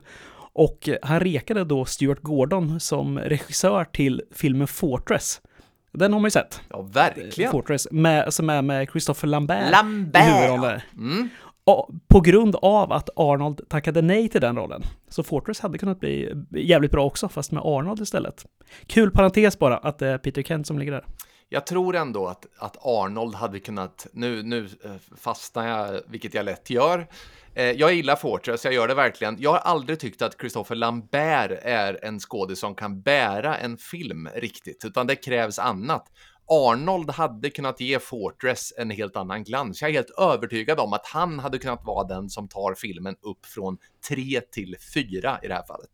Och 0.52 0.88
han 1.02 1.20
rekade 1.20 1.64
då 1.64 1.84
Stuart 1.84 2.22
Gordon 2.22 2.80
som 2.80 3.18
regissör 3.18 3.84
till 3.84 4.22
filmen 4.32 4.66
Fortress. 4.66 5.40
Den 5.92 6.12
har 6.12 6.20
man 6.20 6.26
ju 6.26 6.30
sett. 6.30 6.60
Ja, 6.68 6.82
verkligen. 6.82 7.52
Fortress, 7.52 7.88
med, 7.90 8.34
som 8.34 8.50
är 8.50 8.62
med 8.62 8.88
Christopher 8.90 9.28
Lambert, 9.28 9.70
Lambert. 9.70 10.22
i 10.22 10.30
huvudrollen. 10.30 10.80
Mm 10.96 11.28
på 12.08 12.20
grund 12.20 12.56
av 12.56 12.92
att 12.92 13.10
Arnold 13.16 13.68
tackade 13.68 14.02
nej 14.02 14.28
till 14.28 14.40
den 14.40 14.56
rollen. 14.56 14.82
Så 15.08 15.22
Fortress 15.22 15.60
hade 15.60 15.78
kunnat 15.78 16.00
bli 16.00 16.34
jävligt 16.50 16.90
bra 16.90 17.04
också, 17.04 17.28
fast 17.28 17.52
med 17.52 17.62
Arnold 17.64 18.00
istället. 18.00 18.46
Kul 18.86 19.10
parentes 19.10 19.58
bara, 19.58 19.76
att 19.76 19.98
det 19.98 20.08
är 20.08 20.18
Peter 20.18 20.42
Kent 20.42 20.66
som 20.66 20.78
ligger 20.78 20.92
där. 20.92 21.04
Jag 21.48 21.66
tror 21.66 21.96
ändå 21.96 22.26
att, 22.26 22.46
att 22.58 22.76
Arnold 22.86 23.34
hade 23.34 23.60
kunnat, 23.60 24.06
nu, 24.12 24.42
nu 24.42 24.68
eh, 24.84 24.90
fastnar 25.16 25.68
jag, 25.68 26.00
vilket 26.06 26.34
jag 26.34 26.44
lätt 26.44 26.70
gör. 26.70 27.06
Eh, 27.58 27.70
jag 27.70 27.94
gillar 27.94 28.16
Fortress, 28.16 28.64
jag 28.64 28.74
gör 28.74 28.88
det 28.88 28.94
verkligen. 28.94 29.36
Jag 29.40 29.50
har 29.50 29.58
aldrig 29.58 30.00
tyckt 30.00 30.22
att 30.22 30.40
Christopher 30.40 30.74
Lambert 30.74 31.58
är 31.62 32.04
en 32.04 32.20
skådis 32.20 32.58
som 32.58 32.74
kan 32.74 33.02
bära 33.02 33.56
en 33.56 33.78
film 33.78 34.28
riktigt, 34.34 34.84
utan 34.84 35.06
det 35.06 35.16
krävs 35.16 35.58
annat. 35.58 36.06
Arnold 36.46 37.10
hade 37.10 37.50
kunnat 37.50 37.80
ge 37.80 37.98
Fortress 37.98 38.72
en 38.78 38.90
helt 38.90 39.16
annan 39.16 39.44
glans. 39.44 39.82
Jag 39.82 39.90
är 39.90 39.94
helt 39.94 40.18
övertygad 40.18 40.80
om 40.80 40.92
att 40.92 41.06
han 41.06 41.38
hade 41.38 41.58
kunnat 41.58 41.84
vara 41.84 42.08
den 42.08 42.30
som 42.30 42.48
tar 42.48 42.74
filmen 42.74 43.16
upp 43.22 43.46
från 43.46 43.78
tre 44.08 44.40
till 44.52 44.76
fyra 44.94 45.38
i 45.42 45.48
det 45.48 45.54
här 45.54 45.66
fallet. 45.66 45.90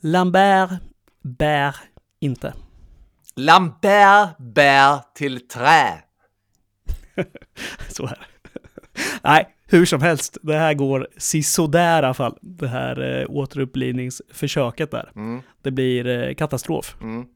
Lambert 0.00 0.70
bär 1.22 1.76
inte. 2.20 2.54
Lambert 3.36 4.38
bär 4.38 5.00
till 5.14 5.48
trä. 5.48 6.02
Så 7.88 8.06
är 8.06 8.08
det. 8.08 8.26
Nej, 9.22 9.54
hur 9.70 9.86
som 9.86 10.02
helst, 10.02 10.38
det 10.42 10.56
här 10.56 10.74
går 10.74 11.08
sisådär 11.16 12.02
i 12.02 12.06
alla 12.06 12.14
fall. 12.14 12.38
Det 12.40 12.68
här 12.68 13.20
eh, 13.20 13.26
återupplivningsförsöket 13.30 14.90
där. 14.90 15.12
Mm. 15.16 15.42
Det 15.62 15.70
blir 15.70 16.06
eh, 16.06 16.34
katastrof. 16.34 16.96
Mm. 17.00 17.26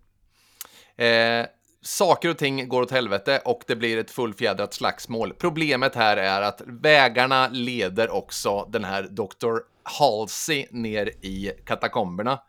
Eh, 0.96 1.46
saker 1.82 2.28
och 2.28 2.38
ting 2.38 2.68
går 2.68 2.82
åt 2.82 2.90
helvete 2.90 3.42
och 3.44 3.62
det 3.66 3.76
blir 3.76 3.98
ett 3.98 4.10
fullfjädrat 4.10 4.74
slagsmål. 4.74 5.34
Problemet 5.38 5.94
här 5.94 6.16
är 6.16 6.42
att 6.42 6.62
vägarna 6.66 7.48
leder 7.48 8.10
också 8.10 8.68
den 8.72 8.84
här 8.84 9.02
Dr. 9.02 9.58
Halsey 9.82 10.66
ner 10.70 11.06
i 11.06 11.52
katakomberna. 11.66 12.40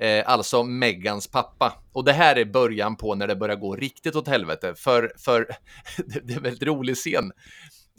Eh, 0.00 0.28
alltså 0.28 0.62
Megans 0.62 1.26
pappa. 1.26 1.72
Och 1.92 2.04
det 2.04 2.12
här 2.12 2.36
är 2.36 2.44
början 2.44 2.96
på 2.96 3.14
när 3.14 3.26
det 3.26 3.36
börjar 3.36 3.56
gå 3.56 3.76
riktigt 3.76 4.16
åt 4.16 4.28
helvete. 4.28 4.74
För, 4.74 5.12
för 5.18 5.46
det 6.22 6.32
är 6.32 6.36
en 6.36 6.42
väldigt 6.42 6.68
rolig 6.68 6.96
scen. 6.96 7.32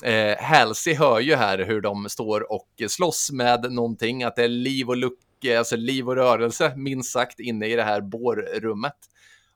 Eh, 0.03 0.37
Halsey 0.37 0.93
hör 0.93 1.19
ju 1.19 1.35
här 1.35 1.59
hur 1.59 1.81
de 1.81 2.09
står 2.09 2.51
och 2.51 2.69
slåss 2.89 3.31
med 3.31 3.71
någonting, 3.71 4.23
att 4.23 4.35
det 4.35 4.43
är 4.43 4.47
liv 4.47 4.89
och 4.89 4.97
luck, 4.97 5.45
eh, 5.45 5.59
alltså 5.59 5.75
liv 5.75 6.09
och 6.09 6.15
rörelse, 6.15 6.73
minst 6.75 7.11
sagt, 7.11 7.39
inne 7.39 7.67
i 7.67 7.75
det 7.75 7.83
här 7.83 8.01
bårrummet. 8.01 8.97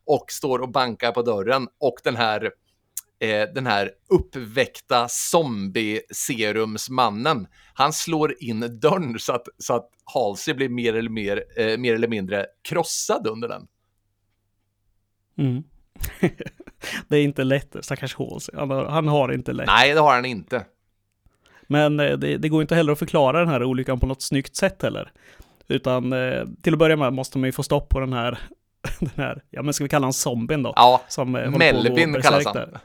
Och 0.05 0.31
står 0.31 0.59
och 0.59 0.71
bankar 0.71 1.11
på 1.11 1.21
dörren 1.21 1.67
och 1.79 1.95
den 2.03 2.15
här 2.15 2.51
eh, 3.19 3.49
den 3.53 3.65
här 3.65 3.91
uppväckta 4.09 5.07
zombie-serumsmannen, 5.07 7.47
han 7.73 7.93
slår 7.93 8.43
in 8.43 8.79
dörren 8.79 9.19
så 9.19 9.33
att, 9.33 9.47
så 9.57 9.75
att 9.75 9.89
Halsey 10.13 10.53
blir 10.53 10.69
mer 10.69 10.93
eller, 10.93 11.09
mer, 11.09 11.43
eh, 11.57 11.77
mer 11.77 11.95
eller 11.95 12.07
mindre 12.07 12.45
krossad 12.61 13.27
under 13.27 13.47
den. 13.47 13.67
Mm. 15.37 15.63
det 17.07 17.17
är 17.17 17.23
inte 17.23 17.43
lätt, 17.43 17.75
stackars 17.81 18.15
Halsey. 18.15 18.55
Han 18.57 18.71
han 18.71 19.07
har 19.07 19.33
inte 19.33 19.53
lätt. 19.53 19.67
Nej, 19.67 19.93
det 19.93 19.99
har 19.99 20.15
han 20.15 20.25
inte. 20.25 20.65
Men 21.67 21.99
eh, 21.99 22.17
det, 22.17 22.37
det 22.37 22.49
går 22.49 22.61
inte 22.61 22.75
heller 22.75 22.93
att 22.93 22.99
förklara 22.99 23.39
den 23.39 23.49
här 23.49 23.63
olyckan 23.63 23.99
på 23.99 24.05
något 24.05 24.21
snyggt 24.21 24.55
sätt 24.55 24.81
heller. 24.81 25.11
Utan 25.67 26.13
eh, 26.13 26.45
till 26.61 26.73
att 26.73 26.79
börja 26.79 26.95
med 26.95 27.13
måste 27.13 27.37
man 27.37 27.47
ju 27.47 27.51
få 27.51 27.63
stopp 27.63 27.89
på 27.89 27.99
den 27.99 28.13
här, 28.13 28.39
den 28.99 29.11
här, 29.15 29.43
ja 29.49 29.61
men 29.61 29.73
ska 29.73 29.83
vi 29.83 29.89
kalla 29.89 30.03
honom 30.03 30.13
zombien 30.13 30.63
då? 30.63 30.73
Ja, 30.75 31.01
eh, 31.17 31.25
Melvin 31.25 32.21
kallas 32.21 32.45
han. 32.45 32.77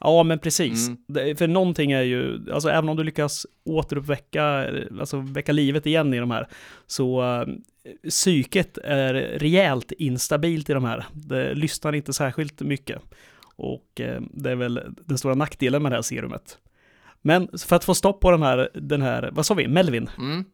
Ja, 0.00 0.22
men 0.22 0.38
precis. 0.38 0.88
Mm. 0.88 0.98
Det, 1.06 1.38
för 1.38 1.48
någonting 1.48 1.92
är 1.92 2.02
ju, 2.02 2.52
alltså 2.52 2.68
även 2.68 2.88
om 2.88 2.96
du 2.96 3.04
lyckas 3.04 3.46
återuppväcka, 3.64 4.70
alltså 5.00 5.20
väcka 5.20 5.52
livet 5.52 5.86
igen 5.86 6.14
i 6.14 6.18
de 6.18 6.30
här, 6.30 6.48
så 6.86 7.22
uh, 7.22 7.48
psyket 8.08 8.78
är 8.78 9.14
rejält 9.14 9.92
instabilt 9.92 10.70
i 10.70 10.72
de 10.72 10.84
här. 10.84 11.06
Det 11.12 11.54
lyssnar 11.54 11.94
inte 11.94 12.12
särskilt 12.12 12.60
mycket. 12.60 13.02
Och 13.56 14.00
uh, 14.00 14.20
det 14.32 14.50
är 14.50 14.56
väl 14.56 14.80
den 15.04 15.18
stora 15.18 15.34
nackdelen 15.34 15.82
med 15.82 15.92
det 15.92 15.96
här 15.96 16.02
serumet. 16.02 16.58
Men 17.22 17.48
för 17.66 17.76
att 17.76 17.84
få 17.84 17.94
stopp 17.94 18.20
på 18.20 18.30
den 18.30 18.42
här, 18.42 18.68
den 18.74 19.02
här 19.02 19.30
vad 19.32 19.46
sa 19.46 19.54
vi, 19.54 19.68
Melvin? 19.68 20.10
Mm. 20.18 20.44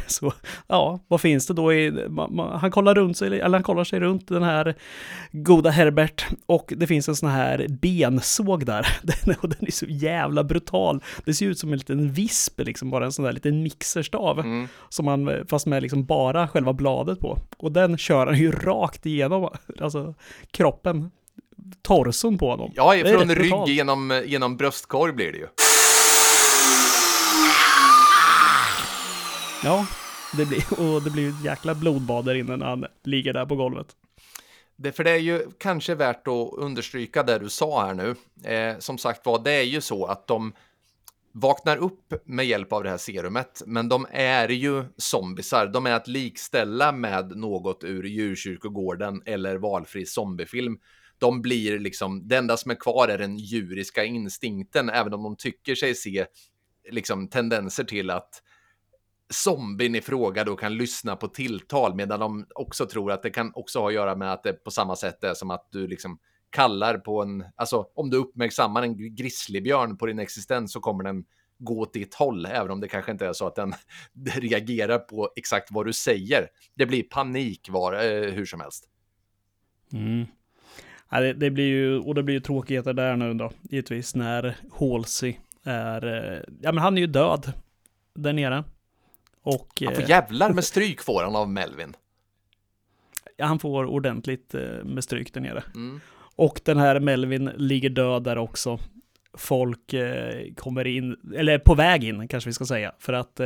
Så 0.06 0.32
ja, 0.66 1.00
vad 1.08 1.20
finns 1.20 1.46
det 1.46 1.54
då 1.54 1.72
i, 1.72 1.90
man, 2.08 2.34
man, 2.34 2.58
han 2.58 2.70
kollar 2.70 2.94
runt 2.94 3.16
sig, 3.16 3.40
eller 3.40 3.58
han 3.58 3.62
kollar 3.62 3.84
sig 3.84 4.00
runt 4.00 4.28
den 4.28 4.42
här 4.42 4.74
goda 5.32 5.70
Herbert 5.70 6.26
och 6.46 6.72
det 6.76 6.86
finns 6.86 7.08
en 7.08 7.16
sån 7.16 7.28
här 7.28 7.66
bensåg 7.68 8.66
där. 8.66 8.86
Den, 9.02 9.36
och 9.40 9.48
den 9.48 9.66
är 9.66 9.72
så 9.72 9.86
jävla 9.86 10.44
brutal. 10.44 11.02
Det 11.24 11.34
ser 11.34 11.46
ut 11.46 11.58
som 11.58 11.72
en 11.72 11.78
liten 11.78 12.12
visp, 12.12 12.60
liksom 12.60 12.90
bara 12.90 13.04
en 13.04 13.12
sån 13.12 13.24
där 13.24 13.32
liten 13.32 13.62
mixerstav. 13.62 14.38
Mm. 14.38 14.68
Som 14.88 15.04
man, 15.04 15.46
fast 15.48 15.66
med 15.66 15.82
liksom 15.82 16.04
bara 16.04 16.48
själva 16.48 16.72
bladet 16.72 17.18
på. 17.20 17.38
Och 17.56 17.72
den 17.72 17.98
kör 17.98 18.26
han 18.26 18.38
ju 18.38 18.52
rakt 18.52 19.06
igenom, 19.06 19.48
alltså 19.80 20.14
kroppen, 20.50 21.10
torson 21.82 22.38
på 22.38 22.50
honom. 22.50 22.72
Ja, 22.74 22.94
från 23.04 23.34
rygg 23.34 23.68
genom, 23.68 24.22
genom 24.26 24.56
bröstkorg 24.56 25.12
blir 25.12 25.32
det 25.32 25.38
ju. 25.38 25.46
Ja, 29.64 29.86
det 30.36 30.46
blir, 30.46 30.80
och 30.94 31.02
det 31.02 31.10
blir 31.10 31.22
ju 31.22 31.28
ett 31.28 31.44
jäkla 31.44 31.74
blodbad 31.74 32.24
där 32.24 32.34
inne 32.34 32.56
när 32.56 32.66
han 32.66 32.86
ligger 33.04 33.32
där 33.32 33.46
på 33.46 33.56
golvet. 33.56 33.86
Det, 34.76 34.92
för 34.92 35.04
det 35.04 35.10
är 35.10 35.18
ju 35.18 35.46
kanske 35.58 35.94
värt 35.94 36.28
att 36.28 36.52
understryka 36.52 37.22
det 37.22 37.38
du 37.38 37.48
sa 37.48 37.86
här 37.86 37.94
nu. 37.94 38.14
Eh, 38.50 38.78
som 38.78 38.98
sagt 38.98 39.26
var, 39.26 39.44
det 39.44 39.52
är 39.52 39.62
ju 39.62 39.80
så 39.80 40.06
att 40.06 40.26
de 40.26 40.52
vaknar 41.32 41.76
upp 41.76 42.14
med 42.24 42.46
hjälp 42.46 42.72
av 42.72 42.82
det 42.82 42.90
här 42.90 42.96
serumet, 42.96 43.62
men 43.66 43.88
de 43.88 44.06
är 44.10 44.48
ju 44.48 44.84
zombisar. 44.96 45.66
De 45.66 45.86
är 45.86 45.92
att 45.92 46.08
likställa 46.08 46.92
med 46.92 47.36
något 47.36 47.84
ur 47.84 48.04
djurkyrkogården 48.04 49.22
eller 49.26 49.56
valfri 49.56 50.06
zombiefilm. 50.06 50.78
De 51.18 51.42
blir 51.42 51.78
liksom, 51.78 52.28
det 52.28 52.36
enda 52.36 52.56
som 52.56 52.70
är 52.70 52.74
kvar 52.74 53.08
är 53.08 53.18
den 53.18 53.36
djuriska 53.36 54.04
instinkten, 54.04 54.90
även 54.90 55.14
om 55.14 55.22
de 55.22 55.36
tycker 55.36 55.74
sig 55.74 55.94
se 55.94 56.26
liksom 56.90 57.28
tendenser 57.28 57.84
till 57.84 58.10
att 58.10 58.42
zombien 59.32 59.94
i 59.94 60.00
fråga 60.00 60.44
då 60.44 60.56
kan 60.56 60.76
lyssna 60.76 61.16
på 61.16 61.28
tilltal 61.28 61.94
medan 61.94 62.20
de 62.20 62.46
också 62.54 62.86
tror 62.86 63.12
att 63.12 63.22
det 63.22 63.30
kan 63.30 63.52
också 63.54 63.80
ha 63.80 63.88
att 63.88 63.94
göra 63.94 64.16
med 64.16 64.32
att 64.32 64.42
det 64.42 64.52
på 64.52 64.70
samma 64.70 64.96
sätt 64.96 65.24
är 65.24 65.34
som 65.34 65.50
att 65.50 65.68
du 65.70 65.86
liksom 65.86 66.18
kallar 66.50 66.98
på 66.98 67.22
en, 67.22 67.44
alltså 67.56 67.86
om 67.94 68.10
du 68.10 68.16
uppmärksammar 68.16 68.82
en 68.82 69.14
grizzlybjörn 69.16 69.96
på 69.96 70.06
din 70.06 70.18
existens 70.18 70.72
så 70.72 70.80
kommer 70.80 71.04
den 71.04 71.24
gå 71.58 71.80
åt 71.80 71.92
ditt 71.92 72.14
håll, 72.14 72.46
även 72.46 72.70
om 72.70 72.80
det 72.80 72.88
kanske 72.88 73.12
inte 73.12 73.26
är 73.26 73.32
så 73.32 73.46
att 73.46 73.54
den 73.54 73.74
reagerar 74.36 74.98
på 74.98 75.30
exakt 75.36 75.68
vad 75.70 75.86
du 75.86 75.92
säger. 75.92 76.48
Det 76.74 76.86
blir 76.86 77.02
panik 77.02 77.68
var, 77.70 77.92
eh, 77.92 78.30
hur 78.32 78.44
som 78.44 78.60
helst. 78.60 78.88
Mm. 79.92 80.26
Ja, 81.10 81.20
det, 81.20 81.32
det 81.32 81.50
blir 81.50 81.64
ju, 81.64 81.98
och 81.98 82.14
det 82.14 82.22
blir 82.22 82.34
ju 82.34 82.40
tråkigheter 82.40 82.92
där 82.92 83.16
nu 83.16 83.34
då, 83.34 83.52
givetvis, 83.62 84.14
när 84.14 84.56
Halsey 84.78 85.36
är, 85.62 86.06
eh, 86.06 86.42
ja 86.60 86.72
men 86.72 86.82
han 86.82 86.96
är 86.96 87.00
ju 87.00 87.06
död 87.06 87.52
där 88.14 88.32
nere. 88.32 88.64
Och 89.42 89.82
Han 89.84 89.94
får 89.94 90.02
eh, 90.02 90.08
jävlar 90.08 90.52
med 90.52 90.64
stryk 90.72 91.02
får 91.02 91.22
han 91.22 91.36
av 91.36 91.50
Melvin. 91.50 91.96
han 93.38 93.58
får 93.58 93.84
ordentligt 93.84 94.54
eh, 94.54 94.84
med 94.84 95.04
stryk 95.04 95.34
där 95.34 95.40
nere. 95.40 95.64
Mm. 95.74 96.00
Och 96.36 96.60
den 96.64 96.78
här 96.78 97.00
Melvin 97.00 97.50
ligger 97.56 97.90
död 97.90 98.24
där 98.24 98.38
också. 98.38 98.78
Folk 99.34 99.92
eh, 99.92 100.54
kommer 100.56 100.86
in, 100.86 101.16
eller 101.36 101.58
på 101.58 101.74
väg 101.74 102.04
in 102.04 102.28
kanske 102.28 102.50
vi 102.50 102.54
ska 102.54 102.64
säga. 102.64 102.92
För 102.98 103.12
att 103.12 103.40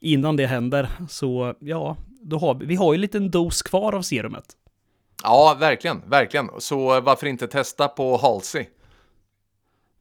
innan 0.00 0.36
det 0.36 0.46
händer 0.46 0.88
så, 1.08 1.54
ja, 1.60 1.96
då 2.20 2.38
har 2.38 2.54
vi, 2.54 2.66
vi 2.66 2.74
har 2.74 2.92
ju 2.92 2.96
en 2.96 3.00
liten 3.00 3.30
dos 3.30 3.62
kvar 3.62 3.92
av 3.92 4.02
serumet. 4.02 4.56
Ja, 5.22 5.56
verkligen, 5.60 6.02
verkligen. 6.06 6.48
Så 6.58 7.00
varför 7.00 7.26
inte 7.26 7.48
testa 7.48 7.88
på 7.88 8.16
Halsey? 8.16 8.66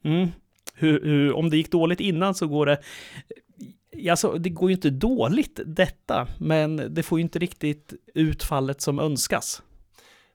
Mm. 0.04 0.28
Hur, 0.74 1.06
hur, 1.06 1.34
om 1.34 1.50
det 1.50 1.58
gick 1.58 1.72
dåligt 1.72 2.00
innan 2.00 2.36
så 2.36 2.48
går 2.48 2.66
det... 2.66 2.78
Alltså, 4.10 4.32
det 4.32 4.50
går 4.50 4.70
ju 4.70 4.76
inte 4.76 4.90
dåligt 4.90 5.60
detta, 5.66 6.28
men 6.38 6.94
det 6.94 7.04
får 7.04 7.20
ju 7.20 7.24
inte 7.24 7.40
riktigt 7.40 7.94
utfallet 8.14 8.82
som 8.82 9.00
önskas. 9.00 9.62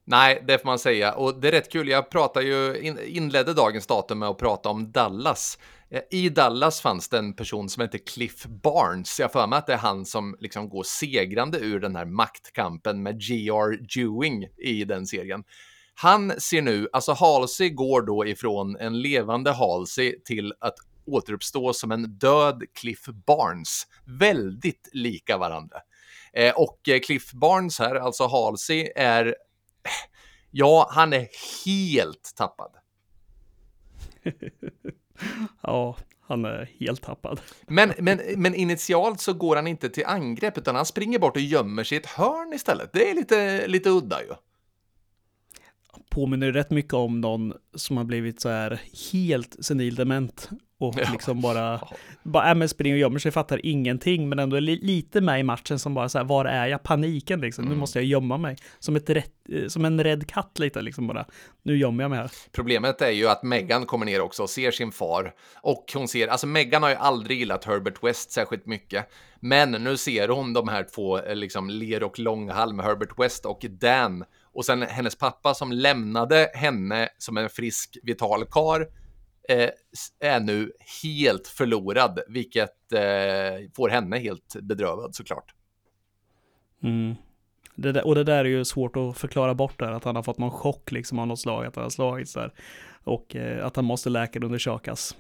Nej, 0.07 0.45
det 0.47 0.59
får 0.59 0.67
man 0.67 0.79
säga. 0.79 1.15
Och 1.15 1.41
det 1.41 1.49
är 1.49 1.53
rätt 1.53 1.73
kul. 1.73 1.89
Jag 1.89 2.11
pratade 2.11 2.47
ju, 2.47 2.95
inledde 3.07 3.55
dagens 3.55 3.87
datum 3.87 4.19
med 4.19 4.29
att 4.29 4.39
prata 4.39 4.69
om 4.69 4.93
Dallas. 4.93 5.59
Eh, 5.91 6.03
I 6.11 6.29
Dallas 6.29 6.81
fanns 6.81 7.09
det 7.09 7.19
en 7.19 7.37
person 7.37 7.69
som 7.69 7.81
hette 7.81 7.99
Cliff 7.99 8.47
Barnes. 8.47 9.21
Jag 9.21 9.33
för 9.33 9.47
mig 9.47 9.59
att 9.59 9.67
det 9.67 9.73
är 9.73 9.79
han 9.79 10.05
som 10.05 10.37
liksom 10.41 10.69
går 10.69 10.83
segrande 10.83 11.59
ur 11.59 11.81
den 11.81 11.97
här 11.97 12.05
maktkampen 12.05 13.03
med 13.03 13.21
G.R. 13.21 13.87
Dewing 13.95 14.47
i 14.59 14.85
den 14.85 15.07
serien. 15.07 15.45
Han 15.95 16.41
ser 16.41 16.63
nu, 16.63 16.89
alltså 16.93 17.13
Halsey 17.13 17.71
går 17.71 18.03
då 18.03 18.27
ifrån 18.27 18.77
en 18.77 19.03
levande 19.03 19.53
Halsey 19.53 20.21
till 20.25 20.53
att 20.61 20.75
återuppstå 21.07 21.73
som 21.73 21.93
en 21.93 22.03
död 22.19 22.63
Cliff 22.75 23.05
Barnes. 23.27 23.87
Väldigt 24.05 24.89
lika 24.93 25.39
varandra. 25.39 25.79
Eh, 26.33 26.55
och 26.55 26.89
eh, 26.89 27.01
Cliff 27.01 27.33
Barnes 27.33 27.79
här, 27.79 27.95
alltså 27.95 28.27
Halsey, 28.27 28.89
är 28.97 29.35
Ja, 30.51 30.89
han 30.91 31.13
är 31.13 31.29
helt 31.65 32.33
tappad. 32.37 32.71
Ja, 35.63 35.97
han 36.21 36.45
är 36.45 36.71
helt 36.81 37.03
tappad. 37.03 37.41
Men, 37.67 37.93
men, 37.99 38.21
men 38.37 38.55
initialt 38.55 39.21
så 39.21 39.33
går 39.33 39.57
han 39.57 39.67
inte 39.67 39.89
till 39.89 40.07
angrepp 40.07 40.59
utan 40.59 40.75
han 40.75 40.87
springer 40.87 41.19
bort 41.19 41.37
och 41.37 41.43
gömmer 41.43 41.85
sig 41.85 41.99
i 41.99 42.01
ett 42.01 42.07
hörn 42.07 42.53
istället. 42.53 42.93
Det 42.93 43.11
är 43.11 43.15
lite, 43.15 43.67
lite 43.67 43.91
udda 43.91 44.23
ju. 44.23 44.35
Påminner 46.15 46.53
rätt 46.53 46.71
mycket 46.71 46.95
om 46.95 47.21
någon 47.21 47.53
som 47.75 47.97
har 47.97 48.05
blivit 48.05 48.41
så 48.41 48.49
här 48.49 48.81
helt 49.13 49.57
senildement 49.65 50.51
och 50.81 50.95
Ja. 50.99 51.09
liksom 51.13 51.41
bara, 51.41 51.81
bara 52.23 52.51
äh, 52.51 52.55
men 52.55 52.69
springer 52.69 52.95
och 52.95 53.01
gömmer 53.01 53.19
sig, 53.19 53.33
fattar 53.33 53.67
ingenting, 53.67 54.29
men 54.29 54.39
ändå 54.39 54.57
är 54.57 54.61
li 54.61 54.77
lite 54.83 55.21
med 55.21 55.41
i 55.41 55.43
matchen 55.43 55.79
som 55.79 55.95
bara 55.95 56.09
så 56.09 56.19
här, 56.19 56.25
var 56.25 56.45
är 56.45 56.67
jag? 56.67 56.83
Paniken 56.83 57.41
liksom, 57.41 57.65
nu 57.65 57.69
Mm. 57.71 57.79
måste 57.81 57.99
jag 57.99 58.07
gömma 58.07 58.39
mig. 58.39 58.57
Som, 58.79 58.97
ett 58.97 59.11
rätt, 59.11 59.33
eh, 59.53 59.67
som 59.69 59.85
en 59.85 60.05
rädd 60.05 60.29
katt 60.29 60.59
lite 60.59 60.83
liksom 60.83 61.07
bara, 61.07 61.25
nu 61.63 61.77
gömmer 61.79 62.05
jag 62.05 62.11
mig 62.11 62.19
här. 62.19 62.31
Problemet 62.53 63.01
är 63.03 63.11
ju 63.11 63.29
att 63.29 63.43
Meghan 63.43 63.87
kommer 63.87 64.07
ner 64.07 64.21
också 64.21 64.43
och 64.43 64.51
ser 64.51 64.71
sin 64.71 64.93
far. 64.93 65.33
Och 65.63 65.85
hon 65.95 66.09
ser, 66.09 66.29
alltså 66.29 66.47
Meghan 66.47 66.83
har 66.83 66.91
ju 66.91 66.97
aldrig 66.97 67.39
gillat 67.39 67.65
Herbert 67.65 68.03
West 68.05 68.31
särskilt 68.33 68.67
mycket. 68.67 69.07
Men 69.41 69.71
nu 69.71 69.97
ser 69.97 70.29
hon 70.29 70.53
de 70.53 70.69
här 70.69 70.87
två, 70.95 71.19
eh, 71.19 71.37
liksom 71.37 71.71
Ler 71.71 72.03
och 72.03 72.19
Långhall 72.19 72.73
med 72.75 72.85
Herbert 72.87 73.19
West 73.19 73.47
och 73.47 73.65
Dan. 73.71 74.25
Och 74.55 74.65
sen 74.65 74.83
hennes 74.83 75.19
pappa 75.19 75.55
som 75.55 75.73
lämnade 75.73 76.51
henne 76.55 77.09
som 77.19 77.37
en 77.37 77.49
frisk, 77.49 77.99
vital 78.03 78.45
kar 78.45 78.89
eh, 79.49 79.71
är 80.21 80.41
nu 80.41 80.73
helt 81.03 81.47
förlorad, 81.47 82.21
vilket 82.29 82.93
eh, 82.93 83.71
får 83.77 83.89
henne 83.89 84.19
helt 84.19 84.57
bedrövad 84.63 85.15
såklart. 85.15 85.55
Mm. 86.83 87.15
Det 87.75 87.93
där, 87.93 88.07
och 88.07 88.15
det 88.15 88.25
där 88.25 88.45
är 88.45 88.49
ju 88.49 88.65
svårt 88.65 88.97
att 88.97 89.19
förklara 89.19 89.55
bort 89.55 89.79
där, 89.79 89.93
att 89.93 90.05
han 90.05 90.17
har 90.17 90.23
fått 90.23 90.39
någon 90.39 90.51
chock 90.51 90.93
liksom 90.93 91.19
av 91.19 91.27
något 91.27 91.41
slag, 91.41 91.67
att 91.67 91.77
han 91.77 91.83
har 91.83 91.91
slagits 91.91 92.35
där. 92.35 92.53
Och 93.05 93.37
eh, 93.37 93.67
att 93.67 93.77
han 93.77 93.85
måste 93.85 94.11
läkarundersökas. 94.11 95.17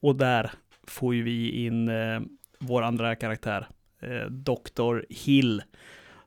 Och 0.00 0.16
där 0.16 0.52
får 0.86 1.14
ju 1.14 1.22
vi 1.22 1.64
in 1.66 1.88
eh, 1.88 2.20
vår 2.58 2.82
andra 2.82 3.16
karaktär, 3.16 3.68
eh, 4.02 4.30
Dr. 4.30 5.00
Hill. 5.08 5.62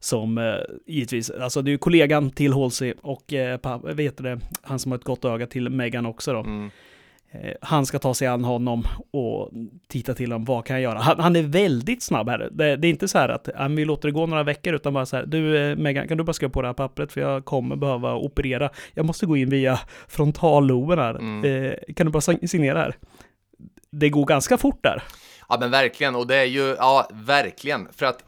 Som 0.04 0.38
eh, 0.38 0.56
givetvis, 0.88 1.30
alltså 1.30 1.62
det 1.62 1.70
är 1.70 1.72
ju 1.72 1.78
kollegan 1.78 2.30
till 2.32 2.54
Halsey 2.54 2.94
och 3.02 3.34
eh, 3.34 3.60
vet 3.84 4.18
det, 4.18 4.40
han 4.62 4.80
som 4.80 4.92
har 4.92 5.00
ett 5.00 5.04
gott 5.06 5.26
öga 5.26 5.48
till 5.48 5.70
Megan 5.70 6.06
också 6.06 6.34
då. 6.34 6.40
Mm. 6.40 6.70
Eh, 7.32 7.54
Han 7.62 7.86
ska 7.86 8.00
ta 8.00 8.14
sig 8.14 8.28
an 8.28 8.44
honom 8.44 8.84
och 9.12 9.50
titta 9.88 10.14
till 10.14 10.32
honom, 10.32 10.46
vad 10.46 10.66
kan 10.66 10.74
jag 10.76 10.84
göra? 10.84 11.00
Han, 11.00 11.20
han 11.20 11.36
är 11.36 11.42
väldigt 11.44 12.04
snabb 12.04 12.30
här. 12.30 12.50
Det, 12.52 12.76
det 12.76 12.88
är 12.88 12.90
inte 12.90 13.08
så 13.08 13.18
här 13.18 13.30
att 13.30 13.50
vi 13.70 13.86
låter 13.86 14.08
det 14.08 14.12
gå 14.12 14.26
några 14.26 14.44
veckor, 14.44 14.74
utan 14.74 14.94
bara 14.94 15.06
så 15.06 15.16
här, 15.16 15.26
du 15.26 15.58
eh, 15.72 15.76
Megan, 15.76 16.08
kan 16.08 16.18
du 16.18 16.24
bara 16.24 16.34
skriva 16.34 16.52
på 16.52 16.62
det 16.62 16.68
här 16.68 16.74
pappret 16.74 17.12
för 17.12 17.22
jag 17.22 17.46
kommer 17.46 17.76
behöva 17.76 18.16
operera. 18.16 18.70
Jag 18.94 19.06
måste 19.06 19.26
gå 19.26 19.38
in 19.38 19.50
via 19.50 19.80
frontalloben 20.08 21.00
här. 21.00 21.16
Mm. 21.16 21.66
Eh, 21.66 21.94
kan 21.96 22.06
du 22.06 22.12
bara 22.12 22.20
sign- 22.20 22.48
signera 22.48 22.80
här? 22.80 22.96
Det 23.92 24.10
går 24.10 24.26
ganska 24.26 24.58
fort 24.58 24.84
där. 24.84 25.04
Ja, 25.50 25.58
men 25.60 25.72
verkligen. 25.72 26.16
Och 26.16 26.28
det 26.28 26.36
är 26.36 26.46
ju, 26.46 26.76
ja, 26.80 27.10
verkligen. 27.14 27.88
För 27.92 28.06
att 28.06 28.24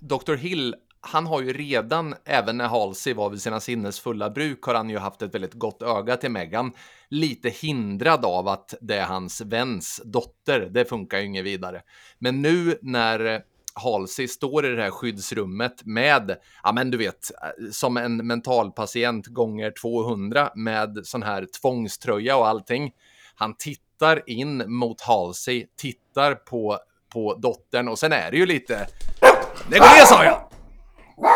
Dr. 0.00 0.34
Hill, 0.34 0.74
han 1.06 1.26
har 1.26 1.40
ju 1.40 1.52
redan, 1.52 2.14
även 2.24 2.56
när 2.56 2.68
Halsey 2.68 3.14
var 3.14 3.30
vid 3.30 3.42
sina 3.42 3.60
sinnesfulla 3.60 4.30
bruk, 4.30 4.62
har 4.62 4.74
han 4.74 4.90
ju 4.90 4.98
haft 4.98 5.22
ett 5.22 5.34
väldigt 5.34 5.54
gott 5.54 5.82
öga 5.82 6.16
till 6.16 6.30
Meghan. 6.30 6.72
Lite 7.08 7.48
hindrad 7.48 8.24
av 8.24 8.48
att 8.48 8.74
det 8.80 8.96
är 8.96 9.04
hans 9.04 9.40
väns 9.40 10.00
dotter. 10.04 10.60
Det 10.60 10.84
funkar 10.84 11.18
ju 11.18 11.24
inget 11.24 11.44
vidare. 11.44 11.82
Men 12.18 12.42
nu 12.42 12.78
när 12.82 13.34
eh, 13.34 13.40
Halsey 13.74 14.28
står 14.28 14.66
i 14.66 14.68
det 14.68 14.82
här 14.82 14.90
skyddsrummet 14.90 15.84
med, 15.84 16.36
ja 16.62 16.72
men 16.72 16.90
du 16.90 16.98
vet, 16.98 17.30
eh, 17.42 17.70
som 17.72 17.96
en 17.96 18.16
mentalpatient 18.16 19.26
gånger 19.26 19.72
200 19.82 20.50
med 20.54 21.00
sån 21.04 21.22
här 21.22 21.46
tvångströja 21.60 22.36
och 22.36 22.48
allting. 22.48 22.92
Han 23.34 23.56
tittar 23.56 24.30
in 24.30 24.72
mot 24.72 25.00
Halsey, 25.00 25.66
tittar 25.76 26.34
på, 26.34 26.78
på 27.12 27.34
dottern 27.34 27.88
och 27.88 27.98
sen 27.98 28.12
är 28.12 28.30
det 28.30 28.36
ju 28.36 28.46
lite... 28.46 28.86
Det 29.70 29.78
går 29.78 29.96
ner 29.96 30.04
sa 30.04 30.24
jag! 30.24 30.45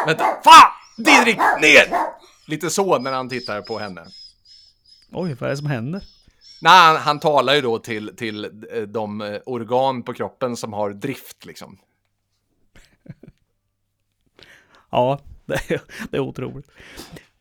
Vänta, 0.07 0.25
fan! 0.45 0.73
Didrik, 0.97 1.39
ner! 1.61 1.87
Lite 2.47 2.71
så 2.71 2.99
när 2.99 3.13
han 3.13 3.29
tittar 3.29 3.63
på 3.63 3.79
henne. 3.79 4.05
Oj, 5.13 5.37
vad 5.41 5.43
är 5.43 5.51
det 5.51 5.57
som 5.57 5.67
händer? 5.67 6.03
Nej, 6.63 6.73
han, 6.73 6.97
han 6.97 7.21
talar 7.21 7.55
ju 7.55 7.61
då 7.61 7.79
till, 7.79 8.17
till 8.17 8.45
eh, 8.45 8.83
de 8.83 9.21
eh, 9.21 9.41
organ 9.47 10.03
på 10.03 10.13
kroppen 10.13 10.57
som 10.57 10.73
har 10.73 10.91
drift 10.91 11.45
liksom. 11.45 11.79
Ja, 14.91 15.21
det 15.47 15.71
är, 15.71 15.81
det 16.11 16.17
är 16.17 16.21
otroligt. 16.21 16.71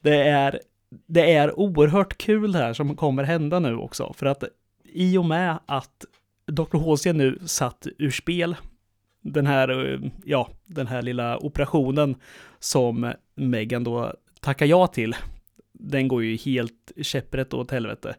Det 0.01 0.15
är, 0.17 0.59
det 1.07 1.33
är 1.33 1.59
oerhört 1.59 2.17
kul 2.17 2.51
det 2.51 2.59
här 2.59 2.73
som 2.73 2.95
kommer 2.95 3.23
hända 3.23 3.59
nu 3.59 3.75
också. 3.75 4.13
För 4.13 4.25
att 4.25 4.43
i 4.83 5.17
och 5.17 5.25
med 5.25 5.59
att 5.65 6.05
Dr. 6.45 6.77
HC 6.77 7.05
nu 7.05 7.39
satt 7.45 7.87
ur 7.97 8.11
spel, 8.11 8.55
den 9.21 9.47
här, 9.47 9.93
eh, 9.93 9.99
ja, 10.25 10.49
den 10.65 10.87
här 10.87 11.01
lilla 11.01 11.37
operationen 11.37 12.15
som 12.59 13.13
Megan 13.35 13.83
då 13.83 14.13
tackar 14.41 14.65
ja 14.65 14.87
till, 14.87 15.15
den 15.73 16.07
går 16.07 16.23
ju 16.23 16.37
helt 16.37 16.91
käpprätt 17.01 17.53
åt 17.53 17.71
helvete. 17.71 18.15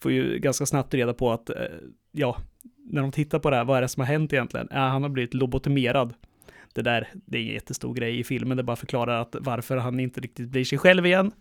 Får 0.00 0.12
ju 0.12 0.38
ganska 0.38 0.66
snabbt 0.66 0.94
reda 0.94 1.14
på 1.14 1.32
att, 1.32 1.50
eh, 1.50 1.56
ja, 2.12 2.36
när 2.90 3.02
de 3.02 3.12
tittar 3.12 3.38
på 3.38 3.50
det 3.50 3.56
här, 3.56 3.64
vad 3.64 3.76
är 3.76 3.82
det 3.82 3.88
som 3.88 4.00
har 4.00 4.06
hänt 4.06 4.32
egentligen? 4.32 4.68
Ja, 4.70 4.78
han 4.78 5.02
har 5.02 5.10
blivit 5.10 5.34
lobotomerad 5.34 6.14
det 6.74 6.82
där, 6.82 7.08
det 7.12 7.38
är 7.38 7.42
en 7.42 7.54
jättestor 7.54 7.94
grej 7.94 8.18
i 8.18 8.24
filmen, 8.24 8.56
det 8.56 8.62
bara 8.62 8.76
förklarar 8.76 9.20
att 9.20 9.36
varför 9.40 9.76
han 9.76 10.00
inte 10.00 10.20
riktigt 10.20 10.48
blir 10.48 10.64
sig 10.64 10.78
själv 10.78 11.06
igen. 11.06 11.32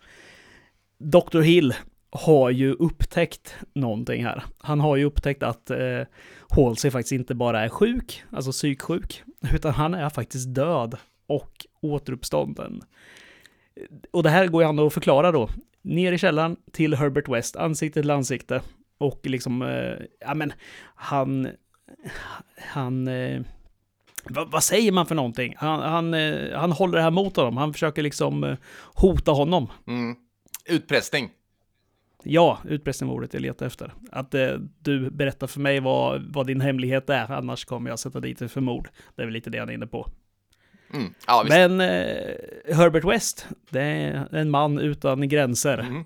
Dr. 0.98 1.42
Hill 1.42 1.74
har 2.14 2.50
ju 2.50 2.74
upptäckt 2.74 3.56
någonting 3.74 4.26
här. 4.26 4.44
Han 4.58 4.80
har 4.80 4.96
ju 4.96 5.06
upptäckt 5.06 5.44
att 5.44 5.70
eh, 5.70 6.02
Halsey 6.50 6.92
faktiskt 6.92 7.12
inte 7.12 7.36
bara 7.36 7.62
är 7.62 7.70
sjuk, 7.70 8.24
alltså 8.30 8.52
psyksjuk, 8.52 9.24
utan 9.54 9.74
han 9.74 9.94
är 9.94 10.10
faktiskt 10.10 10.56
död 10.56 10.98
och 11.28 11.66
återuppstånden. 11.82 12.82
Och 14.12 14.24
det 14.24 14.30
här 14.30 14.48
går 14.48 14.62
ju 14.62 14.66
han 14.66 14.80
att 14.80 14.94
förklara 14.94 15.32
då. 15.32 15.50
Ner 15.82 16.12
i 16.12 16.18
källaren 16.18 16.58
till 16.72 16.96
Herbert 16.96 17.30
West, 17.30 17.56
ansikte 17.56 18.02
till 18.02 18.12
ansikte. 18.12 18.62
Och 18.98 19.20
liksom, 19.24 19.62
eh, 19.62 20.06
ja 20.20 20.34
men, 20.34 20.54
han, 20.96 21.48
han, 22.58 23.08
eh, 23.08 23.42
vad, 24.24 24.52
vad 24.52 24.64
säger 24.64 24.92
man 24.92 25.06
för 25.06 25.16
någonting? 25.16 25.56
Han, 25.58 25.80
han, 25.80 26.14
eh, 26.14 26.60
han 26.60 26.72
håller 26.72 26.98
det 26.98 27.04
här 27.04 27.12
mot 27.12 27.36
honom. 27.36 27.58
Han 27.58 27.74
försöker 27.74 28.02
liksom 28.02 28.44
eh, 28.44 28.58
hota 28.94 29.32
honom. 29.32 29.68
Mm. 29.88 30.16
Utpressning. 30.66 31.30
Ja, 32.24 32.60
utpressning 32.66 33.08
var 33.10 33.16
ordet 33.16 33.34
jag 33.34 33.42
letade 33.42 33.66
efter. 33.68 33.94
Att 34.12 34.34
eh, 34.34 34.54
du 34.80 35.10
berättar 35.10 35.48
för 35.48 35.60
mig 35.60 35.80
vad, 35.80 36.34
vad 36.34 36.48
din 36.48 36.62
hemlighet 36.62 37.10
är, 37.10 37.32
annars 37.32 37.66
kommer 37.66 37.90
jag 37.90 38.00
sätta 38.00 38.20
dit 38.20 38.40
dig 38.40 38.50
för 38.50 38.62
mord. 38.62 38.90
Det 39.16 39.22
är 39.22 39.26
väl 39.26 39.34
lite 39.34 39.50
det 39.50 39.60
han 39.60 39.70
är 39.70 39.74
inne 39.74 39.88
på. 39.88 40.10
Mm. 40.94 41.14
Ja. 41.28 41.46
Men 41.50 41.82
eh, 41.82 42.76
Herbert 42.76 43.04
West, 43.04 43.48
det 43.70 43.82
är 43.82 44.36
en 44.36 44.50
man 44.50 44.80
utan 44.80 45.30
gränser. 45.30 45.78
Mm. 45.78 46.04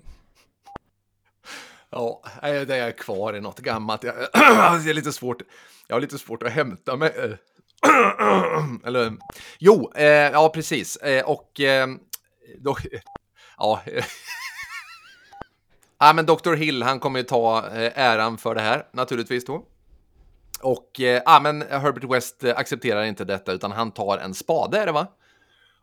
Ja, 1.90 2.22
det 2.42 2.76
är 2.76 2.90
kvar 2.92 3.36
i 3.36 3.40
något 3.40 3.58
gammalt. 3.58 4.04
Jag, 4.04 4.14
det 4.84 4.90
är 4.90 4.94
lite 4.94 5.12
svårt. 5.12 5.42
Jag 5.88 5.96
har 5.96 6.00
lite 6.00 6.18
svårt 6.18 6.42
att 6.42 6.52
hämta 6.52 6.96
mig. 6.96 7.12
eh. 7.16 7.30
Eller, 8.86 9.12
jo, 9.58 9.92
eh, 9.96 10.04
ja 10.06 10.50
precis. 10.54 10.96
Eh, 10.96 11.24
och 11.24 11.60
eh, 11.60 11.88
då, 12.58 12.76
ja. 13.58 13.82
ja, 15.98 16.12
men 16.12 16.26
Dr. 16.26 16.54
Hill, 16.54 16.82
han 16.82 17.00
kommer 17.00 17.18
ju 17.18 17.24
ta 17.24 17.66
eh, 17.66 17.98
äran 17.98 18.38
för 18.38 18.54
det 18.54 18.60
här 18.60 18.86
naturligtvis 18.92 19.44
då. 19.44 19.64
Och 20.62 21.00
eh, 21.00 21.22
ja, 21.24 21.40
men 21.42 21.62
Herbert 21.62 22.04
West 22.04 22.44
eh, 22.44 22.56
accepterar 22.56 23.04
inte 23.04 23.24
detta 23.24 23.52
utan 23.52 23.72
han 23.72 23.90
tar 23.90 24.18
en 24.18 24.34
spade 24.34 24.78
är 24.78 24.86
det 24.86 24.92
va? 24.92 25.06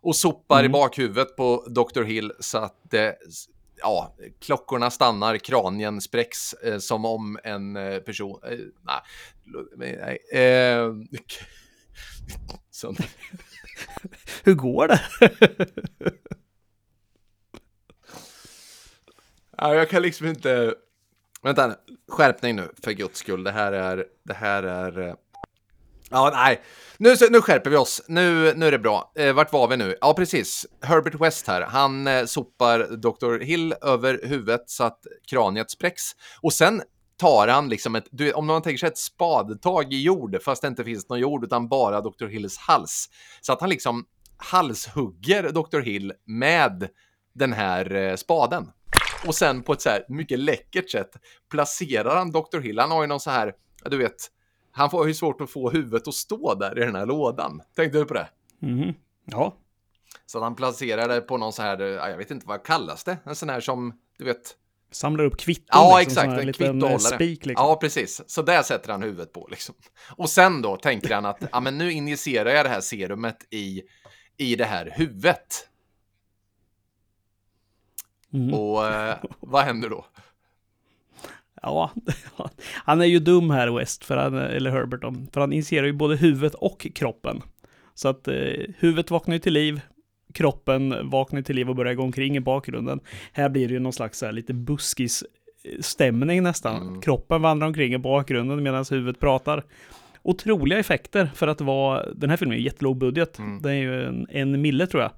Och 0.01 0.15
sopar 0.15 0.63
i 0.63 0.69
bakhuvudet 0.69 1.35
på 1.35 1.65
Dr. 1.67 2.03
Hill 2.03 2.31
så 2.39 2.57
att 2.57 2.79
det 2.83 3.15
ja, 3.77 4.15
klockorna 4.41 4.91
stannar, 4.91 5.37
kranien 5.37 6.01
spräcks 6.01 6.53
eh, 6.53 6.77
som 6.77 7.05
om 7.05 7.39
en 7.43 7.75
eh, 7.75 7.99
person... 7.99 8.39
Eh, 8.43 8.57
nej, 8.83 9.01
nej, 9.77 10.19
Hur 14.43 14.53
går 14.53 14.87
det? 14.87 15.01
ja, 19.57 19.75
jag 19.75 19.89
kan 19.89 20.01
liksom 20.01 20.27
inte... 20.27 20.73
Vänta, 21.43 21.67
nu. 21.67 21.75
skärpning 22.07 22.55
nu, 22.55 22.69
för 22.83 22.91
guds 22.91 23.19
skull. 23.19 23.43
Det 23.43 23.51
här 23.51 23.71
är... 23.71 24.05
Det 24.23 24.33
här 24.33 24.63
är... 24.63 25.09
Eh, 25.09 25.15
ja, 26.09 26.31
nej. 26.33 26.61
Nu, 26.97 27.15
nu 27.29 27.41
skärper 27.41 27.69
vi 27.69 27.75
oss. 27.75 28.01
Nu, 28.07 28.53
nu 28.55 28.67
är 28.67 28.71
det 28.71 28.79
bra. 28.79 29.11
Eh, 29.15 29.33
vart 29.33 29.53
var 29.53 29.67
vi 29.67 29.77
nu? 29.77 29.97
Ja, 30.01 30.13
precis. 30.13 30.65
Herbert 30.81 31.15
West 31.15 31.47
här. 31.47 31.61
Han 31.61 32.07
eh, 32.07 32.25
sopar 32.25 32.79
Dr. 32.79 33.43
Hill 33.43 33.75
över 33.81 34.19
huvudet 34.23 34.63
så 34.65 34.83
att 34.83 34.99
kraniet 35.29 35.71
spräcks. 35.71 36.11
Och 36.41 36.53
sen 36.53 36.81
tar 37.17 37.47
han 37.47 37.69
liksom 37.69 37.95
ett, 37.95 38.07
du, 38.11 38.33
om 38.33 38.45
man 38.45 38.61
tänker 38.61 38.77
sig 38.77 38.87
ett 38.87 38.97
spadtag 38.97 39.93
i 39.93 40.01
jord, 40.01 40.37
fast 40.41 40.61
det 40.61 40.67
inte 40.67 40.83
finns 40.83 41.09
någon 41.09 41.19
jord, 41.19 41.43
utan 41.43 41.67
bara 41.67 42.01
Dr. 42.01 42.25
Hills 42.25 42.57
hals. 42.57 43.09
Så 43.41 43.53
att 43.53 43.61
han 43.61 43.69
liksom 43.69 44.05
halshugger 44.37 45.49
Dr. 45.49 45.79
Hill 45.79 46.13
med 46.25 46.89
den 47.33 47.53
här 47.53 47.95
eh, 47.95 48.15
spaden. 48.15 48.71
Och 49.27 49.35
sen 49.35 49.63
på 49.63 49.73
ett 49.73 49.81
så 49.81 49.89
här 49.89 50.05
mycket 50.09 50.39
läckert 50.39 50.89
sätt 50.89 51.09
placerar 51.51 52.15
han 52.15 52.31
Dr. 52.31 52.59
Hill. 52.59 52.79
Han 52.79 52.91
har 52.91 53.01
ju 53.01 53.07
någon 53.07 53.19
så 53.19 53.29
här, 53.29 53.53
du 53.85 53.97
vet, 53.97 54.15
han 54.71 54.89
får 54.89 55.07
ju 55.07 55.13
svårt 55.13 55.41
att 55.41 55.49
få 55.49 55.69
huvudet 55.69 56.07
att 56.07 56.13
stå 56.13 56.55
där 56.55 56.77
i 56.77 56.85
den 56.85 56.95
här 56.95 57.05
lådan. 57.05 57.61
Tänkte 57.75 57.97
du 57.97 58.05
på 58.05 58.13
det? 58.13 58.27
Mhm. 58.59 58.93
Ja, 59.25 59.57
Så 60.25 60.37
att 60.37 60.43
han 60.43 60.55
placerar 60.55 61.07
det 61.07 61.21
på 61.21 61.37
någon 61.37 61.53
så 61.53 61.61
här, 61.61 61.81
ja, 61.81 62.09
jag 62.09 62.17
vet 62.17 62.31
inte 62.31 62.47
vad 62.47 62.63
kallas 62.63 63.03
det? 63.03 63.17
En 63.23 63.35
sån 63.35 63.49
här 63.49 63.59
som 63.59 63.93
du 64.17 64.25
vet. 64.25 64.55
Samlar 64.91 65.23
upp 65.25 65.37
kvitton. 65.37 65.65
Ja, 65.71 65.99
liksom, 65.99 66.23
exakt. 66.23 66.41
En 66.43 66.53
kvittohållare. 66.53 66.99
Spik, 66.99 67.45
liksom. 67.45 67.65
Ja, 67.67 67.75
precis. 67.75 68.21
Så 68.27 68.41
där 68.41 68.61
sätter 68.63 68.91
han 68.91 69.03
huvudet 69.03 69.33
på 69.33 69.47
liksom. 69.51 69.75
Och 70.17 70.29
sen 70.29 70.61
då 70.61 70.77
tänker 70.77 71.15
han 71.15 71.25
att 71.25 71.43
ja, 71.51 71.59
men 71.59 71.77
nu 71.77 71.91
injicerar 71.91 72.49
jag 72.49 72.65
det 72.65 72.69
här 72.69 72.81
serumet 72.81 73.37
i, 73.49 73.81
i 74.37 74.55
det 74.55 74.65
här 74.65 74.93
huvudet. 74.95 75.67
Mm. 78.35 78.53
Och 78.53 78.87
eh, 78.87 79.17
vad 79.39 79.63
händer 79.63 79.89
då? 79.89 80.05
Ja, 81.61 81.91
han 82.73 83.01
är 83.01 83.05
ju 83.05 83.19
dum 83.19 83.49
här 83.49 83.67
West, 83.67 84.05
för 84.05 84.17
han, 84.17 84.33
eller 84.37 84.71
Herbert, 84.71 85.01
för 85.33 85.41
han 85.41 85.53
injicerar 85.53 85.85
ju 85.85 85.93
både 85.93 86.15
huvudet 86.15 86.53
och 86.53 86.87
kroppen. 86.95 87.41
Så 87.93 88.07
att 88.07 88.27
eh, 88.27 88.33
huvudet 88.79 89.11
vaknar 89.11 89.35
ju 89.35 89.39
till 89.39 89.53
liv, 89.53 89.81
kroppen 90.33 91.09
vaknar 91.09 91.41
till 91.41 91.55
liv 91.55 91.69
och 91.69 91.75
börjar 91.75 91.93
gå 91.93 92.03
omkring 92.03 92.37
i 92.37 92.39
bakgrunden. 92.39 92.99
Här 93.31 93.49
blir 93.49 93.67
det 93.67 93.73
ju 93.73 93.79
någon 93.79 93.93
slags 93.93 94.21
här, 94.21 94.31
lite 94.31 94.53
buskis 94.53 95.23
stämning 95.79 96.43
nästan. 96.43 96.81
Mm. 96.81 97.01
Kroppen 97.01 97.41
vandrar 97.41 97.67
omkring 97.67 97.93
i 97.93 97.97
bakgrunden 97.97 98.63
medan 98.63 98.85
huvudet 98.89 99.19
pratar. 99.19 99.63
Otroliga 100.21 100.79
effekter 100.79 101.29
för 101.35 101.47
att 101.47 101.61
vara, 101.61 102.13
den 102.13 102.29
här 102.29 102.37
filmen 102.37 102.55
är 102.55 102.59
ju 102.59 102.65
jättelåg 102.65 102.97
budget. 102.97 103.39
Mm. 103.39 103.61
Det 103.61 103.69
är 103.69 103.75
ju 103.75 104.03
en, 104.03 104.27
en 104.29 104.61
mille 104.61 104.87
tror 104.87 105.03
jag. 105.03 105.11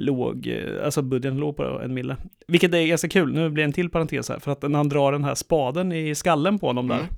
Låg, 0.00 0.46
eh, 0.46 0.84
alltså 0.84 1.02
budgeten 1.02 1.38
låg 1.38 1.56
på 1.56 1.62
en 1.62 1.94
mille. 1.94 2.16
Vilket 2.46 2.74
är 2.74 2.86
ganska 2.86 3.08
kul, 3.08 3.32
nu 3.32 3.50
blir 3.50 3.64
det 3.64 3.68
en 3.68 3.72
till 3.72 3.90
parentes 3.90 4.28
här, 4.28 4.38
för 4.38 4.52
att 4.52 4.62
när 4.62 4.76
han 4.76 4.88
drar 4.88 5.12
den 5.12 5.24
här 5.24 5.34
spaden 5.34 5.92
i 5.92 6.14
skallen 6.14 6.58
på 6.58 6.66
honom 6.66 6.88
där, 6.88 6.96
mm 6.96 7.08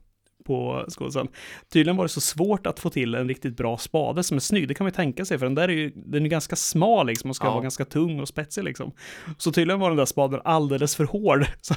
på 0.51 0.85
skådisen. 0.89 1.29
Tydligen 1.73 1.97
var 1.97 2.05
det 2.05 2.09
så 2.09 2.21
svårt 2.21 2.67
att 2.67 2.81
få 2.81 2.91
till 2.91 3.15
en 3.15 3.29
riktigt 3.29 3.57
bra 3.57 3.79
spade 3.79 4.23
som 4.23 4.37
är 4.37 4.41
snygg, 4.41 4.69
det 4.69 4.75
kan 4.75 4.85
man 4.85 4.89
ju 4.91 4.95
tänka 4.95 5.25
sig, 5.25 5.39
för 5.39 5.47
den 5.47 5.55
där 5.55 5.69
är 5.69 5.73
ju, 5.73 5.93
den 5.95 6.25
är 6.25 6.29
ganska 6.29 6.57
smal 6.57 7.07
liksom 7.07 7.31
och 7.31 7.37
ska 7.37 7.47
Ja. 7.47 7.51
vara 7.51 7.63
ganska 7.63 7.85
tung 7.85 8.21
och 8.21 8.29
spetsig 8.29 8.65
liksom. 8.65 8.93
Så 9.39 9.53
tydligen 9.53 9.81
var 9.81 9.91
den 9.91 9.97
där 9.97 10.05
spaden 10.05 10.41
alldeles 10.45 10.97
för 10.97 11.05
hård, 11.05 11.47
så 11.61 11.75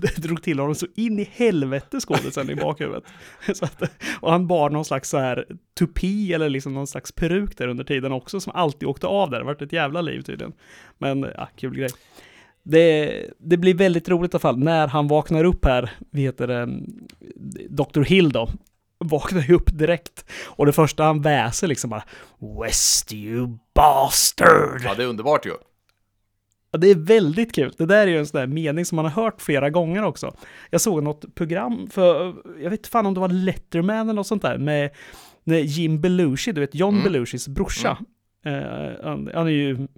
det 0.00 0.16
drog 0.16 0.42
till 0.42 0.58
honom 0.58 0.74
så 0.74 0.86
in 0.96 1.18
i 1.18 1.28
helvete 1.32 2.00
skådisen 2.00 2.50
i 2.50 2.54
bakhuvudet. 2.54 3.04
Så 3.54 3.64
att, 3.64 3.82
och 4.20 4.32
han 4.32 4.46
bar 4.46 4.70
någon 4.70 4.84
slags 4.84 5.10
så 5.10 5.18
här 5.18 5.44
tupi 5.78 6.32
eller 6.32 6.48
liksom 6.48 6.74
någon 6.74 6.86
slags 6.86 7.12
peruk 7.12 7.58
där 7.58 7.68
under 7.68 7.84
tiden 7.84 8.12
också 8.12 8.40
som 8.40 8.52
alltid 8.56 8.88
åkte 8.88 9.06
av 9.06 9.30
där. 9.30 9.38
Det 9.38 9.44
vart 9.44 9.62
ett 9.62 9.72
jävla 9.72 10.00
liv 10.00 10.20
tydligen. 10.22 10.52
Men 10.98 11.22
ja, 11.36 11.48
kul 11.56 11.74
grej. 11.76 11.88
Det, 12.68 13.24
det 13.38 13.56
blir 13.56 13.74
väldigt 13.74 14.08
roligt 14.08 14.34
i 14.34 14.34
alla 14.34 14.40
fall 14.40 14.58
när 14.58 14.86
han 14.86 15.08
vaknar 15.08 15.44
upp 15.44 15.64
här, 15.64 15.90
vi 16.10 16.22
heter 16.22 16.46
det, 16.46 16.66
Dr. 17.68 18.02
Hill 18.02 18.32
då, 18.32 18.48
vaknar 18.98 19.42
ju 19.42 19.54
upp 19.54 19.78
direkt. 19.78 20.24
Och 20.46 20.66
det 20.66 20.72
första 20.72 21.04
han 21.04 21.22
väser 21.22 21.66
liksom 21.66 21.90
bara 21.90 22.04
West 22.62 23.12
you 23.12 23.58
bastard! 23.74 24.80
Ja, 24.84 24.94
det 24.94 25.02
är 25.02 25.06
underbart 25.06 25.46
ju. 25.46 25.52
Ja, 26.70 26.78
det 26.78 26.90
är 26.90 26.94
väldigt 26.94 27.54
kul. 27.54 27.72
Det 27.78 27.86
där 27.86 28.02
är 28.02 28.06
ju 28.06 28.18
en 28.18 28.26
sån 28.26 28.40
där 28.40 28.46
mening 28.46 28.84
som 28.84 28.96
man 28.96 29.04
har 29.04 29.22
hört 29.22 29.42
flera 29.42 29.70
gånger 29.70 30.02
också. 30.02 30.36
Jag 30.70 30.80
såg 30.80 31.02
något 31.02 31.34
program 31.34 31.86
för, 31.90 32.34
jag 32.62 32.70
vet 32.70 32.86
fan 32.86 33.06
om 33.06 33.14
det 33.14 33.20
var 33.20 33.28
Letterman 33.28 33.96
eller 33.96 34.12
något 34.12 34.26
sånt 34.26 34.42
där, 34.42 34.58
med, 34.58 34.90
Jim 35.64 36.00
Belushi, 36.00 36.52
du 36.52 36.60
vet 36.60 36.74
John 36.74 36.94
Mm. 36.94 37.04
Belushis 37.04 37.48
brorsa. 37.48 37.98
Eh, 38.44 39.04
han, 39.04 39.30
han 39.34 39.46
är 39.46 39.50
ju 39.50 39.88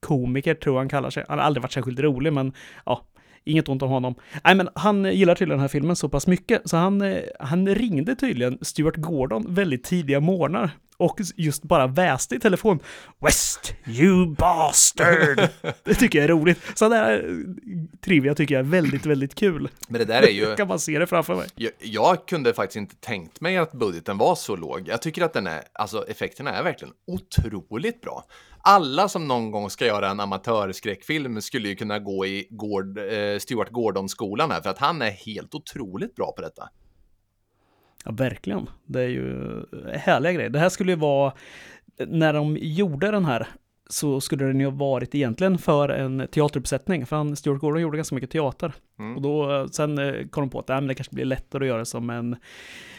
komiker 0.00 0.54
tror 0.54 0.74
jag 0.74 0.80
han 0.80 0.88
kallar 0.88 1.10
sig. 1.10 1.24
Han 1.28 1.38
har 1.38 1.44
aldrig 1.44 1.62
varit 1.62 1.72
särskilt 1.72 2.00
rolig, 2.00 2.32
men 2.32 2.52
ja, 2.86 3.06
inget 3.44 3.68
ont 3.68 3.82
om 3.82 3.90
honom. 3.90 4.14
Nej, 4.44 4.54
men 4.54 4.68
han 4.74 5.04
gillar 5.04 5.34
tydligen 5.34 5.58
den 5.58 5.60
här 5.60 5.68
filmen 5.68 5.96
så 5.96 6.08
pass 6.08 6.26
mycket, 6.26 6.62
så 6.64 6.76
han, 6.76 7.02
eh, 7.02 7.18
han 7.40 7.74
ringde 7.74 8.14
tydligen 8.14 8.58
Stuart 8.62 8.96
Gordon 8.96 9.54
väldigt 9.54 9.84
tidiga 9.84 10.20
morgnar 10.20 10.70
och 10.98 11.20
just 11.36 11.62
bara 11.62 11.86
väste 11.86 12.34
i 12.34 12.40
telefon. 12.40 12.78
West, 13.20 13.74
you 13.86 14.34
bastard! 14.34 15.48
Det 15.84 15.94
tycker 15.94 16.18
jag 16.18 16.24
är 16.24 16.28
roligt. 16.28 16.58
Så 16.74 16.88
där 16.88 17.28
eh, 17.28 17.98
trivia 18.00 18.34
tycker 18.34 18.54
jag 18.54 18.66
är 18.66 18.70
väldigt, 18.70 19.06
väldigt 19.06 19.34
kul. 19.34 19.68
Men 19.88 19.98
det 19.98 20.04
där 20.04 20.22
är 20.22 20.30
ju... 20.30 20.54
kan 20.56 20.68
man 20.68 20.78
se 20.78 20.98
det 20.98 21.06
framför 21.06 21.34
mig. 21.34 21.48
Jag, 21.54 21.72
jag 21.80 22.28
kunde 22.28 22.54
faktiskt 22.54 22.76
inte 22.76 22.96
tänkt 22.96 23.40
mig 23.40 23.56
att 23.56 23.72
budgeten 23.72 24.18
var 24.18 24.34
så 24.34 24.56
låg. 24.56 24.88
Jag 24.88 25.02
tycker 25.02 25.22
att 25.22 25.32
den 25.32 25.46
är, 25.46 25.62
alltså 25.72 26.08
effekterna 26.08 26.50
är 26.50 26.62
verkligen 26.62 26.94
otroligt 27.06 28.00
bra. 28.00 28.24
Alla 28.60 29.08
som 29.08 29.28
någon 29.28 29.50
gång 29.50 29.70
ska 29.70 29.86
göra 29.86 30.10
en 30.10 30.20
amatörskräckfilm 30.20 31.42
skulle 31.42 31.68
ju 31.68 31.76
kunna 31.76 31.98
gå 31.98 32.26
i 32.26 32.46
Gord, 32.50 32.98
eh, 32.98 33.38
Stuart 33.38 33.70
Gordon-skolan 33.70 34.50
här, 34.50 34.60
för 34.60 34.70
att 34.70 34.78
han 34.78 35.02
är 35.02 35.10
helt 35.10 35.54
otroligt 35.54 36.14
bra 36.14 36.32
på 36.32 36.42
detta. 36.42 36.68
Ja, 38.08 38.14
verkligen. 38.14 38.68
Det 38.86 39.00
är 39.00 39.08
ju 39.08 39.64
härliga 39.94 40.32
grejer. 40.32 40.50
Det 40.50 40.58
här 40.58 40.68
skulle 40.68 40.92
ju 40.92 40.98
vara, 40.98 41.32
när 42.06 42.32
de 42.32 42.56
gjorde 42.60 43.10
den 43.10 43.24
här, 43.24 43.48
så 43.88 44.20
skulle 44.20 44.44
den 44.44 44.60
ju 44.60 44.66
ha 44.66 44.72
varit 44.72 45.14
egentligen 45.14 45.58
för 45.58 45.88
en 45.88 46.28
teateruppsättning, 46.30 47.06
för 47.06 47.16
han, 47.16 47.36
Stuart 47.36 47.60
Gordon 47.60 47.82
gjorde 47.82 47.96
ganska 47.96 48.14
mycket 48.14 48.30
teater. 48.30 48.72
Mm. 48.98 49.16
Och 49.16 49.22
då, 49.22 49.68
sen 49.68 49.98
eh, 49.98 50.26
kom 50.26 50.42
de 50.42 50.50
på 50.50 50.58
att 50.58 50.70
äh, 50.70 50.80
det 50.80 50.94
kanske 50.94 51.14
blir 51.14 51.24
lättare 51.24 51.64
att 51.64 51.68
göra 51.68 51.84
som 51.84 52.10
en, 52.10 52.36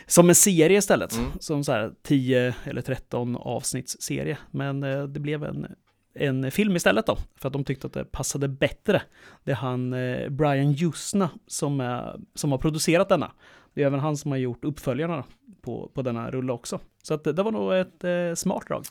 som 0.06 0.30
en 0.30 0.36
serie 0.36 0.78
istället. 0.78 1.14
Mm. 1.14 1.30
Som 1.40 1.64
så 1.64 1.72
här 1.72 1.92
10 2.04 2.56
eller 2.64 2.82
13 2.82 3.36
avsnittsserie. 3.36 4.38
Men 4.52 4.84
eh, 4.84 5.04
det 5.04 5.20
blev 5.20 5.44
en, 5.44 5.68
en 6.14 6.52
film 6.52 6.76
istället 6.76 7.06
då, 7.06 7.18
för 7.36 7.50
att 7.50 7.54
de 7.54 7.64
tyckte 7.64 7.88
att 7.88 7.94
det 7.94 8.06
passade 8.06 8.48
bättre. 8.48 9.02
Det 9.44 9.52
är 9.52 9.56
han 9.56 9.94
eh, 9.94 10.30
Brian 10.30 10.72
Jusna 10.72 11.30
som, 11.48 11.80
är, 11.80 12.20
som 12.36 12.52
har 12.52 12.58
producerat 12.58 13.10
denna. 13.10 13.32
Det 13.74 13.82
är 13.82 13.86
även 13.86 14.00
han 14.00 14.18
som 14.18 14.32
har 14.32 14.38
gjort 14.38 14.66
uppföljarna 14.66 15.24
på, 15.62 15.92
på 15.94 16.02
denna 16.02 16.32
rulle 16.32 16.54
också. 16.54 16.80
Så 17.04 17.14
att 17.14 17.24
det, 17.24 17.44
var 17.44 17.52
nog 17.52 17.74
ett 17.74 18.04
eh, 18.04 18.36
smart 18.36 18.68
drag. 18.68 18.86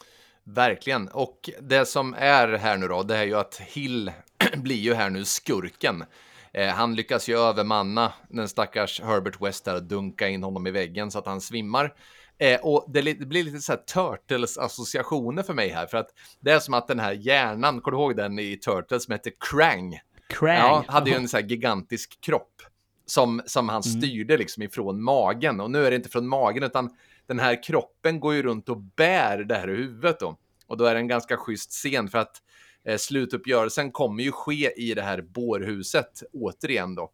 Verkligen. 0.45 1.09
Och 1.09 1.51
det 1.61 1.87
som 1.87 2.15
är 2.19 2.49
här 2.49 2.77
nu 2.77 2.89
då, 2.89 3.03
det 3.03 3.17
är 3.17 3.25
ju 3.25 3.35
att 3.35 3.61
Hill 3.61 4.13
blir 4.57 4.77
ju 4.77 4.95
här 4.95 5.11
nu 5.11 5.25
skurken. 5.25 6.05
Eh, 6.53 6.69
han 6.69 6.95
lyckas 6.95 7.29
ju 7.29 7.39
övermanna 7.39 8.13
den 8.29 8.49
stackars 8.49 9.01
Herbert 9.01 9.41
West 9.41 9.65
där 9.65 9.81
dunka 9.81 10.29
in 10.29 10.43
honom 10.43 10.67
i 10.67 10.71
väggen 10.71 11.11
så 11.11 11.19
att 11.19 11.27
han 11.27 11.41
svimmar. 11.41 11.95
Eh, 12.39 12.61
och 12.61 12.85
det, 12.89 13.03
det 13.03 13.27
blir 13.27 13.45
lite 13.45 13.59
så 13.59 13.73
här 13.73 13.81
Turtles-associationer 13.95 15.43
för 15.43 15.55
mig 15.55 15.69
här, 15.69 15.87
för 15.87 15.99
att 15.99 16.09
det 16.41 16.51
är 16.51 16.59
som 16.59 16.75
att 16.75 16.89
den 16.89 17.01
här 17.01 17.13
hjärnan, 17.13 17.81
kommer 17.81 17.97
du 17.97 18.03
ihåg 18.03 18.17
den 18.17 18.39
i 18.39 18.57
Turtles 18.57 19.05
som 19.05 19.13
heter 19.13 19.33
Krang? 19.51 19.99
Krang. 20.29 20.57
Ja, 20.57 20.85
hade 20.89 21.11
ju 21.11 21.17
en 21.17 21.29
så 21.29 21.37
här 21.37 21.45
gigantisk 21.45 22.21
kropp 22.21 22.63
som, 23.09 23.43
som 23.47 23.69
han 23.69 23.83
Mm. 23.87 24.01
styrde 24.01 24.37
liksom 24.37 24.63
ifrån 24.63 25.03
magen. 25.03 25.61
Och 25.61 25.71
nu 25.71 25.87
är 25.87 25.91
det 25.91 25.97
inte 25.97 26.09
från 26.09 26.29
magen, 26.29 26.63
utan 26.63 26.91
den 27.27 27.39
här 27.39 27.63
kroppen 27.63 28.21
går 28.21 28.35
ju 28.35 28.43
runt 28.43 28.69
och 28.69 28.77
bär 28.77 29.39
det 29.39 29.55
här 29.55 29.69
huvudet 29.69 30.21
då. 30.21 30.37
Och 30.67 30.77
då 30.77 30.85
är 30.85 30.95
det 30.95 31.01
en 31.01 31.09
ganska 31.09 31.37
schysst 31.37 31.71
scen 31.73 32.09
för 32.09 32.19
att 32.19 32.43
eh, 32.85 32.97
slutuppgörelsen 32.97 33.93
kommer 33.93 34.23
ju 34.23 34.33
ske 34.33 34.73
i 34.77 34.95
det 34.95 35.03
här 35.03 35.21
bårhuset 35.23 36.23
återigen 36.33 36.95
då. 36.95 37.11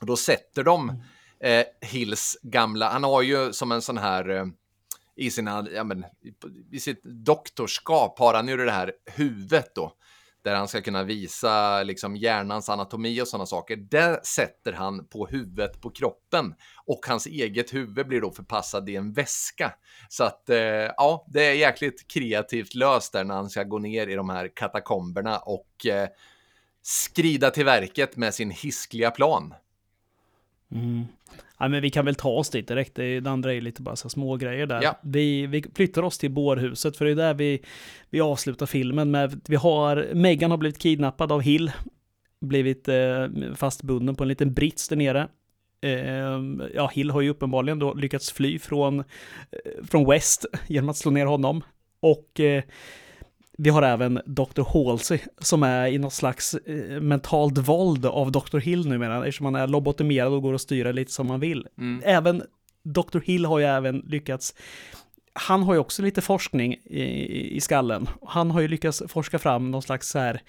Och 0.00 0.06
då 0.06 0.16
sätter 0.16 0.62
de 0.64 1.02
eh, 1.40 1.64
Hills 1.80 2.38
gamla, 2.42 2.88
han 2.88 3.04
har 3.04 3.22
ju 3.22 3.52
som 3.52 3.72
en 3.72 3.82
sån 3.82 3.98
här 3.98 4.28
eh, 4.28 4.46
i 5.16 5.30
sina, 5.30 5.66
ja 5.74 5.84
men, 5.84 6.04
i- 6.20 6.34
i 6.76 6.80
sitt 6.80 7.02
doktorskap 7.04 8.18
har 8.18 8.34
han 8.34 8.48
ju 8.48 8.56
det 8.56 8.70
här 8.72 8.92
huvudet 9.06 9.74
då. 9.74 9.92
Där 10.42 10.54
han 10.54 10.68
ska 10.68 10.80
kunna 10.80 11.02
visa 11.02 11.82
liksom 11.82 12.16
hjärnans 12.16 12.68
anatomi 12.68 13.22
och 13.22 13.28
sådana 13.28 13.46
saker. 13.46 13.76
Det 13.76 14.26
sätter 14.26 14.72
han 14.72 15.06
på 15.06 15.26
huvudet 15.26 15.80
på 15.80 15.90
kroppen. 15.90 16.54
Och 16.86 17.06
hans 17.08 17.26
eget 17.26 17.74
huvud 17.74 18.06
blir 18.08 18.20
då 18.20 18.30
förpassad 18.30 18.88
i 18.88 18.96
en 18.96 19.12
väska. 19.12 19.74
Så 20.08 20.24
att, 20.24 20.50
eh, 20.50 20.58
ja, 20.96 21.26
det 21.28 21.46
är 21.46 21.54
jäkligt 21.54 22.08
kreativt 22.08 22.74
löst 22.74 23.12
där 23.12 23.24
när 23.24 23.34
han 23.34 23.50
ska 23.50 23.64
gå 23.64 23.78
ner 23.78 24.06
i 24.06 24.14
de 24.14 24.28
här 24.28 24.50
katakomberna 24.54 25.38
och 25.38 25.86
eh, 25.86 26.08
skrida 26.82 27.50
till 27.50 27.64
verket 27.64 28.16
med 28.16 28.34
sin 28.34 28.50
hiskliga 28.50 29.10
plan. 29.10 29.54
Mm. 30.74 31.04
Ja, 31.58 31.68
men 31.68 31.82
vi 31.82 31.90
kan 31.90 32.04
väl 32.04 32.14
ta 32.14 32.28
oss 32.28 32.50
dit 32.50 32.68
direkt. 32.68 32.94
Det, 32.94 33.26
andra 33.26 33.54
är 33.54 33.60
lite 33.60 33.82
bara 33.82 33.96
så 33.96 34.08
små 34.08 34.36
grejer 34.36 34.66
där. 34.66 34.82
Ja. 34.82 35.00
Vi, 35.02 35.46
vi 35.46 35.64
flyttar 35.74 36.02
oss 36.02 36.18
till 36.18 36.30
bårhuset, 36.30 36.96
för 36.96 37.04
det 37.04 37.10
är 37.10 37.14
där 37.16 37.34
vi, 37.34 37.62
vi 38.10 38.20
avslutar 38.20 38.66
filmen 38.66 39.10
med. 39.10 39.40
Vi 39.48 39.56
har, 39.56 40.08
Megan 40.14 40.50
har 40.50 40.58
blivit 40.58 40.78
kidnappad 40.78 41.32
av 41.32 41.40
Hill. 41.40 41.72
Blivit 42.40 42.88
eh, 42.88 43.26
fastbunden 43.54 44.14
på 44.14 44.24
en 44.24 44.28
liten 44.28 44.54
brits 44.54 44.88
där 44.88 44.96
nere. 44.96 45.28
Eh, 45.80 46.40
ja, 46.74 46.90
Hill 46.92 47.10
har 47.10 47.20
ju 47.20 47.30
uppenbarligen 47.30 47.78
då 47.78 47.94
lyckats 47.94 48.32
fly 48.32 48.58
från, 48.58 48.98
eh, 48.98 49.04
från 49.84 50.06
West 50.10 50.46
genom 50.66 50.88
att 50.88 50.96
slå 50.96 51.10
ner 51.10 51.26
honom. 51.26 51.62
Och 52.00 52.40
eh, 52.40 52.62
vi 53.60 53.70
har 53.70 53.82
även 53.82 54.20
Dr. 54.26 54.62
Halsey 54.72 55.18
som 55.38 55.62
är 55.62 55.86
i 55.86 55.98
något 55.98 56.12
slags 56.12 56.54
eh, 56.54 57.00
mentalt 57.00 57.58
våld 57.58 58.06
av 58.06 58.32
Dr. 58.32 58.58
Hill 58.58 58.88
numera, 58.88 59.26
eftersom 59.26 59.44
han 59.44 59.54
är 59.54 59.66
lobotomerad 59.66 60.32
och 60.32 60.42
går 60.42 60.54
att 60.54 60.60
styra 60.60 60.92
lite 60.92 61.12
som 61.12 61.26
man 61.26 61.40
vill. 61.40 61.66
Mm. 61.78 62.02
Även 62.04 62.42
Dr. 62.82 63.20
Hill 63.24 63.44
har 63.44 63.58
ju 63.58 63.64
även 63.64 63.98
lyckats 63.98 64.54
han 65.32 65.62
har 65.62 65.74
ju 65.74 65.80
också 65.80 66.02
lite 66.02 66.20
forskning 66.20 66.74
i, 66.84 67.56
i 67.56 67.60
skallen. 67.60 68.08
Han 68.26 68.50
har 68.50 68.60
ju 68.60 68.68
lyckats 68.68 69.02
forska 69.08 69.38
fram 69.38 69.70
någon 69.70 69.82
slags 69.82 70.08
så 70.08 70.18
här 70.18 70.40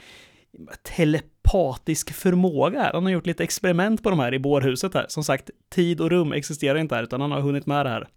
telepatisk 0.83 2.13
förmåga. 2.13 2.89
Han 2.93 3.03
har 3.03 3.11
gjort 3.11 3.25
lite 3.25 3.43
experiment 3.43 4.03
på 4.03 4.09
de 4.09 4.19
här 4.19 4.33
i 4.33 4.39
bårhuset 4.39 4.93
här. 4.93 5.05
Som 5.09 5.23
sagt, 5.23 5.49
tid 5.69 6.01
och 6.01 6.09
rum 6.09 6.33
existerar 6.33 6.77
inte 6.77 6.95
här, 6.95 7.03
utan 7.03 7.21
han 7.21 7.31
har 7.31 7.41
hunnit 7.41 7.65
med 7.65 7.85
det 7.85 7.89
här. 7.89 8.07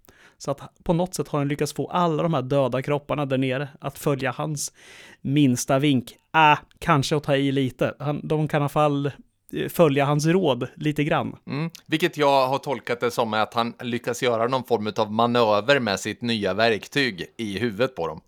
Så 0.44 0.50
att 0.50 0.60
på 0.82 0.92
något 0.92 1.14
sätt 1.14 1.28
har 1.28 1.38
han 1.38 1.48
lyckats 1.48 1.72
få 1.72 1.86
alla 1.86 2.22
de 2.22 2.34
här 2.34 2.42
döda 2.42 2.82
kropparna 2.82 3.26
där 3.26 3.38
nere 3.38 3.68
att 3.80 3.98
följa 3.98 4.30
hans 4.30 4.72
minsta 5.20 5.78
vink. 5.78 6.16
Äh, 6.34 6.58
kanske 6.78 7.16
att 7.16 7.24
ta 7.24 7.36
i 7.36 7.52
lite. 7.52 7.94
Han, 7.98 8.20
de 8.28 8.48
kan 8.48 8.58
i 8.58 8.62
alla 8.62 8.68
fall 8.68 9.06
eh, 9.52 9.68
följa 9.68 10.04
hans 10.04 10.26
råd 10.26 10.68
lite 10.74 11.04
grann. 11.04 11.36
Mm. 11.46 11.70
Vilket 11.86 12.16
jag 12.16 12.48
har 12.48 12.58
tolkat 12.58 13.00
det 13.00 13.10
som 13.10 13.34
att 13.34 13.54
han 13.54 13.74
lyckas 13.82 14.22
göra 14.22 14.48
någon 14.48 14.64
form 14.64 14.92
av 14.96 15.12
manöver 15.12 15.80
med 15.80 16.00
sitt 16.00 16.22
nya 16.22 16.54
verktyg 16.54 17.26
i 17.36 17.58
huvudet 17.58 17.96
på 17.96 18.06
dem. 18.06 18.20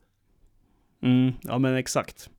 Mm, 1.02 1.32
ja 1.42 1.58
men 1.58 1.76
exakt. 1.76 2.30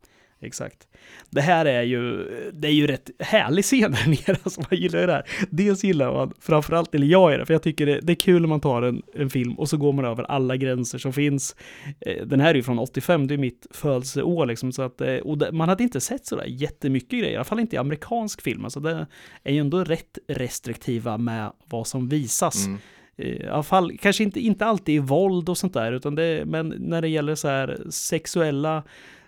Exakt. 0.42 0.88
Det 1.30 1.42
här 1.42 1.66
är 1.66 1.82
ju, 1.82 2.28
det 2.54 2.68
är 2.68 2.72
ju 2.72 2.88
rätt 2.88 3.10
härlig 3.20 3.66
scen 3.66 3.92
där 3.92 4.08
nere, 4.08 4.38
alltså 4.44 4.62
man 4.62 4.80
gillar 4.80 5.08
det 5.08 5.14
här. 5.14 5.24
Dels 5.50 5.84
gillar 5.84 6.14
man, 6.14 6.34
framförallt, 6.40 6.96
eller 6.96 7.08
jag 7.08 7.34
är 7.34 7.38
det, 7.38 7.46
för 7.46 7.54
jag 7.54 7.64
tycker 7.64 7.86
det, 7.86 8.00
det 8.02 8.14
är 8.14 8.16
kul 8.16 8.42
när 8.42 8.50
man 8.50 8.60
tar 8.60 8.82
en, 8.82 9.02
en 9.14 9.30
film 9.30 9.54
och 9.54 9.70
så 9.70 9.78
går 9.78 9.94
man 9.94 10.06
över 10.06 10.24
alla 10.24 10.58
gränser 10.58 10.98
som 10.98 11.14
finns. 11.14 11.56
Eh, 12.00 12.26
den 12.26 12.40
här 12.40 12.50
är 12.50 12.56
ju 12.56 12.64
från 12.64 12.80
85, 12.80 13.28
det 13.28 13.34
är 13.34 13.38
mitt 13.38 13.68
födelseår 13.72 14.46
liksom, 14.46 14.72
så 14.72 14.82
att, 14.82 15.02
eh, 15.02 15.16
och 15.16 15.38
det, 15.38 15.52
man 15.52 15.70
hade 15.70 15.84
inte 15.84 16.02
sett 16.02 16.26
sådär 16.26 16.46
jättemycket 16.48 17.12
grejer, 17.12 17.32
i 17.32 17.36
alla 17.36 17.44
fall 17.44 17.60
inte 17.60 17.76
i 17.76 17.80
amerikansk 17.80 18.42
film, 18.42 18.64
alltså 18.64 18.80
det 18.80 19.08
är 19.44 19.54
ju 19.54 19.60
ändå 19.60 19.84
rätt 19.84 20.18
restriktiva 20.28 21.18
med 21.18 21.52
vad 21.70 21.88
som 21.88 22.10
visas. 22.10 22.66
Mm 22.66 22.80
i 23.18 23.48
alla 23.48 23.64
fall, 23.64 23.98
kanske 23.98 24.24
inte, 24.24 24.40
inte 24.40 24.66
alltid 24.66 24.96
i 24.96 25.00
våld 25.00 25.50
och 25.50 25.58
sånt 25.58 25.74
där, 25.74 25.92
utan 25.92 26.16
det, 26.16 26.46
men 26.46 26.76
när 26.80 27.02
det 27.02 27.08
gäller 27.08 27.36
så 27.36 27.48
här 27.48 27.84
sexuella 27.90 28.84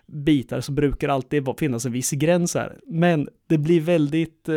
bitar 0.07 0.61
så 0.61 0.71
brukar 0.71 1.07
det 1.07 1.13
alltid 1.13 1.47
finnas 1.59 1.85
en 1.85 1.91
viss 1.91 2.11
gräns 2.11 2.55
här. 2.55 2.79
Men 2.87 3.29
det 3.47 3.57
blir 3.57 3.81
väldigt 3.81 4.49
eh, 4.49 4.55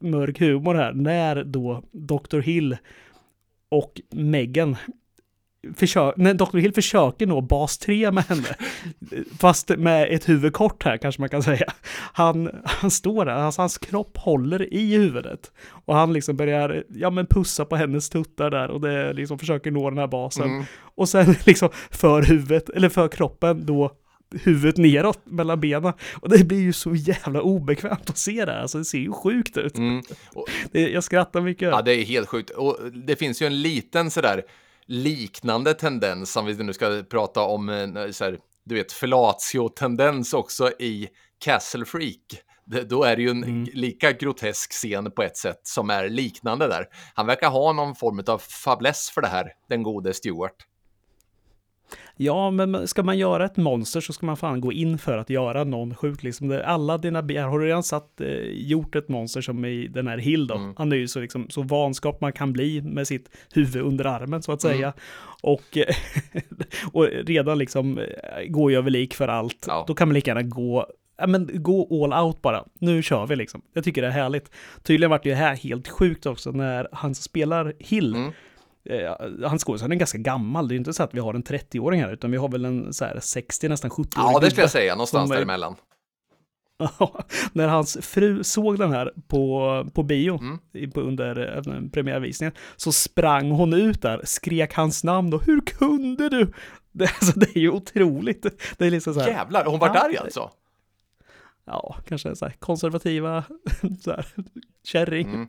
mörk 0.00 0.40
humor 0.40 0.74
här 0.74 0.92
när 0.92 1.44
då 1.44 1.82
Dr. 1.92 2.38
Hill 2.38 2.76
och 3.68 4.00
Megan 4.10 4.76
försöker, 5.74 6.22
när 6.22 6.34
Dr. 6.34 6.58
Hill 6.58 6.72
försöker 6.72 7.26
nå 7.26 7.40
bas 7.40 7.78
3 7.78 8.10
med 8.10 8.24
henne, 8.24 8.56
fast 9.38 9.68
med 9.68 10.12
ett 10.12 10.28
huvud 10.28 10.52
kort 10.52 10.84
här 10.84 10.96
kanske 10.96 11.22
man 11.22 11.28
kan 11.28 11.42
säga. 11.42 11.72
Han, 12.12 12.50
han 12.64 12.90
står 12.90 13.24
där, 13.24 13.32
alltså 13.32 13.62
hans 13.62 13.78
kropp 13.78 14.16
håller 14.16 14.74
i 14.74 14.96
huvudet 14.96 15.52
och 15.68 15.94
han 15.94 16.12
liksom 16.12 16.36
börjar, 16.36 16.84
ja 16.88 17.10
men 17.10 17.26
pussa 17.26 17.64
på 17.64 17.76
hennes 17.76 18.10
tuttar 18.10 18.50
där 18.50 18.68
och 18.68 18.80
det 18.80 19.12
liksom 19.12 19.38
försöker 19.38 19.70
nå 19.70 19.90
den 19.90 19.98
här 19.98 20.06
basen. 20.06 20.50
Mm. 20.50 20.64
Och 20.94 21.08
sen 21.08 21.34
liksom 21.46 21.68
för 21.90 22.22
huvudet, 22.22 22.68
eller 22.68 22.88
för 22.88 23.08
kroppen 23.08 23.66
då 23.66 23.92
huvudet 24.34 24.76
neråt 24.76 25.20
mellan 25.24 25.60
benen. 25.60 25.92
Och 26.14 26.28
det 26.28 26.44
blir 26.44 26.60
ju 26.60 26.72
så 26.72 26.94
jävla 26.94 27.42
obekvämt 27.42 28.10
att 28.10 28.18
se 28.18 28.44
det 28.44 28.52
här. 28.52 28.60
Alltså 28.60 28.78
det 28.78 28.84
ser 28.84 28.98
ju 28.98 29.12
sjukt 29.12 29.56
ut. 29.56 29.78
Mm. 29.78 30.02
Och, 30.34 30.46
det, 30.72 30.88
jag 30.88 31.04
skrattar 31.04 31.40
mycket. 31.40 31.68
Ja, 31.68 31.82
det 31.82 31.92
är 31.92 32.04
helt 32.04 32.28
sjukt. 32.28 32.50
Och 32.50 32.78
det 32.92 33.16
finns 33.16 33.42
ju 33.42 33.46
en 33.46 33.62
liten 33.62 34.10
sådär 34.10 34.42
liknande 34.86 35.74
tendens, 35.74 36.36
om 36.36 36.46
vi 36.46 36.54
nu 36.54 36.72
ska 36.72 37.02
prata 37.10 37.40
om 37.40 37.68
eh, 37.68 37.74
här, 37.74 38.38
du 38.64 38.74
vet, 38.74 38.92
fellatio-tendens 38.92 40.34
också 40.34 40.70
i 40.78 41.08
Castle 41.38 41.84
Freak. 41.84 42.42
Det, 42.64 42.82
då 42.82 43.04
är 43.04 43.16
det 43.16 43.22
ju 43.22 43.30
en 43.30 43.44
mm. 43.44 43.68
lika 43.72 44.12
grotesk 44.12 44.72
scen 44.72 45.10
på 45.10 45.22
ett 45.22 45.36
sätt 45.36 45.60
som 45.62 45.90
är 45.90 46.08
liknande 46.08 46.68
där. 46.68 46.86
Han 47.14 47.26
verkar 47.26 47.50
ha 47.50 47.72
någon 47.72 47.94
form 47.94 48.22
av 48.26 48.38
fabless 48.38 49.10
för 49.10 49.20
det 49.20 49.28
här, 49.28 49.52
den 49.68 49.82
gode 49.82 50.14
Stewart. 50.14 50.66
Ja, 52.18 52.50
men 52.50 52.88
ska 52.88 53.02
man 53.02 53.18
göra 53.18 53.44
ett 53.44 53.56
monster 53.56 54.00
så 54.00 54.12
ska 54.12 54.26
man 54.26 54.36
fan 54.36 54.60
gå 54.60 54.72
in 54.72 54.98
för 54.98 55.18
att 55.18 55.30
göra 55.30 55.64
någon 55.64 55.94
sjuk. 55.94 56.22
Liksom. 56.22 56.60
Alla 56.64 56.98
dina 56.98 57.22
begär, 57.22 57.46
har 57.46 57.58
du 57.58 57.66
redan 57.66 57.82
satt, 57.82 58.20
eh, 58.20 58.28
gjort 58.50 58.94
ett 58.94 59.08
monster 59.08 59.40
som 59.40 59.64
i 59.64 59.88
den 59.88 60.06
här 60.06 60.18
Hill 60.18 60.46
då? 60.46 60.54
Mm. 60.54 60.74
Han 60.76 60.92
är 60.92 60.96
ju 60.96 61.08
så, 61.08 61.20
liksom, 61.20 61.50
så 61.50 61.62
vanskap 61.62 62.20
man 62.20 62.32
kan 62.32 62.52
bli 62.52 62.82
med 62.82 63.08
sitt 63.08 63.30
huvud 63.52 63.82
under 63.82 64.04
armen 64.04 64.42
så 64.42 64.52
att 64.52 64.64
mm. 64.64 64.76
säga. 64.76 64.86
Mm. 64.86 64.98
Och, 65.42 65.78
och 66.92 67.04
redan 67.04 67.58
liksom 67.58 67.98
eh, 67.98 68.44
går 68.48 68.70
ju 68.70 68.76
över 68.76 68.90
lik 68.90 69.14
för 69.14 69.28
allt. 69.28 69.64
Ja. 69.66 69.84
Då 69.88 69.94
kan 69.94 70.08
man 70.08 70.14
lika 70.14 70.30
gärna 70.30 70.42
gå 70.42 70.86
ja, 71.18 71.26
men 71.26 71.50
gå 71.52 72.04
all 72.04 72.26
out 72.26 72.42
bara. 72.42 72.64
Nu 72.78 73.02
kör 73.02 73.26
vi 73.26 73.36
liksom. 73.36 73.62
Jag 73.72 73.84
tycker 73.84 74.02
det 74.02 74.08
är 74.08 74.12
härligt. 74.12 74.50
Tydligen 74.82 75.10
vart 75.10 75.22
det 75.22 75.34
här 75.34 75.56
helt 75.56 75.88
sjukt 75.88 76.26
också 76.26 76.50
när 76.50 76.88
han 76.92 77.14
spelar 77.14 77.72
Hill. 77.78 78.14
Mm 78.14 78.32
eh, 78.86 79.48
hans 79.48 79.64
skådespelare 79.64 79.96
är 79.96 79.98
ganska 79.98 80.18
gammal. 80.18 80.68
Det 80.68 80.74
är 80.74 80.76
inte 80.76 80.92
så 80.92 81.02
att 81.02 81.14
vi 81.14 81.20
har 81.20 81.34
en 81.34 81.44
30-åring 81.44 82.02
här, 82.02 82.12
utan 82.12 82.30
vi 82.30 82.36
har 82.36 82.48
väl 82.48 82.64
en 82.64 82.92
så 82.92 83.04
här 83.04 83.20
60, 83.20 83.68
nästan 83.68 83.90
70 83.90 84.20
åring 84.20 84.32
Ja, 84.32 84.40
det 84.40 84.50
skulle 84.50 84.62
jag 84.62 84.70
säga, 84.70 84.94
någonstans 84.94 85.30
däremellan. 85.30 85.76
när 87.52 87.68
hans 87.68 87.98
fru 88.00 88.44
såg 88.44 88.78
den 88.78 88.92
här 88.92 89.12
på, 89.28 89.86
på 89.94 90.02
bio 90.02 90.38
mm. 90.38 90.90
på, 90.90 91.00
under 91.00 91.56
äh, 91.56 91.88
premiärvisningen 91.92 92.52
så 92.76 92.92
sprang 92.92 93.50
hon 93.50 93.72
ut 93.72 94.02
där, 94.02 94.20
skrek 94.24 94.74
hans 94.74 95.04
namn 95.04 95.34
och 95.34 95.42
hur 95.42 95.60
kunde 95.60 96.28
du? 96.28 96.52
Det, 96.92 97.04
alltså, 97.04 97.38
det 97.38 97.56
är 97.56 97.60
ju 97.60 97.70
otroligt. 97.70 98.46
Det 98.78 98.86
är 98.86 98.90
liksom 98.90 99.14
så 99.14 99.20
här, 99.20 99.28
Jävlar, 99.28 99.64
hon 99.64 99.78
var 99.78 99.88
arg 99.88 100.16
alltså? 100.16 100.50
Ja, 101.64 101.96
kanske 102.08 102.36
så 102.36 102.44
här 102.44 102.54
konservativa 102.58 103.44
så 104.00 104.10
här, 104.10 104.26
kärring. 104.84 105.28
Mm. 105.28 105.46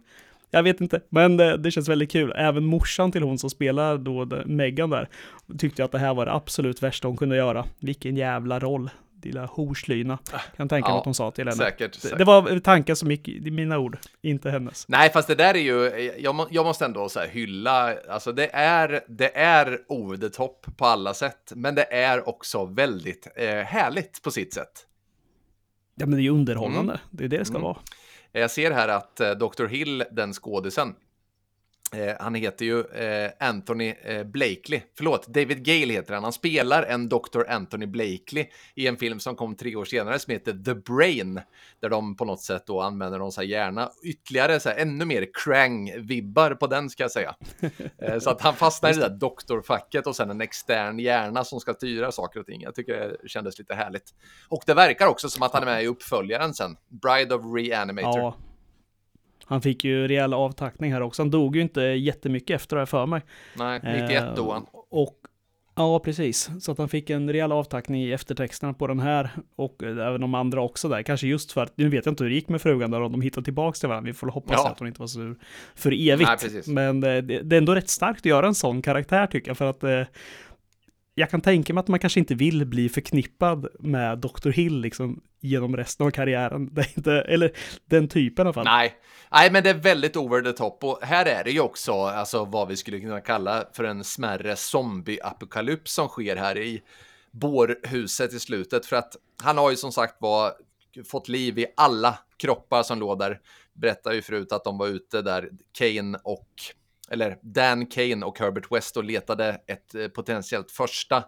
Jag 0.51 0.63
vet 0.63 0.81
inte, 0.81 1.01
men 1.09 1.37
det, 1.37 1.57
det, 1.57 1.71
känns 1.71 1.89
väldigt 1.89 2.11
kul. 2.11 2.33
Även 2.35 2.65
morsan 2.65 3.11
till 3.11 3.23
hon 3.23 3.37
som 3.37 3.49
spelar 3.49 3.97
då 3.97 4.43
Megan 4.45 4.89
där 4.89 5.09
tyckte 5.57 5.83
att 5.83 5.91
det 5.91 5.99
här 5.99 6.13
var 6.13 6.25
det 6.25 6.33
absolut 6.33 6.83
värsta 6.83 7.07
hon 7.07 7.17
kunde 7.17 7.35
göra. 7.35 7.65
Vilken 7.79 8.17
jävla 8.17 8.59
roll 8.59 8.89
lilla 9.27 9.45
horslyna. 9.45 10.17
Kan 10.57 10.69
tänka 10.69 10.89
mig 10.89 10.95
ja, 10.95 10.99
att 10.99 11.05
hon 11.05 11.13
sa 11.13 11.31
till 11.31 11.47
henne. 11.47 11.57
Säkert, 11.57 11.95
säkert. 11.95 12.17
Det 12.17 12.23
var 12.23 12.59
tankar 12.59 12.95
som 12.95 13.11
gick 13.11 13.27
i 13.27 13.51
mina 13.51 13.77
ord, 13.77 13.97
inte 14.21 14.49
hennes. 14.49 14.87
Nej, 14.87 15.09
fast 15.09 15.27
det 15.27 15.35
där 15.35 15.53
är 15.53 15.59
ju, 15.59 16.11
jag, 16.19 16.47
jag 16.49 16.65
måste 16.65 16.85
ändå 16.85 17.09
så 17.09 17.19
hylla, 17.19 17.95
alltså 18.09 18.31
det 18.31 18.49
är, 18.53 19.01
det 19.07 19.37
är 19.37 19.79
over 19.87 20.17
the 20.17 20.29
top 20.29 20.65
på 20.77 20.85
alla 20.85 21.13
sätt, 21.13 21.51
men 21.55 21.75
det 21.75 21.93
är 21.93 22.29
också 22.29 22.65
väldigt 22.65 23.27
eh, 23.35 23.47
härligt 23.47 24.21
på 24.23 24.31
sitt 24.31 24.53
sätt. 24.53 24.85
Ja, 25.95 26.05
men 26.05 26.15
det 26.15 26.21
är 26.21 26.23
ju 26.23 26.29
underhållande, 26.29 26.93
mm. 26.93 26.97
det 27.11 27.23
är 27.23 27.27
det 27.27 27.37
det 27.37 27.45
ska 27.45 27.55
mm. 27.55 27.63
vara. 27.63 27.77
Eh, 28.34 28.41
jag 28.41 28.51
ser 28.51 28.71
här 28.71 28.88
att 28.88 29.19
eh, 29.19 29.32
Dr. 29.32 29.65
Hill, 29.65 30.03
den 30.11 30.34
skådisen, 30.34 30.95
Eh, 31.93 32.15
han 32.19 32.35
heter 32.35 32.65
ju 32.65 32.79
eh, 32.79 33.31
Anthony 33.39 33.93
eh, 34.03 34.23
Blakely. 34.23 34.81
Förlåt, 34.97 35.27
David 35.27 35.65
Gale 35.65 35.93
heter 35.93 36.13
han. 36.13 36.23
Han 36.23 36.33
spelar 36.33 36.83
en 36.83 37.09
Dr. 37.09 37.43
Anthony 37.49 37.85
Blakely 37.85 38.45
i 38.75 38.88
en 38.88 38.97
film 38.97 39.19
som 39.19 39.35
kom 39.35 39.55
tre 39.55 39.75
år 39.75 39.85
senare 39.85 40.19
som 40.19 40.31
heter 40.31 40.53
The 40.65 40.73
Brain. 40.73 41.41
Där 41.79 41.89
de 41.89 42.15
på 42.15 42.25
något 42.25 42.41
sätt 42.41 42.63
då 42.67 42.81
använder 42.81 43.19
någon 43.19 43.31
så 43.31 43.41
här 43.41 43.47
hjärna. 43.47 43.89
Ytterligare 44.03 44.59
så 44.59 44.69
här, 44.69 44.77
ännu 44.77 45.05
mer 45.05 45.27
Krang-vibbar 45.33 46.55
på 46.55 46.67
den 46.67 46.89
ska 46.89 47.03
jag 47.03 47.11
säga. 47.11 47.35
Eh, 47.99 48.19
så 48.19 48.29
att 48.29 48.41
han 48.41 48.55
fastnar 48.55 48.89
i 48.89 48.93
det 48.93 48.99
där 48.99 49.17
doktorfacket 49.17 50.07
och 50.07 50.15
sen 50.15 50.29
en 50.29 50.41
extern 50.41 50.99
hjärna 50.99 51.43
som 51.43 51.59
ska 51.59 51.73
styra 51.73 52.11
saker 52.11 52.39
och 52.39 52.45
ting. 52.45 52.61
Jag 52.61 52.75
tycker 52.75 53.17
det 53.21 53.29
kändes 53.29 53.59
lite 53.59 53.75
härligt. 53.75 54.13
Och 54.49 54.63
det 54.65 54.73
verkar 54.73 55.07
också 55.07 55.29
som 55.29 55.43
att 55.43 55.53
han 55.53 55.61
är 55.61 55.65
med 55.65 55.83
i 55.83 55.88
uppföljaren 55.88 56.53
sen. 56.53 56.77
Bride 56.89 57.35
of 57.35 57.41
Reanimator. 57.55 58.19
Ja. 58.19 58.38
Han 59.47 59.61
fick 59.61 59.83
ju 59.83 60.07
rejäl 60.07 60.33
avtackning 60.33 60.93
här 60.93 61.01
också. 61.01 61.21
Han 61.21 61.31
dog 61.31 61.55
ju 61.55 61.61
inte 61.61 61.81
jättemycket 61.81 62.55
efter 62.55 62.75
det 62.75 62.81
här 62.81 62.85
för 62.85 63.05
mig. 63.05 63.21
Nej, 63.57 63.79
91 63.83 64.11
eh, 64.11 64.35
dog 64.35 64.51
han. 64.51 64.65
Och 64.89 65.27
Ja, 65.77 65.99
precis. 65.99 66.49
Så 66.59 66.71
att 66.71 66.77
han 66.77 66.89
fick 66.89 67.09
en 67.09 67.31
rejäl 67.31 67.51
avtackning 67.51 68.03
i 68.03 68.11
eftertexterna 68.11 68.73
på 68.73 68.87
den 68.87 68.99
här 68.99 69.29
och 69.55 69.83
även 69.83 70.21
de 70.21 70.35
andra 70.35 70.61
också 70.61 70.89
där. 70.89 71.03
Kanske 71.03 71.27
just 71.27 71.51
för 71.51 71.63
att, 71.63 71.77
nu 71.77 71.89
vet 71.89 72.05
jag 72.05 72.11
inte 72.11 72.23
hur 72.23 72.29
det 72.29 72.35
gick 72.35 72.49
med 72.49 72.61
frugan 72.61 72.91
där, 72.91 73.01
om 73.01 73.11
de 73.11 73.21
hittade 73.21 73.43
tillbaka 73.43 73.75
till 73.75 73.89
varandra. 73.89 74.07
Vi 74.07 74.13
får 74.13 74.27
hoppas 74.27 74.55
ja. 74.63 74.69
att 74.69 74.79
hon 74.79 74.87
inte 74.87 74.99
var 74.99 75.07
sur 75.07 75.35
för 75.75 76.09
evigt. 76.09 76.29
Nej, 76.43 76.61
Men 76.67 77.03
eh, 77.03 77.23
det, 77.23 77.41
det, 77.41 77.55
är 77.55 77.57
ändå 77.57 77.75
rätt 77.75 77.89
starkt 77.89 78.19
att 78.19 78.25
göra 78.25 78.47
en 78.47 78.55
sån 78.55 78.81
karaktär 78.81 79.27
tycker 79.27 79.49
jag, 79.49 79.57
för 79.57 79.69
att 79.69 79.83
eh, 79.83 80.01
jag 81.20 81.30
kan 81.30 81.41
tänka 81.41 81.74
mig 81.74 81.82
att 81.82 81.88
man 81.88 81.99
kanske 81.99 82.20
inte 82.20 82.36
vill 82.36 82.65
bli 82.65 82.89
förknippad 82.89 83.68
med 83.80 84.18
Dr. 84.18 84.49
Hill 84.49 84.80
liksom 84.80 85.22
genom 85.39 85.78
resten 85.78 86.07
av 86.07 86.11
karriären. 86.11 86.74
Det 86.74 86.82
är 86.82 86.91
inte, 86.97 87.13
eller 87.13 87.51
den 87.86 88.07
typen 88.07 88.43
i 88.43 88.47
alla 88.47 88.53
fall. 88.53 88.65
Nej. 88.65 88.93
Nej, 89.32 89.51
men 89.51 89.63
det 89.63 89.70
är 89.70 89.74
väldigt 89.74 90.15
over 90.15 90.41
the 90.41 90.51
top 90.51 90.84
och 90.84 90.99
här 91.01 91.26
är 91.26 91.43
det 91.43 91.51
ju 91.51 91.59
också 91.59 91.93
alltså 91.93 92.45
vad 92.45 92.68
vi 92.68 92.76
skulle 92.76 92.99
kunna 92.99 93.22
kalla 93.22 93.65
för 93.74 93.84
en 93.84 94.03
smärre 94.03 94.55
zombieapokalyps 94.55 95.93
som 95.93 96.07
sker 96.07 96.36
här 96.36 96.57
i 96.57 96.82
bårhuset 97.32 98.34
i 98.34 98.39
slutet 98.39 98.86
för 98.86 98.95
att 98.95 99.15
han 99.43 99.57
har 99.57 99.70
ju 99.70 99.76
som 99.76 99.91
sagt 99.91 100.15
var 100.20 100.53
fått 101.05 101.28
liv 101.28 101.59
i 101.59 101.65
alla 101.78 102.20
kroppar 102.38 102.84
som 102.84 102.99
låg 102.99 103.20
där. 103.20 103.39
Berättade 103.74 104.15
ju 104.15 104.22
förut 104.22 104.51
att 104.51 104.63
de 104.63 104.78
var 104.78 104.88
ute 104.88 105.22
där, 105.22 105.49
Kane 105.72 106.20
och 106.24 106.49
eller 107.12 107.38
Dan 107.41 107.86
Kane 107.86 108.26
och 108.26 108.39
Herbert 108.39 108.72
West 108.72 108.97
och 108.97 109.03
letade 109.03 109.62
ett 109.68 109.95
eh, 109.95 110.08
potentiellt 110.08 110.72
första 110.72 111.24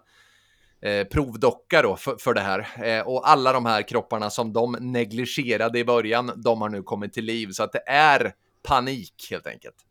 eh, 0.81 1.07
provdocka 1.07 1.81
då 1.81 1.95
för, 1.95 2.15
för 2.19 2.33
det 2.33 2.41
här. 2.41 2.67
Eh, 2.83 3.07
och 3.07 3.29
alla 3.29 3.53
de 3.53 3.65
här 3.65 3.81
kropparna 3.81 4.29
som 4.29 4.53
de 4.53 4.77
negligerade 4.79 5.79
i 5.79 5.85
början, 5.85 6.31
de 6.35 6.61
har 6.61 6.69
nu 6.69 6.83
kommit 6.83 7.13
till 7.13 7.25
liv. 7.25 7.49
Så 7.51 7.63
att 7.63 7.71
det 7.71 7.83
är 7.89 8.33
panik 8.63 9.27
helt 9.29 9.47
enkelt. 9.47 9.85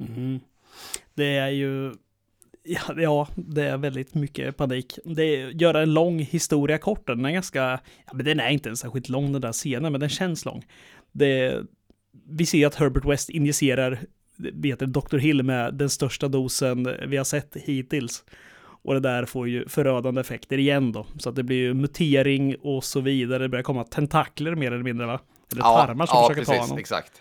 Mm. 0.00 0.40
Det 1.14 1.36
är 1.36 1.48
ju, 1.48 1.94
ja, 2.62 2.80
ja, 2.96 3.28
det 3.36 3.62
är 3.62 3.76
väldigt 3.76 4.14
mycket 4.14 4.56
panik. 4.56 4.98
Det 5.04 5.36
gör 5.36 5.74
en 5.74 5.94
lång 5.94 6.18
historia 6.18 6.78
kort, 6.78 7.06
den 7.06 7.24
är 7.24 7.30
ganska, 7.30 7.80
ja, 8.06 8.12
men 8.12 8.24
den 8.24 8.40
är 8.40 8.50
inte 8.50 8.76
särskilt 8.76 9.08
lång 9.08 9.32
den 9.32 9.40
där 9.40 9.52
scenen, 9.52 9.92
men 9.92 10.00
den 10.00 10.08
känns 10.08 10.44
lång. 10.44 10.64
Det, 11.12 11.62
vi 12.28 12.46
ser 12.46 12.66
att 12.66 12.74
Herbert 12.74 13.04
West 13.04 13.30
injicerar 13.30 14.00
vet 14.36 14.78
Dr. 14.78 15.18
Hill 15.18 15.42
med 15.42 15.74
den 15.74 15.90
största 15.90 16.28
dosen 16.28 16.88
vi 17.06 17.16
har 17.16 17.24
sett 17.24 17.56
hittills. 17.56 18.24
Och 18.84 18.94
det 18.94 19.00
där 19.00 19.24
får 19.24 19.48
ju 19.48 19.68
förödande 19.68 20.20
effekter 20.20 20.58
igen 20.58 20.92
då. 20.92 21.06
Så 21.18 21.28
att 21.28 21.36
det 21.36 21.42
blir 21.42 21.56
ju 21.56 21.74
mutering 21.74 22.56
och 22.62 22.84
så 22.84 23.00
vidare. 23.00 23.42
Det 23.42 23.48
börjar 23.48 23.62
komma 23.62 23.84
tentakler 23.84 24.54
mer 24.54 24.72
eller 24.72 24.84
mindre 24.84 25.06
va? 25.06 25.20
Eller 25.52 25.62
tarmar 25.62 26.06
som 26.06 26.16
ja, 26.16 26.28
försöker 26.28 26.40
precis, 26.40 26.56
ta 26.56 26.62
honom. 26.62 26.78
exakt. 26.78 27.12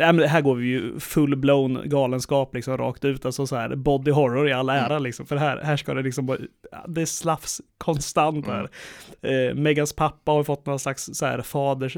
Ja, 0.00 0.12
men 0.12 0.28
här 0.28 0.40
går 0.40 0.54
vi 0.54 0.66
ju 0.66 0.98
full-blown 0.98 1.88
galenskap 1.88 2.54
liksom 2.54 2.76
rakt 2.76 3.04
ut. 3.04 3.24
Alltså 3.26 3.46
så 3.46 3.56
här 3.56 3.76
body 3.76 4.10
horror 4.10 4.48
i 4.48 4.52
all 4.52 4.68
ära 4.68 4.86
Mm. 4.86 5.02
liksom. 5.02 5.26
För 5.26 5.36
här, 5.36 5.60
här 5.62 5.76
ska 5.76 5.94
det 5.94 6.02
liksom 6.02 6.26
bara, 6.26 6.38
det 6.88 7.00
är 7.02 7.06
slafs 7.06 7.60
konstant 7.78 8.46
Mm. 8.46 8.56
här. 8.56 8.68
Eh, 9.48 9.54
Megans 9.54 9.92
pappa 9.92 10.32
har 10.32 10.44
fått 10.44 10.66
någon 10.66 10.78
slags 10.78 11.10
så 11.12 11.26
här 11.26 11.42
faders, 11.42 11.96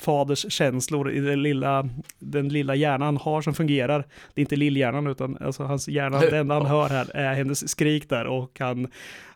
faders 0.00 0.52
känslor 0.52 1.10
i 1.12 1.20
den 1.20 1.42
lilla, 1.42 1.88
den 2.18 2.48
lilla 2.48 2.74
hjärnan 2.74 3.16
har 3.16 3.42
som 3.42 3.54
fungerar. 3.54 3.98
Det 4.34 4.40
är 4.40 4.42
inte 4.42 4.56
lillhjärnan 4.56 5.06
utan 5.06 5.36
alltså 5.40 5.62
hans 5.62 5.88
hjärna, 5.88 6.20
det 6.20 6.38
enda 6.38 6.54
han 6.54 6.66
hör 6.76 6.88
här 6.88 7.16
är 7.16 7.34
hennes 7.34 7.68
skrik 7.68 8.08
där 8.08 8.26
och 8.26 8.56
han 8.60 8.88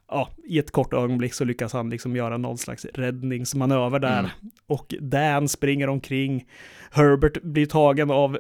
Ja, 0.09 0.31
i 0.45 0.59
ett 0.59 0.71
kort 0.71 0.93
ögonblick 0.93 1.35
så 1.35 1.45
lyckas 1.45 1.73
han 1.73 1.91
liksom 1.91 2.17
göra 2.17 2.37
någon 2.37 2.59
slags 2.59 2.85
räddningsmanöver 2.85 3.99
där. 3.99 4.19
Mm. 4.19 4.31
Och 4.67 4.95
Dan 5.01 5.49
springer 5.49 5.89
omkring. 5.89 6.47
Herbert 6.91 7.43
blir 7.43 7.67
tagen 7.67 8.11
av 8.11 8.39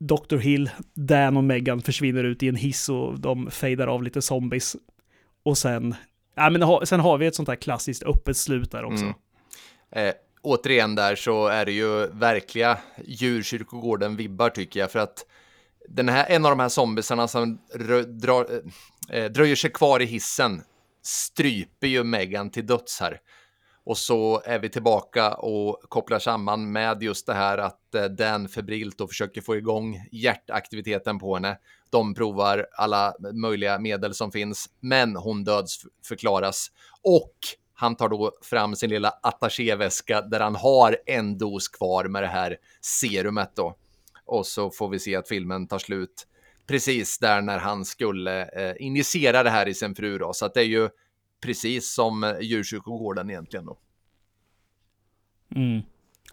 Dr. 0.00 0.36
Hill. 0.36 0.70
Dan 0.94 1.36
och 1.36 1.44
Megan 1.44 1.82
försvinner 1.82 2.24
ut 2.24 2.42
i 2.42 2.48
en 2.48 2.56
hiss 2.56 2.88
och 2.88 3.20
de 3.20 3.50
fejdar 3.50 3.86
av 3.86 4.02
lite 4.02 4.22
zombies. 4.22 4.76
Och 5.44 5.58
sen, 5.58 5.94
ja, 6.34 6.50
men 6.50 6.86
sen 6.86 7.00
har 7.00 7.18
vi 7.18 7.26
ett 7.26 7.34
sånt 7.34 7.48
här 7.48 7.56
klassiskt 7.56 8.02
öppet 8.02 8.36
slut 8.36 8.70
där 8.70 8.84
också. 8.84 9.04
Mm. 9.04 9.14
Eh, 9.90 10.14
återigen 10.42 10.94
där 10.94 11.16
så 11.16 11.46
är 11.46 11.64
det 11.64 11.72
ju 11.72 12.06
verkliga 12.06 12.78
djurkyrkogården-vibbar 13.04 14.50
tycker 14.50 14.80
jag. 14.80 14.90
För 14.90 14.98
att 14.98 15.26
den 15.88 16.08
här, 16.08 16.26
en 16.28 16.44
av 16.44 16.50
de 16.50 16.60
här 16.60 16.68
zombiesarna 16.68 17.28
som 17.28 17.58
rö, 17.74 18.02
drar, 18.02 18.46
eh, 19.08 19.24
dröjer 19.24 19.56
sig 19.56 19.70
kvar 19.70 20.02
i 20.02 20.04
hissen 20.04 20.62
stryper 21.06 21.86
ju 21.86 22.04
Megan 22.04 22.50
till 22.50 22.66
döds 22.66 23.00
här. 23.00 23.20
Och 23.84 23.98
så 23.98 24.42
är 24.44 24.58
vi 24.58 24.68
tillbaka 24.68 25.34
och 25.34 25.80
kopplar 25.88 26.18
samman 26.18 26.72
med 26.72 27.02
just 27.02 27.26
det 27.26 27.34
här 27.34 27.58
att 27.58 27.80
den 27.92 28.16
Dan 28.16 28.48
febrilt 28.48 29.00
och 29.00 29.08
försöker 29.08 29.40
få 29.40 29.56
igång 29.56 30.08
hjärtaktiviteten 30.12 31.18
på 31.18 31.34
henne. 31.34 31.58
De 31.90 32.14
provar 32.14 32.66
alla 32.72 33.14
möjliga 33.32 33.78
medel 33.78 34.14
som 34.14 34.32
finns, 34.32 34.66
men 34.80 35.16
hon 35.16 35.44
dödsförklaras. 35.44 36.70
Och 37.02 37.34
han 37.74 37.96
tar 37.96 38.08
då 38.08 38.32
fram 38.42 38.76
sin 38.76 38.90
lilla 38.90 39.08
attachéväska 39.08 40.20
där 40.20 40.40
han 40.40 40.56
har 40.56 40.98
en 41.06 41.38
dos 41.38 41.68
kvar 41.68 42.04
med 42.04 42.22
det 42.22 42.26
här 42.26 42.56
serumet 42.80 43.52
då. 43.56 43.76
Och 44.24 44.46
så 44.46 44.70
får 44.70 44.88
vi 44.88 44.98
se 44.98 45.16
att 45.16 45.28
filmen 45.28 45.68
tar 45.68 45.78
slut 45.78 46.26
precis 46.66 47.18
där 47.18 47.42
när 47.42 47.58
han 47.58 47.84
skulle 47.84 48.42
eh, 48.44 48.74
injicera 48.78 49.42
det 49.42 49.50
här 49.50 49.68
i 49.68 49.74
sin 49.74 49.94
fru 49.94 50.18
då. 50.18 50.32
Så 50.32 50.46
att 50.46 50.54
det 50.54 50.60
är 50.60 50.64
ju 50.64 50.88
precis 51.40 51.94
som 51.94 52.24
eh, 52.24 52.40
djurkyrkogården 52.40 53.30
egentligen 53.30 53.66
då. 53.66 53.78
Mm. 55.54 55.82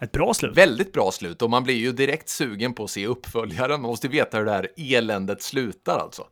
Ett 0.01 0.11
bra 0.11 0.33
slut. 0.33 0.57
Väldigt 0.57 0.93
bra 0.93 1.11
slut 1.11 1.41
och 1.41 1.49
man 1.49 1.63
blir 1.63 1.75
ju 1.75 1.91
direkt 1.91 2.29
sugen 2.29 2.73
på 2.73 2.83
att 2.83 2.89
se 2.89 3.07
uppföljaren. 3.07 3.81
Man 3.81 3.89
måste 3.89 4.07
veta 4.07 4.37
hur 4.37 4.45
det 4.45 4.51
här 4.51 4.67
eländet 4.77 5.41
slutar 5.41 5.99
alltså. 5.99 6.27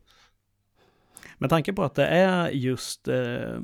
Med 1.38 1.50
tanke 1.50 1.72
på 1.72 1.84
att 1.84 1.94
det 1.94 2.06
är 2.06 2.50
just 2.50 3.08
eh, 3.08 3.60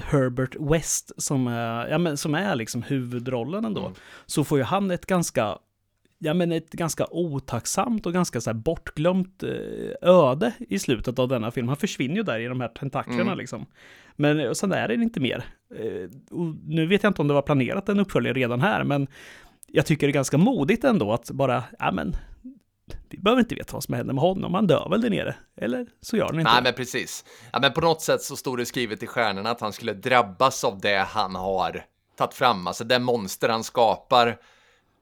Herbert 0.00 0.56
West 0.60 1.12
som 1.16 1.46
är, 1.46 1.88
ja, 1.88 1.98
men, 1.98 2.16
som 2.16 2.34
är 2.34 2.56
liksom 2.56 2.82
huvudrollen 2.82 3.64
ändå, 3.64 3.80
Mm. 3.80 3.94
så 4.26 4.44
får 4.44 4.58
ju 4.58 4.64
han 4.64 4.90
ett 4.90 5.06
ganska 5.06 5.58
Ja 6.18 6.34
men 6.34 6.52
ett 6.52 6.70
ganska 6.70 7.06
otacksamt 7.10 8.06
och 8.06 8.12
ganska 8.12 8.40
så 8.40 8.50
här 8.50 8.54
bortglömt 8.54 9.42
eh, 9.42 10.08
öde 10.10 10.52
i 10.58 10.78
slutet 10.78 11.18
av 11.18 11.28
denna 11.28 11.50
film. 11.50 11.68
Han 11.68 11.76
försvinner 11.76 12.16
ju 12.16 12.22
där 12.22 12.38
i 12.40 12.46
de 12.46 12.60
här 12.60 12.68
tentaklerna 12.68 13.22
Mm. 13.22 13.38
liksom. 13.38 13.66
Men 14.16 14.54
sen 14.54 14.72
är 14.72 14.88
det 14.88 14.94
inte 14.94 15.20
mer. 15.20 15.44
Eh, 15.74 16.36
och 16.38 16.54
nu 16.66 16.86
vet 16.86 17.02
jag 17.02 17.10
inte 17.10 17.22
om 17.22 17.28
det 17.28 17.34
var 17.34 17.42
planerat 17.42 17.88
en 17.88 18.00
uppföljare 18.00 18.34
redan 18.34 18.60
här, 18.60 18.84
men 18.84 19.06
jag 19.66 19.86
tycker 19.86 20.06
det 20.06 20.10
är 20.10 20.14
ganska 20.14 20.38
modigt 20.38 20.84
ändå 20.84 21.12
att 21.12 21.30
bara, 21.30 21.64
ja 21.78 21.90
men, 21.92 22.16
vi 23.10 23.18
behöver 23.18 23.40
inte 23.42 23.54
veta 23.54 23.72
vad 23.72 23.84
som 23.84 23.94
händer 23.94 24.14
med 24.14 24.22
honom, 24.22 24.54
han 24.54 24.66
dör 24.66 24.88
väl 24.90 25.00
där 25.00 25.10
nere. 25.10 25.34
Eller 25.56 25.86
så 26.00 26.16
gör 26.16 26.26
han 26.26 26.38
inte 26.40 26.50
Nej, 26.52 26.60
det. 26.60 26.62
men 26.62 26.74
precis. 26.74 27.24
Ja, 27.52 27.58
men 27.60 27.72
på 27.72 27.80
något 27.80 28.02
sätt 28.02 28.22
så 28.22 28.36
stod 28.36 28.58
det 28.58 28.66
skrivet 28.66 29.02
i 29.02 29.06
stjärnorna 29.06 29.50
att 29.50 29.60
han 29.60 29.72
skulle 29.72 29.92
drabbas 29.92 30.64
av 30.64 30.80
det 30.80 31.06
han 31.08 31.34
har 31.34 31.84
tagit 32.16 32.34
fram. 32.34 32.66
Alltså 32.66 32.84
det 32.84 32.98
monster 32.98 33.48
han 33.48 33.64
skapar, 33.64 34.36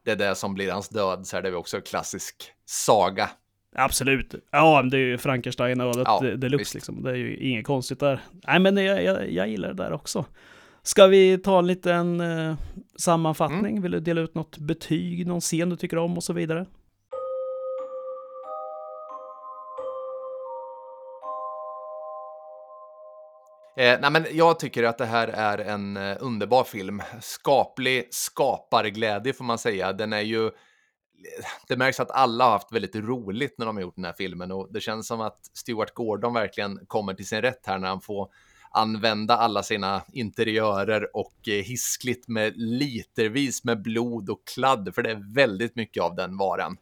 det 0.05 0.11
är 0.11 0.17
det 0.17 0.35
som 0.35 0.55
blir 0.55 0.73
hans 0.73 0.89
död. 0.89 1.27
Så 1.27 1.37
här, 1.37 1.43
det 1.43 1.49
är 1.49 1.55
också 1.55 1.77
en 1.77 1.83
klassisk 1.83 2.35
saga. 2.67 3.31
Absolut. 3.77 4.35
Ja, 4.51 4.83
det 4.83 4.97
är 4.97 5.01
ju 5.01 5.19
Frankenstein-ödet 5.19 6.03
Ja, 6.05 6.19
de- 6.23 6.37
deluxe 6.37 6.77
liksom. 6.77 7.03
Det 7.03 7.11
är 7.11 7.15
ju 7.15 7.37
inget 7.37 7.67
konstigt 7.67 8.01
där. 8.01 8.21
Nej, 8.47 8.59
men 8.61 8.77
jag, 8.77 9.05
jag, 9.05 9.31
jag 9.33 9.49
gillar 9.49 9.69
det 9.69 9.75
där 9.75 9.93
också. 9.93 10.25
Ska 10.83 11.07
vi 11.07 11.39
ta 11.39 11.59
en 11.59 11.67
liten 11.67 12.21
eh, 12.21 12.57
sammanfattning? 12.97 13.71
Mm. 13.71 13.83
Vill 13.83 13.93
du 13.93 14.01
dela 14.01 14.21
ut 14.21 14.35
något 14.35 14.59
betyg, 14.59 15.27
någon 15.27 15.41
scen 15.41 15.71
du 15.71 15.77
tycker 15.77 15.97
om 15.99 16.17
och 16.17 16.25
så 16.25 16.33
vidare? 16.33 16.67
Eh, 23.77 24.01
nej, 24.01 24.11
men 24.11 24.27
jag 24.33 24.59
tycker 24.59 24.83
att 24.83 24.99
det 24.99 25.07
här 25.07 25.29
är 25.29 25.59
en 25.59 25.97
eh, 25.97 26.17
underbar 26.21 26.65
film. 26.65 27.03
Skaplig 27.21 28.09
skaparglädje 28.11 29.33
får 29.33 29.45
man 29.45 29.59
säga. 29.59 29.93
Den 29.93 30.13
är 30.13 30.21
ju... 30.21 30.47
Eh, 30.47 30.53
det 31.69 31.77
märks 31.77 32.01
att 32.01 32.11
alla 32.11 32.45
har 32.45 32.51
haft 32.51 32.73
väldigt 32.73 32.97
roligt 32.97 33.55
när 33.59 33.67
de 33.67 33.77
har 33.77 33.83
gjort 33.83 33.97
den 33.97 34.05
här 34.05 34.15
filmen 34.19 34.53
och 34.53 34.73
det 34.73 34.81
känns 34.81 35.07
som 35.07 35.21
att 35.21 35.39
Stuart 35.55 35.95
Gordon 35.95 36.35
verkligen 36.35 36.87
kommer 36.87 37.15
till 37.15 37.27
sin 37.27 37.43
rätt 37.43 37.67
här 37.67 37.79
när 37.79 37.89
han 37.89 38.01
får 38.01 38.29
använda 38.75 39.37
alla 39.37 39.63
sina 39.63 40.03
interiörer 40.13 41.17
och 41.17 41.49
eh, 41.49 41.65
hiskligt 41.65 42.29
med 42.29 42.53
litervis 42.57 43.65
med 43.65 43.83
blod 43.83 44.31
och 44.31 44.47
kladd, 44.55 44.95
för 44.95 45.03
det 45.03 45.11
är 45.11 45.35
väldigt 45.35 45.77
mycket 45.77 46.03
av 46.03 46.15
den 46.15 46.37
varan. 46.37 46.77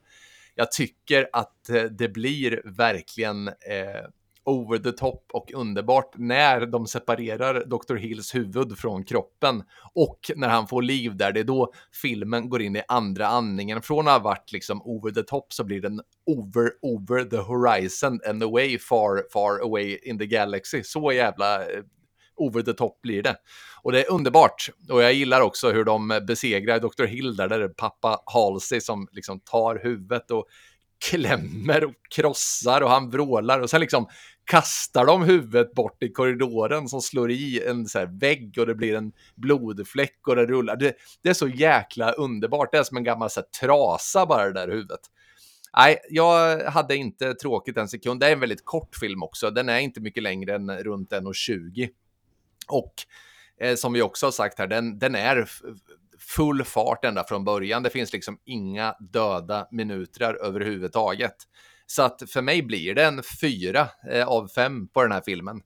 Jag 0.55 0.73
tycker 0.73 1.29
att 1.33 1.69
eh, 1.69 1.83
det 1.83 2.09
blir 2.09 2.63
verkligen 2.65 3.49
eh, 3.49 4.09
over 4.45 4.79
the 4.79 4.93
top 4.93 5.27
och 5.33 5.53
underbart 5.55 6.15
när 6.19 6.67
de 6.67 6.87
separerar 6.87 7.65
Dr. 7.65 7.95
Hills 7.95 8.35
huvud 8.35 8.79
från 8.79 9.05
kroppen 9.05 9.63
och 9.95 10.31
när 10.37 10.49
han 10.49 10.69
får 10.69 10.83
liv 10.83 11.17
där, 11.17 11.33
det 11.33 11.41
är 11.41 11.45
då 11.45 11.73
filmen 12.03 12.49
går 12.49 12.63
in 12.63 12.77
i 12.77 12.83
andra 12.89 13.27
andningen. 13.27 13.83
Från 13.83 14.09
att 14.09 14.15
ha 14.15 14.19
varit 14.19 14.53
liksom 14.53 14.83
over 14.83 15.11
the 15.11 15.23
top 15.23 15.53
så 15.53 15.65
blir 15.65 15.81
den 15.81 16.01
over, 16.27 16.71
over 16.83 17.25
the 17.25 17.37
horizon 17.37 18.21
and 18.29 18.43
away, 18.43 18.79
far, 18.79 19.23
far 19.33 19.59
away 19.65 19.99
in 20.03 20.19
the 20.19 20.27
galaxy. 20.27 20.83
Så 20.83 21.13
jävla 21.13 21.63
eh, 21.63 21.83
over 22.37 22.63
the 22.63 22.73
top 22.73 23.03
blir 23.03 23.23
det. 23.23 23.37
Och 23.83 23.93
det 23.93 24.07
är 24.07 24.13
underbart. 24.13 24.71
Och 24.91 25.03
jag 25.03 25.13
gillar 25.13 25.41
också 25.41 25.71
hur 25.71 25.85
de 25.85 26.21
besegrar 26.27 26.79
Dr. 26.79 27.05
Hill 27.05 27.37
där, 27.37 27.49
där 27.49 27.59
det 27.59 27.65
är 27.65 27.69
pappa 27.69 28.23
Halsey 28.27 28.81
som 28.81 29.09
liksom 29.13 29.41
tar 29.41 29.81
huvudet 29.83 30.31
och 30.31 30.47
klämmer 31.11 31.85
och 31.85 31.95
krossar 32.15 32.81
och 32.81 32.91
han 32.91 33.11
vrålar 33.11 33.61
och 33.61 33.71
sen 33.71 33.81
liksom 33.81 34.07
kastar 34.45 35.07
de 35.07 35.23
huvudet 35.23 35.75
bort 35.75 36.03
i 36.03 36.13
korridoren 36.13 36.89
som 36.89 37.01
slår 37.01 37.31
i 37.31 37.63
en 37.67 37.87
så 37.87 37.99
här 37.99 38.07
vägg 38.21 38.55
och 38.59 38.67
det 38.67 38.75
blir 38.75 38.95
en 38.95 39.13
blodfläck 39.35 40.29
och 40.29 40.37
det 40.37 40.47
rullar. 40.47 40.77
Det, 40.77 40.95
det 41.23 41.29
är 41.29 41.35
så 41.35 41.49
jäkla 41.49 42.13
underbart. 42.13 42.73
Det 42.73 42.79
är 42.79 42.83
som 42.83 42.97
en 42.97 43.05
gammal 43.05 43.31
så 43.31 43.41
här, 43.41 43.67
trasa 43.67 44.27
bara 44.27 44.45
det 44.45 44.53
där 44.53 44.69
huvudet. 44.69 45.01
Nej, 45.77 45.99
jag 46.11 46.61
hade 46.61 46.97
inte 46.97 47.35
tråkigt 47.35 47.77
en 47.77 47.89
sekund. 47.89 48.21
Det 48.21 48.27
är 48.27 48.33
en 48.33 48.41
väldigt 48.41 48.65
kort 48.65 48.97
film 48.97 49.23
också. 49.23 49.51
Den 49.51 49.69
är 49.69 49.79
inte 49.79 50.01
mycket 50.01 50.23
längre 50.23 50.55
än 50.55 50.71
runt 50.79 51.13
1.20. 51.13 51.89
Och 52.69 52.95
eh, 53.61 53.75
som 53.75 53.93
vi 53.93 54.03
också 54.03 54.27
har 54.27 54.33
sagt 54.33 54.59
här, 54.59 54.67
den, 54.67 54.99
den 54.99 55.15
är 55.15 55.49
full 56.23 56.65
fart 56.65 57.05
ända 57.05 57.25
från 57.25 57.45
början. 57.45 57.83
Det 57.83 57.91
finns 57.91 58.13
liksom 58.13 58.39
inga 58.45 58.95
döda 59.01 59.69
minuter 59.71 60.35
överhuvudtaget. 60.35 61.37
Så 61.87 62.03
att 62.03 62.23
för 62.31 62.43
mig 62.43 62.63
blir 62.63 62.95
det 62.95 63.05
en 63.05 63.23
fyra 63.41 63.89
eh, 64.11 64.29
av 64.29 64.49
fem 64.49 64.89
på 64.89 65.03
den 65.03 65.13
här 65.13 65.23
filmen. 65.25 65.63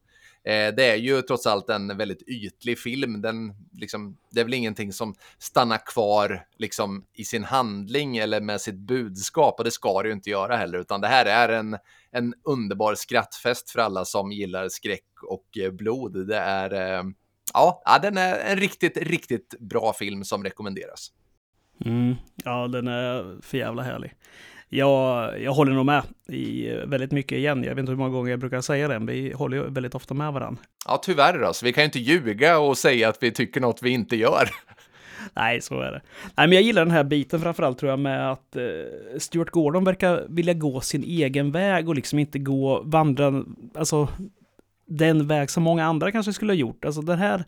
Eh, 0.46 0.74
det 0.74 0.90
är 0.90 0.96
ju 0.96 1.22
trots 1.22 1.46
allt 1.46 1.70
en 1.70 1.96
väldigt 1.96 2.22
ytlig 2.28 2.78
film. 2.78 3.20
Den, 3.22 3.54
liksom, 3.72 4.16
det 4.30 4.40
är 4.40 4.44
väl 4.44 4.54
ingenting 4.54 4.92
som 4.92 5.14
stannar 5.38 5.86
kvar 5.86 6.46
liksom, 6.58 7.04
i 7.12 7.24
sin 7.24 7.44
handling 7.44 8.16
eller 8.16 8.40
med 8.40 8.60
sitt 8.60 8.74
budskap 8.74 9.58
och 9.58 9.64
det 9.64 9.70
ska 9.70 10.02
det 10.02 10.08
ju 10.08 10.14
inte 10.14 10.30
göra 10.30 10.56
heller, 10.56 10.78
utan 10.78 11.00
det 11.00 11.08
här 11.08 11.26
är 11.26 11.48
en, 11.48 11.78
en 12.10 12.34
underbar 12.44 12.94
skrattfest 12.94 13.70
för 13.70 13.80
alla 13.80 14.04
som 14.04 14.32
gillar 14.32 14.68
skräck 14.68 15.22
och 15.22 15.58
eh, 15.58 15.70
blod. 15.70 16.26
Det 16.28 16.38
är, 16.38 16.98
eh, 16.98 17.04
ja, 17.56 17.82
ja, 17.84 17.98
den 17.98 18.18
är 18.18 18.38
en 18.38 18.56
riktigt, 18.56 18.96
riktigt 18.96 19.54
bra 19.60 19.92
film 19.92 20.24
som 20.24 20.44
rekommenderas. 20.44 21.12
Mm. 21.84 22.14
Ja, 22.44 22.68
den 22.68 22.88
är 22.88 23.42
för 23.42 23.58
jävla 23.58 23.82
härlig. 23.82 24.14
Jag, 24.68 25.32
jag 25.42 25.52
håller 25.52 25.72
nog 25.72 25.86
med 25.86 26.02
i 26.28 26.70
väldigt 26.86 27.12
mycket 27.12 27.38
igen. 27.38 27.64
Jag 27.64 27.70
vet 27.70 27.78
inte 27.78 27.92
hur 27.92 27.98
många 27.98 28.10
gånger 28.10 28.30
jag 28.30 28.40
brukar 28.40 28.60
säga 28.60 28.88
det, 28.88 28.98
men 28.98 29.06
vi 29.06 29.32
håller 29.32 29.56
ju 29.56 29.70
väldigt 29.70 29.94
ofta 29.94 30.14
med 30.14 30.32
varandra. 30.32 30.62
Ja, 30.86 31.00
tyvärr 31.02 31.42
alltså. 31.42 31.64
Vi 31.64 31.72
kan 31.72 31.82
ju 31.82 31.86
inte 31.86 31.98
ljuga 31.98 32.58
och 32.58 32.78
säga 32.78 33.08
att 33.08 33.22
vi 33.22 33.30
tycker 33.30 33.60
något 33.60 33.82
vi 33.82 33.90
inte 33.90 34.16
gör. 34.16 34.48
Nej, 35.34 35.60
så 35.60 35.80
är 35.80 35.92
det. 35.92 36.00
Nej, 36.36 36.48
men 36.48 36.52
jag 36.52 36.62
gillar 36.62 36.84
den 36.84 36.94
här 36.94 37.04
biten 37.04 37.40
framförallt 37.40 37.78
tror 37.78 37.90
jag 37.90 37.98
med 37.98 38.32
att 38.32 38.56
eh, 38.56 38.62
Stuart 39.18 39.50
Gordon 39.50 39.84
verkar 39.84 40.26
vilja 40.28 40.54
gå 40.54 40.80
sin 40.80 41.04
egen 41.04 41.52
väg 41.52 41.88
och 41.88 41.94
liksom 41.94 42.18
inte 42.18 42.38
gå 42.38 42.82
vandra, 42.82 43.44
alltså 43.74 44.08
den 44.86 45.26
väg 45.26 45.50
som 45.50 45.62
många 45.62 45.84
andra 45.84 46.12
kanske 46.12 46.32
skulle 46.32 46.52
ha 46.52 46.56
gjort. 46.56 46.84
Alltså 46.84 47.02
den 47.02 47.18
här 47.18 47.44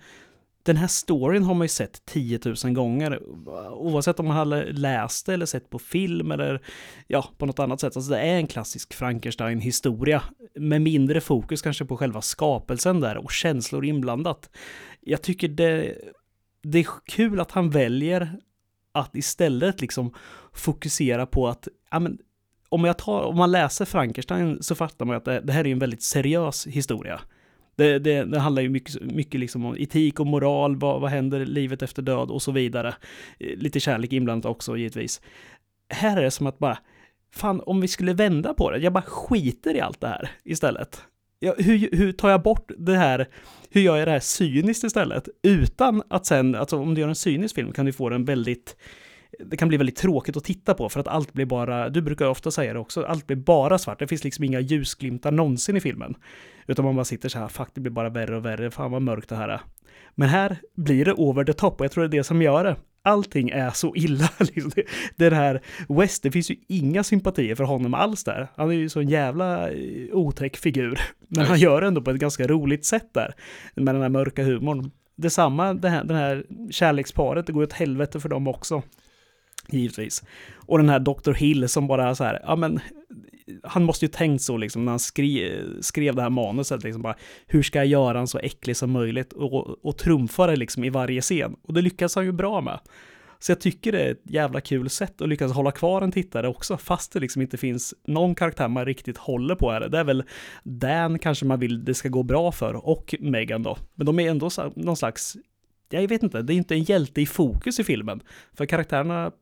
den 0.62 0.76
här 0.76 0.86
storyn 0.86 1.42
har 1.42 1.54
man 1.54 1.64
ju 1.64 1.68
sett 1.68 2.04
10 2.04 2.40
000 2.64 2.74
gånger. 2.74 3.22
Oavsett 3.72 4.20
om 4.20 4.26
man 4.26 4.36
hade 4.36 4.72
läst 4.72 5.26
det 5.26 5.34
eller 5.34 5.46
sett 5.46 5.70
på 5.70 5.78
film 5.78 6.32
eller 6.32 6.62
ja, 7.06 7.28
på 7.38 7.46
något 7.46 7.58
annat 7.58 7.80
sätt. 7.80 7.96
Alltså 7.96 8.10
det 8.10 8.20
är 8.20 8.36
en 8.36 8.46
klassisk 8.46 8.94
Frankenstein-historia 8.94 10.22
med 10.54 10.82
mindre 10.82 11.20
fokus 11.20 11.62
kanske 11.62 11.84
på 11.84 11.96
själva 11.96 12.22
skapelsen 12.22 13.00
där 13.00 13.16
och 13.16 13.32
känslor 13.32 13.84
inblandat. 13.84 14.50
Jag 15.00 15.22
tycker 15.22 15.48
det, 15.48 15.94
det 16.62 16.78
är 16.78 16.86
kul 17.04 17.40
att 17.40 17.50
han 17.50 17.70
väljer 17.70 18.38
att 18.92 19.16
istället 19.16 19.80
liksom 19.80 20.14
fokusera 20.52 21.26
på 21.26 21.48
att 21.48 21.68
ja, 21.90 21.98
men, 21.98 22.18
om, 22.68 22.84
jag 22.84 22.98
tar, 22.98 23.22
om 23.22 23.36
man 23.36 23.50
läser 23.50 23.84
Frankenstein 23.84 24.62
så 24.62 24.74
fattar 24.74 25.06
man 25.06 25.16
att 25.16 25.24
det, 25.24 25.40
det 25.40 25.52
här 25.52 25.66
är 25.66 25.72
en 25.72 25.78
väldigt 25.78 26.02
seriös 26.02 26.66
historia. 26.66 27.20
Det, 27.76 27.98
det, 27.98 28.24
det, 28.24 28.38
handlar 28.38 28.62
ju 28.62 28.68
mycket, 28.68 29.02
mycket 29.02 29.40
liksom 29.40 29.64
om 29.64 29.76
etik 29.78 30.20
och 30.20 30.26
moral, 30.26 30.76
vad, 30.76 31.00
vad 31.00 31.10
händer 31.10 31.46
livet 31.46 31.82
efter 31.82 32.02
död 32.02 32.30
och 32.30 32.42
så 32.42 32.52
vidare. 32.52 32.94
Eh, 33.38 33.56
lite 33.56 33.80
kärlek 33.80 34.12
inblandat 34.12 34.50
också 34.50 34.76
givetvis. 34.76 35.20
Här 35.88 36.16
är 36.16 36.22
det 36.22 36.30
som 36.30 36.46
att 36.46 36.58
bara, 36.58 36.78
fan 37.34 37.60
om 37.66 37.80
vi 37.80 37.88
skulle 37.88 38.12
vända 38.12 38.54
på 38.54 38.70
det, 38.70 38.78
jag 38.78 38.92
bara 38.92 39.02
skiter 39.02 39.76
i 39.76 39.80
allt 39.80 40.00
det 40.00 40.08
här 40.08 40.30
istället. 40.44 41.02
Ja, 41.40 41.54
hur, 41.58 41.96
hur 41.96 42.12
tar 42.12 42.30
jag 42.30 42.42
bort 42.42 42.70
det 42.78 42.96
här, 42.96 43.28
hur 43.70 43.80
gör 43.80 43.96
jag 43.96 44.08
det 44.08 44.12
här 44.12 44.20
cyniskt 44.20 44.84
istället? 44.84 45.28
Utan 45.42 46.02
att 46.08 46.26
sen, 46.26 46.54
alltså 46.54 46.78
om 46.78 46.94
du 46.94 47.00
gör 47.00 47.08
en 47.08 47.14
cynisk 47.14 47.54
film 47.54 47.72
kan 47.72 47.86
du 47.86 47.92
få 47.92 48.08
den 48.08 48.24
väldigt 48.24 48.76
det 49.38 49.56
kan 49.56 49.68
bli 49.68 49.76
väldigt 49.76 49.96
tråkigt 49.96 50.36
att 50.36 50.44
titta 50.44 50.74
på 50.74 50.88
för 50.88 51.00
att 51.00 51.08
allt 51.08 51.32
blir 51.32 51.46
bara, 51.46 51.88
du 51.88 52.02
brukar 52.02 52.26
ofta 52.26 52.50
säga 52.50 52.72
det 52.72 52.78
också, 52.78 53.04
allt 53.04 53.26
blir 53.26 53.36
bara 53.36 53.78
svart. 53.78 53.98
Det 53.98 54.06
finns 54.06 54.24
liksom 54.24 54.44
inga 54.44 54.60
ljusglimtar 54.60 55.32
någonsin 55.32 55.76
i 55.76 55.80
filmen. 55.80 56.14
Utan 56.66 56.84
man 56.84 56.96
bara 56.96 57.04
sitter 57.04 57.28
så 57.28 57.38
här, 57.38 57.48
fuck 57.48 57.68
det 57.74 57.80
blir 57.80 57.92
bara 57.92 58.08
värre 58.08 58.36
och 58.36 58.44
värre, 58.44 58.70
fan 58.70 58.90
vad 58.90 59.02
mörkt 59.02 59.28
det 59.28 59.36
här 59.36 59.48
är. 59.48 59.60
Men 60.14 60.28
här 60.28 60.56
blir 60.74 61.04
det 61.04 61.12
over 61.12 61.44
the 61.44 61.52
top 61.52 61.80
och 61.80 61.84
jag 61.84 61.92
tror 61.92 62.04
det 62.04 62.16
är 62.16 62.18
det 62.18 62.24
som 62.24 62.42
gör 62.42 62.64
det. 62.64 62.76
Allting 63.02 63.50
är 63.50 63.70
så 63.70 63.96
illa. 63.96 64.28
Liksom. 64.40 64.72
Det 65.16 65.34
här 65.34 65.60
West, 65.88 66.22
det 66.22 66.30
finns 66.30 66.50
ju 66.50 66.56
inga 66.68 67.04
sympatier 67.04 67.54
för 67.54 67.64
honom 67.64 67.94
alls 67.94 68.24
där. 68.24 68.48
Han 68.56 68.70
är 68.70 68.74
ju 68.74 68.88
så 68.88 69.00
en 69.00 69.08
jävla 69.08 69.70
eh, 69.70 70.12
otäck 70.12 70.56
figur. 70.56 71.00
Men 71.28 71.46
han 71.46 71.58
gör 71.58 71.80
det 71.80 71.86
ändå 71.86 72.02
på 72.02 72.10
ett 72.10 72.16
ganska 72.16 72.46
roligt 72.46 72.86
sätt 72.86 73.14
där. 73.14 73.34
Med 73.74 73.94
den 73.94 74.02
här 74.02 74.08
mörka 74.08 74.44
humorn. 74.44 74.90
Detsamma, 75.16 75.74
det 75.74 75.88
här, 75.88 76.04
det 76.04 76.14
här 76.14 76.44
kärleksparet, 76.70 77.46
det 77.46 77.52
går 77.52 77.62
åt 77.62 77.72
helvete 77.72 78.20
för 78.20 78.28
dem 78.28 78.48
också. 78.48 78.82
Givetvis. 79.72 80.22
Och 80.54 80.78
den 80.78 80.88
här 80.88 80.98
Dr. 80.98 81.32
Hill 81.32 81.68
som 81.68 81.86
bara 81.86 82.14
så 82.14 82.24
här, 82.24 82.40
ja 82.42 82.56
men 82.56 82.80
han 83.62 83.84
måste 83.84 84.04
ju 84.04 84.08
tänkt 84.08 84.42
så 84.42 84.56
liksom 84.56 84.84
när 84.84 84.92
han 84.92 84.98
skri, 84.98 85.62
skrev 85.80 86.14
det 86.14 86.22
här 86.22 86.30
manuset, 86.30 86.84
liksom 86.84 87.02
bara 87.02 87.16
hur 87.46 87.62
ska 87.62 87.78
jag 87.78 87.86
göra 87.86 88.18
han 88.18 88.26
så 88.26 88.38
äcklig 88.38 88.76
som 88.76 88.90
möjligt 88.90 89.32
och, 89.32 89.84
och 89.86 89.98
trumfa 89.98 90.46
det 90.46 90.56
liksom 90.56 90.84
i 90.84 90.90
varje 90.90 91.20
scen. 91.20 91.56
Och 91.62 91.74
det 91.74 91.82
lyckas 91.82 92.14
han 92.14 92.24
ju 92.24 92.32
bra 92.32 92.60
med. 92.60 92.80
Så 93.40 93.52
jag 93.52 93.60
tycker 93.60 93.92
det 93.92 94.00
är 94.00 94.10
ett 94.10 94.22
jävla 94.24 94.60
kul 94.60 94.90
sätt 94.90 95.22
att 95.22 95.28
lyckas 95.28 95.52
hålla 95.52 95.70
kvar 95.70 96.02
en 96.02 96.12
tittare 96.12 96.48
också, 96.48 96.76
fast 96.76 97.12
det 97.12 97.20
liksom 97.20 97.42
inte 97.42 97.56
finns 97.56 97.94
någon 98.06 98.34
karaktär 98.34 98.68
man 98.68 98.84
riktigt 98.84 99.18
håller 99.18 99.54
på 99.54 99.70
här. 99.70 99.88
Det 99.88 99.98
är 99.98 100.04
väl 100.04 100.24
Dan 100.62 101.18
kanske 101.18 101.44
man 101.44 101.60
vill 101.60 101.84
det 101.84 101.94
ska 101.94 102.08
gå 102.08 102.22
bra 102.22 102.52
för, 102.52 102.88
och 102.88 103.14
Megan 103.20 103.62
då. 103.62 103.78
Men 103.94 104.06
de 104.06 104.20
är 104.20 104.30
ändå 104.30 104.50
någon 104.74 104.96
slags, 104.96 105.36
jag 105.90 106.08
vet 106.08 106.22
inte, 106.22 106.42
det 106.42 106.54
är 106.54 106.56
inte 106.56 106.74
en 106.74 106.82
hjälte 106.82 107.20
i 107.20 107.26
fokus 107.26 107.80
i 107.80 107.84
filmen. 107.84 108.20
För 108.52 108.66
karaktärerna 108.66 109.32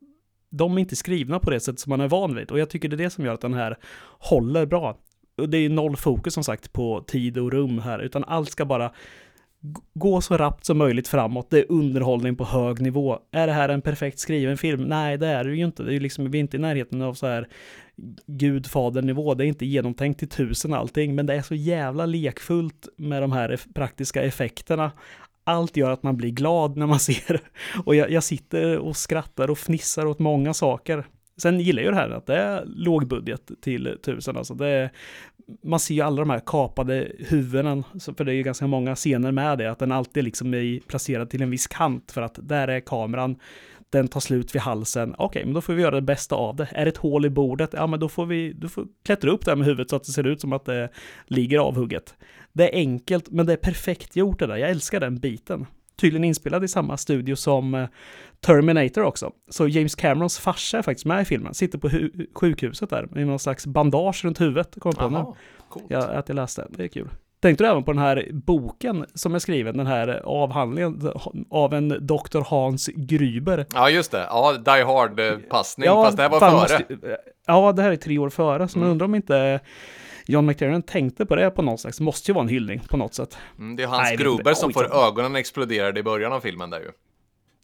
de 0.57 0.77
är 0.77 0.81
inte 0.81 0.97
skrivna 0.97 1.39
på 1.39 1.51
det 1.51 1.61
sätt 1.61 1.81
som 1.81 1.91
man 1.91 2.01
är 2.01 2.09
van 2.09 2.35
vid. 2.35 2.51
Och 2.51 2.59
jag 2.59 2.71
tycker 2.71 2.89
det 2.89 2.95
är 2.97 3.05
det 3.05 3.11
som 3.11 3.25
gör 3.25 3.35
att 3.35 3.41
den 3.41 3.55
här 3.55 3.77
håller 4.19 4.67
bra. 4.67 4.99
Och 5.39 5.49
det 5.49 5.59
är 5.59 5.69
noll 5.69 5.97
fokus 5.97 6.35
som 6.35 6.45
sagt 6.45 6.73
på 6.73 7.05
tid 7.07 7.39
och 7.39 7.53
rum 7.53 7.79
här, 7.79 7.99
utan 7.99 8.25
allt 8.25 8.51
ska 8.51 8.65
bara 8.65 8.93
gå 9.95 10.21
så 10.21 10.37
rappt 10.37 10.65
som 10.65 10.79
möjligt 10.79 11.09
framåt. 11.09 11.51
Det 11.51 11.59
är 11.59 11.73
underhållning 11.73 12.37
på 12.37 12.45
hög 12.45 12.81
nivå. 12.81 13.19
Är 13.33 13.47
det 13.47 13.53
här 13.53 13.69
en 13.69 13.83
perfekt 13.83 14.19
skriven 14.19 14.57
film? 14.57 14.83
Nej, 14.83 15.19
det 15.19 15.27
är 15.27 15.45
det 15.45 15.57
ju 15.57 15.65
inte. 15.65 15.83
Det 15.83 15.91
är 15.91 15.95
ju 15.95 16.01
liksom, 16.01 16.31
vi 16.31 16.39
är 16.39 16.41
inte 16.41 16.57
i 16.57 16.61
närheten 16.61 17.03
av 17.03 17.15
så 17.15 17.27
här 17.27 17.49
gudfadernivå. 18.27 19.35
Det 19.35 19.45
är 19.45 19.49
inte 19.49 19.67
genomtänkt 19.67 20.19
till 20.19 20.29
tusen 20.29 20.75
allting, 20.75 21.15
men 21.15 21.27
det 21.27 21.35
är 21.35 21.43
så 21.43 21.55
jävla 21.55 22.07
lekfullt 22.07 22.89
med 22.97 23.23
de 23.23 23.33
här 23.33 23.53
e-, 23.53 23.73
praktiska 23.75 24.23
effekterna 24.23 24.93
allt 25.47 25.77
gör 25.77 25.91
att 25.91 26.03
man 26.03 26.17
blir 26.17 26.31
glad 26.31 26.77
när 26.77 26.87
man 26.87 27.01
ser 27.01 27.33
det. 27.33 27.41
Och 27.85 27.95
jag, 27.95 28.11
jag, 28.11 28.25
sitter 28.25 28.79
och 28.79 28.97
skrattar 28.97 29.51
och 29.51 29.59
fnissar 29.59 30.07
åt 30.07 30.19
många 30.19 30.55
saker. 30.55 31.07
Sen 31.37 31.61
gillar 31.61 31.83
jag 31.83 31.87
ju 31.87 31.91
det 31.91 32.01
här 32.01 32.11
att 32.11 32.27
det 32.27 32.37
är 32.37 32.65
låg 32.67 33.09
budget 33.09 33.51
till 33.63 33.99
tusen. 34.03 34.37
Alltså 34.37 34.55
det 34.55 34.67
är, 34.67 34.91
man 35.63 35.81
ser 35.81 35.95
ju 35.95 36.01
alla 36.01 36.17
de 36.17 36.31
här 36.31 36.43
kapade 36.47 37.13
huvuden, 37.19 37.85
för 38.17 38.25
det 38.25 38.33
är 38.33 38.37
ju 38.37 38.43
ganska 38.43 38.67
många 38.67 38.95
scener 38.95 39.33
med 39.33 39.59
det, 39.59 39.71
att 39.71 39.79
den 39.79 39.93
alltid 39.93 40.25
liksom 40.25 40.55
är 40.55 40.81
placerad 40.81 41.31
till 41.31 41.43
en 41.43 41.51
viss 41.51 41.67
kant 41.67 42.13
för 42.13 42.23
att 42.23 42.39
där 42.43 42.69
är 42.69 42.81
kameran 42.81 43.37
den 43.97 44.09
tar 44.09 44.21
slut 44.21 44.55
vid 44.55 44.63
halsen. 44.63 45.15
Okej, 45.19 45.27
okay, 45.27 45.45
men 45.45 45.55
då 45.55 45.61
får 45.61 45.73
vi 45.73 45.83
göra 45.83 45.95
det 45.95 46.03
bästa 46.03 46.35
av 46.35 46.57
det. 46.57 46.69
Är 46.73 46.85
det 46.85 46.89
ett 46.89 46.97
hål 46.97 47.27
i 47.27 47.31
bordet? 47.31 47.71
Ja, 47.73 47.87
men 47.87 48.01
då 48.01 48.09
får 48.09 48.27
vi 48.27 48.53
då 48.53 48.69
får 48.69 48.87
klättra 49.05 49.31
upp 49.31 49.45
där 49.45 49.57
med 49.57 49.67
huvudet 49.67 49.91
så 49.91 49.97
att 49.97 50.05
det 50.05 50.13
ser 50.13 50.27
ut 50.27 50.41
som 50.41 50.53
att 50.53 50.65
det 50.65 50.89
ligger 51.27 51.59
avhugget. 51.59 52.15
Det 52.53 52.75
är 52.75 52.79
enkelt, 52.79 53.31
men 53.31 53.47
det 53.47 53.53
är 53.53 53.57
perfekt 53.57 54.17
gjort 54.17 54.39
det 54.39 54.47
där. 54.47 54.57
Jag 54.57 54.71
älskar 54.71 55.01
den 55.01 55.19
biten. 55.19 55.67
Tydligen 55.97 56.25
inspelad 56.25 56.65
i 56.65 56.69
samma 56.69 56.97
studio 56.97 57.35
som 57.37 57.75
eh, 57.75 57.89
Terminator 58.41 59.03
också. 59.03 59.31
Så 59.51 59.69
James 59.69 59.95
Camerons 59.95 60.39
farsa 60.39 60.79
är 60.79 60.83
faktiskt 60.83 61.07
med 61.07 61.23
i 61.23 61.25
filmen. 61.25 61.55
Sitter 61.55 61.79
på 61.79 61.91
sjukhuset 62.35 62.91
där 62.91 63.09
med 63.11 63.27
någon 63.27 63.39
slags 63.39 63.67
bandage 63.67 64.25
runt 64.25 64.41
huvudet. 64.41 64.77
Kom 64.81 64.93
på 64.93 65.09
nu. 65.09 65.25
Ja, 65.89 65.99
att 65.99 66.29
jag 66.29 66.37
läste. 66.37 66.67
Det 66.71 66.85
är 66.85 66.89
kul. 66.89 67.09
Tänkte 67.41 67.65
du 67.65 67.69
även 67.69 67.85
på 67.85 67.93
den 67.93 68.03
här 68.03 68.29
boken 68.33 69.07
som 69.15 69.35
är 69.35 69.39
skriven, 69.39 69.77
den 69.77 69.87
här 69.87 70.23
avhandlingen 70.25 71.13
av 71.51 71.75
en 71.75 71.89
Dr. 71.89 72.41
Hans 72.47 72.87
Gryber? 72.87 73.67
Ja, 73.75 73.91
just 73.91 74.11
det. 74.11 74.27
Ja, 74.31 74.53
Die 74.53 74.85
Hard-passning, 74.85 75.87
ja, 75.87 76.05
fast 76.05 76.17
det 76.17 76.23
här 76.23 76.31
var 76.31 76.41
före. 76.41 76.51
Måste, 76.53 76.85
ja, 77.47 77.73
det 77.73 77.83
här 77.83 77.91
är 77.91 77.97
tre 77.97 78.19
år 78.19 78.31
före, 78.31 78.69
så 78.69 78.79
mm. 78.79 78.87
man 78.87 78.93
undrar 78.93 79.05
om 79.05 79.15
inte 79.15 79.61
John 80.27 80.47
McTiernan 80.47 80.83
tänkte 80.83 81.27
på 81.27 81.37
det 81.37 81.51
på 81.51 81.63
något 81.63 81.81
slags, 81.81 82.01
måste 82.01 82.31
ju 82.31 82.35
vara 82.35 82.43
en 82.43 82.49
hyllning 82.49 82.83
på 82.89 82.97
något 82.97 83.15
sätt. 83.15 83.39
Mm, 83.59 83.77
det 83.77 83.83
är 83.83 83.87
hans 83.87 84.03
Nej, 84.03 84.17
Gruber 84.17 84.55
som 84.55 84.73
får 84.73 85.07
ögonen 85.07 85.37
exploderade 85.37 86.01
i 86.01 86.03
början 86.03 86.33
av 86.33 86.41
filmen 86.41 86.71
där 86.71 86.81
ju. 86.81 86.91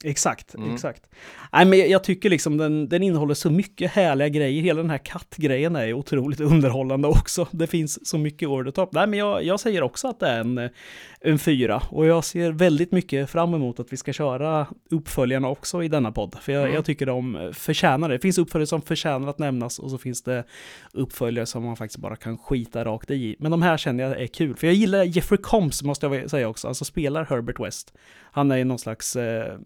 Exakt, 0.05 0.55
mm. 0.55 0.75
exakt. 0.75 1.07
Nej, 1.53 1.67
men 1.67 1.91
jag, 1.91 2.05
tycker 2.05 2.31
liksom 2.31 2.57
den, 2.57 2.89
den 2.89 3.03
innehåller 3.03 3.35
så 3.35 3.51
mycket 3.51 3.91
härliga 3.91 4.29
grejer. 4.29 4.63
Hela 4.63 4.83
den 4.83 4.91
här 4.91 4.99
kattgrejen 4.99 5.77
är 5.77 5.93
otroligt 5.93 6.41
underhållande 6.41 7.09
också. 7.09 7.49
Det 7.51 7.67
finns 7.67 8.09
så 8.09 8.19
mycket 8.19 8.49
over 8.49 8.65
the 8.65 8.73
top. 8.73 8.93
Nej, 8.93 9.07
men 9.07 9.19
jag, 9.19 9.45
jag 9.45 9.61
säger 9.61 9.83
också 9.83 10.09
att 10.09 10.21
det 10.21 10.27
är 10.27 10.41
en, 10.41 10.71
en 11.21 11.39
fyra. 11.39 11.83
Och 11.91 12.07
jag 12.07 12.25
ser 12.25 12.53
väldigt 12.53 12.93
mycket 12.93 13.31
fram 13.31 13.55
emot 13.55 13.81
att 13.81 13.93
vi 13.93 13.97
ska 13.97 14.13
köra 14.13 14.67
uppföljarna 14.91 15.49
också 15.49 15.83
i 15.83 15.89
denna 15.89 16.13
podd. 16.13 16.37
För 16.41 16.53
jag, 16.53 16.63
mm. 16.63 16.75
jag 16.75 16.85
tycker 16.85 17.07
de 17.07 17.51
förtjänar 17.55 18.09
det. 18.09 18.15
Det 18.15 18.23
finns 18.23 18.39
uppföljare 18.39 18.67
som 18.67 18.83
förtjänar 18.83 19.29
att 19.29 19.39
nämnas 19.39 19.79
och 19.79 19.91
så 19.91 19.99
finns 19.99 20.23
det 20.23 20.45
uppföljare 20.93 21.47
som 21.47 21.65
man 21.65 21.77
faktiskt 21.77 21.99
bara 21.99 22.17
kan 22.17 22.39
skita 22.39 22.85
rakt 22.85 23.11
i. 23.11 23.37
Men 23.39 23.51
de 23.51 23.63
här 23.63 23.77
känner 23.77 24.05
jag 24.05 24.21
är 24.21 24.27
kul. 24.27 24.57
För 24.57 24.67
jag 24.67 24.75
gillar 24.75 25.05
Jeffrey 25.05 25.39
Combs 25.43 25.83
måste 25.83 26.07
jag 26.07 26.31
säga 26.31 26.49
också. 26.49 26.69
Alltså 26.69 26.85
spelar 26.85 27.25
Herbert 27.25 27.61
West. 27.61 27.93
Han 28.33 28.51
är 28.51 28.57
ju 28.57 28.65
någon 28.65 28.79
slags 28.79 29.17
eh, 29.17 29.59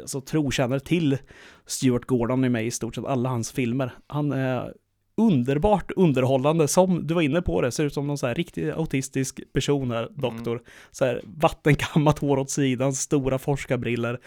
alltså, 0.00 0.20
trotjänare 0.20 0.80
till 0.80 1.18
Stuart 1.66 2.04
Gordon 2.04 2.44
är 2.44 2.48
med 2.48 2.66
i 2.66 2.70
stort 2.70 2.94
sett 2.94 3.04
alla 3.04 3.28
hans 3.28 3.52
filmer. 3.52 3.90
Han 4.06 4.32
är 4.32 4.72
underbart 5.16 5.92
underhållande, 5.96 6.68
som 6.68 7.06
du 7.06 7.14
var 7.14 7.22
inne 7.22 7.42
på 7.42 7.60
det, 7.60 7.72
ser 7.72 7.84
ut 7.84 7.94
som 7.94 8.06
någon 8.06 8.18
så 8.18 8.26
här 8.26 8.34
riktigt 8.34 8.74
autistisk 8.74 9.40
person 9.52 9.90
här, 9.90 10.02
mm. 10.02 10.20
doktor. 10.20 10.52
Mm. 10.52 10.64
Så 10.90 11.04
här 11.04 11.20
vattenkammat 11.24 12.18
hår 12.18 12.38
åt 12.38 12.50
sidan, 12.50 12.92
stora 12.92 13.38
forskarbriller. 13.38 14.20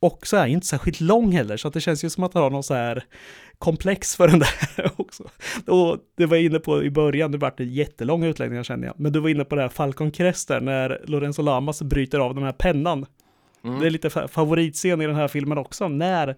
Och 0.00 0.26
så 0.26 0.36
är 0.36 0.40
han 0.40 0.48
inte 0.48 0.66
särskilt 0.66 1.00
lång 1.00 1.32
heller, 1.32 1.56
så 1.56 1.70
det 1.70 1.80
känns 1.80 2.04
ju 2.04 2.10
som 2.10 2.24
att 2.24 2.34
han 2.34 2.42
har 2.42 2.50
någon 2.50 2.62
så 2.62 2.74
här 2.74 3.04
komplex 3.58 4.16
för 4.16 4.28
den 4.28 4.38
där 4.38 4.90
också. 4.96 5.24
Och 5.66 5.98
det 6.16 6.26
var 6.26 6.36
jag 6.36 6.44
inne 6.44 6.58
på 6.58 6.82
i 6.82 6.90
början, 6.90 7.32
det 7.32 7.38
vart 7.38 7.60
jättelånga 7.60 8.26
utläggningar 8.26 8.62
känner 8.62 8.86
jag, 8.86 9.00
men 9.00 9.12
du 9.12 9.20
var 9.20 9.28
inne 9.28 9.44
på 9.44 9.54
det 9.54 9.62
här 9.62 9.68
Falcon 9.68 10.10
Crest 10.10 10.48
där, 10.48 10.60
när 10.60 11.02
Lorenzo 11.04 11.42
Lamas 11.42 11.82
bryter 11.82 12.18
av 12.18 12.34
den 12.34 12.44
här 12.44 12.52
pennan 12.52 13.06
Mm. 13.68 13.80
Det 13.80 13.86
är 13.86 13.90
lite 13.90 14.10
favoritscen 14.28 15.00
i 15.00 15.06
den 15.06 15.16
här 15.16 15.28
filmen 15.28 15.58
också, 15.58 15.88
när 15.88 16.36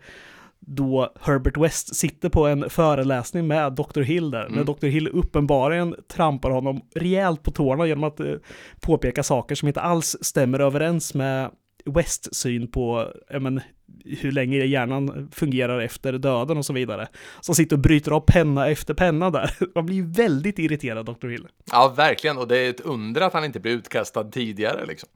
då 0.61 1.13
Herbert 1.21 1.57
West 1.57 1.97
sitter 1.97 2.29
på 2.29 2.47
en 2.47 2.71
föreläsning 2.71 3.47
med 3.47 3.73
Dr. 3.73 4.01
Hill 4.01 4.31
där, 4.31 4.47
mm. 4.47 4.53
när 4.53 4.65
Dr. 4.65 4.87
Hill 4.87 5.09
uppenbarligen 5.09 5.95
trampar 6.09 6.51
honom 6.51 6.81
rejält 6.95 7.43
på 7.43 7.51
tårna 7.51 7.87
genom 7.87 8.05
att 8.05 8.21
eh, 8.21 8.35
påpeka 8.81 9.23
saker 9.23 9.55
som 9.55 9.69
inte 9.69 9.81
alls 9.81 10.17
stämmer 10.21 10.59
överens 10.59 11.15
med 11.15 11.51
Wests 11.85 12.29
syn 12.33 12.71
på 12.71 13.13
men, 13.41 13.61
hur 14.05 14.33
länge 14.33 14.57
hjärnan 14.57 15.29
fungerar 15.33 15.81
efter 15.81 16.13
döden 16.13 16.57
och 16.57 16.67
så 16.67 16.73
vidare. 16.73 17.09
Som 17.41 17.55
sitter 17.55 17.77
och 17.77 17.83
bryter 17.83 18.11
av 18.11 18.21
penna 18.21 18.69
efter 18.69 18.95
penna 18.95 19.31
där. 19.31 19.57
Man 19.75 19.87
blir 19.87 20.03
väldigt 20.03 20.59
irriterad, 20.59 21.07
Dr. 21.07 21.29
Hill. 21.29 21.47
Ja, 21.73 21.95
verkligen. 21.97 22.39
Och 22.39 22.49
det 22.49 22.59
är 22.59 22.71
ett 22.71 22.81
under 22.81 23.21
att 23.21 23.33
han 23.33 23.45
inte 23.45 23.61
blev 23.61 23.75
utkastad 23.75 24.25
tidigare 24.25 24.87
liksom 24.87 25.09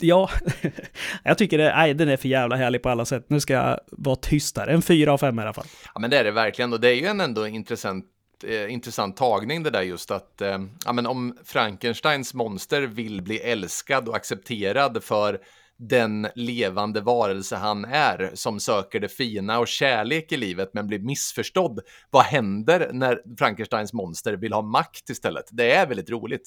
ja, 0.00 0.30
jag 1.24 1.38
tycker 1.38 1.58
det, 1.58 1.76
nej, 1.76 1.94
den 1.94 2.08
är 2.08 2.16
för 2.16 2.28
jävla 2.28 2.56
härlig 2.56 2.82
på 2.82 2.88
alla 2.88 3.04
sätt. 3.04 3.26
Nu 3.28 3.40
ska 3.40 3.52
jag 3.52 3.80
vara 3.90 4.16
tystare. 4.16 4.72
En 4.72 4.82
fyra 4.82 5.12
av 5.12 5.18
fem 5.18 5.38
i 5.38 5.42
alla 5.42 5.52
fall. 5.52 5.66
Ja, 5.94 6.00
men 6.00 6.10
det 6.10 6.18
är 6.18 6.24
det 6.24 6.30
verkligen. 6.30 6.72
Och 6.72 6.80
det 6.80 6.88
är 6.88 6.94
ju 6.94 7.06
en 7.06 7.20
ändå 7.20 7.46
intressant 7.46 8.04
eh, 8.44 8.72
intressant 8.72 9.16
tagning 9.16 9.62
det 9.62 9.70
där 9.70 9.82
just 9.82 10.10
att 10.10 10.40
eh, 10.40 10.58
ja, 10.84 10.92
men 10.92 11.06
om 11.06 11.38
Frankensteins 11.44 12.34
monster 12.34 12.82
vill 12.82 13.22
bli 13.22 13.38
älskad 13.38 14.08
och 14.08 14.16
accepterad 14.16 15.04
för 15.04 15.40
den 15.78 16.28
levande 16.34 17.00
varelse 17.00 17.56
han 17.56 17.84
är 17.84 18.30
som 18.34 18.60
söker 18.60 19.00
det 19.00 19.08
fina 19.08 19.58
och 19.58 19.68
kärlek 19.68 20.32
i 20.32 20.36
livet 20.36 20.70
men 20.72 20.86
blir 20.86 20.98
missförstådd. 20.98 21.80
Vad 22.10 22.24
händer 22.24 22.90
när 22.92 23.36
Frankensteins 23.38 23.92
monster 23.92 24.32
vill 24.32 24.52
ha 24.52 24.62
makt 24.62 25.10
istället? 25.10 25.44
Det 25.50 25.72
är 25.72 25.86
väldigt 25.86 26.10
roligt. 26.10 26.42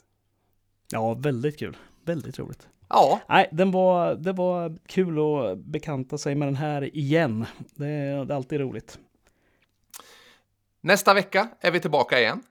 Ja, 0.91 1.13
väldigt 1.13 1.59
kul. 1.59 1.77
Väldigt 2.05 2.39
roligt. 2.39 2.67
Ja. 2.89 3.19
Nej, 3.29 3.49
den 3.51 3.71
var, 3.71 4.15
det 4.15 4.33
var 4.33 4.77
kul 4.87 5.19
att 5.19 5.57
bekanta 5.57 6.17
sig 6.17 6.35
med 6.35 6.47
den 6.47 6.55
här 6.55 6.95
igen. 6.97 7.45
Det, 7.75 7.87
är- 7.87 8.25
det 8.25 8.33
är 8.33 8.35
alltid 8.37 8.59
roligt. 8.59 8.99
Nästa 10.81 11.13
vecka 11.13 11.47
är 11.61 11.71
vi 11.71 11.79
tillbaka 11.79 12.19
igen. 12.19 12.43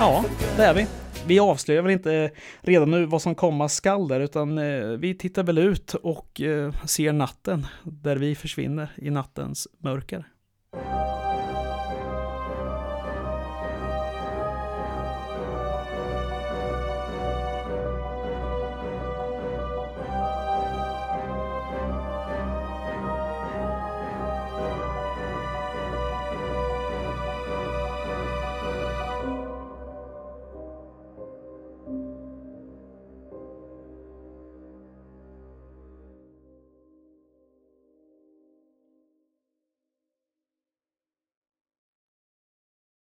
Ja, 0.00 0.24
det 0.56 0.62
är 0.64 0.74
vi. 0.74 0.86
Vi 1.26 1.38
avslöjar 1.40 1.82
väl 1.82 1.92
inte 1.92 2.30
redan 2.60 2.90
nu 2.90 3.06
vad 3.06 3.22
som 3.22 3.34
komma 3.34 3.68
skall 3.68 4.08
där, 4.08 4.20
utan 4.20 4.58
eh, 4.58 4.84
vi 4.86 5.18
tittar 5.18 5.42
väl 5.42 5.58
ut 5.58 5.94
och 5.94 6.40
eh, 6.40 6.72
ser 6.86 7.12
natten 7.12 7.66
där 7.82 8.16
vi 8.16 8.34
försvinner 8.34 8.88
i 8.96 9.10
nattens 9.10 9.68
mörker. 9.78 10.24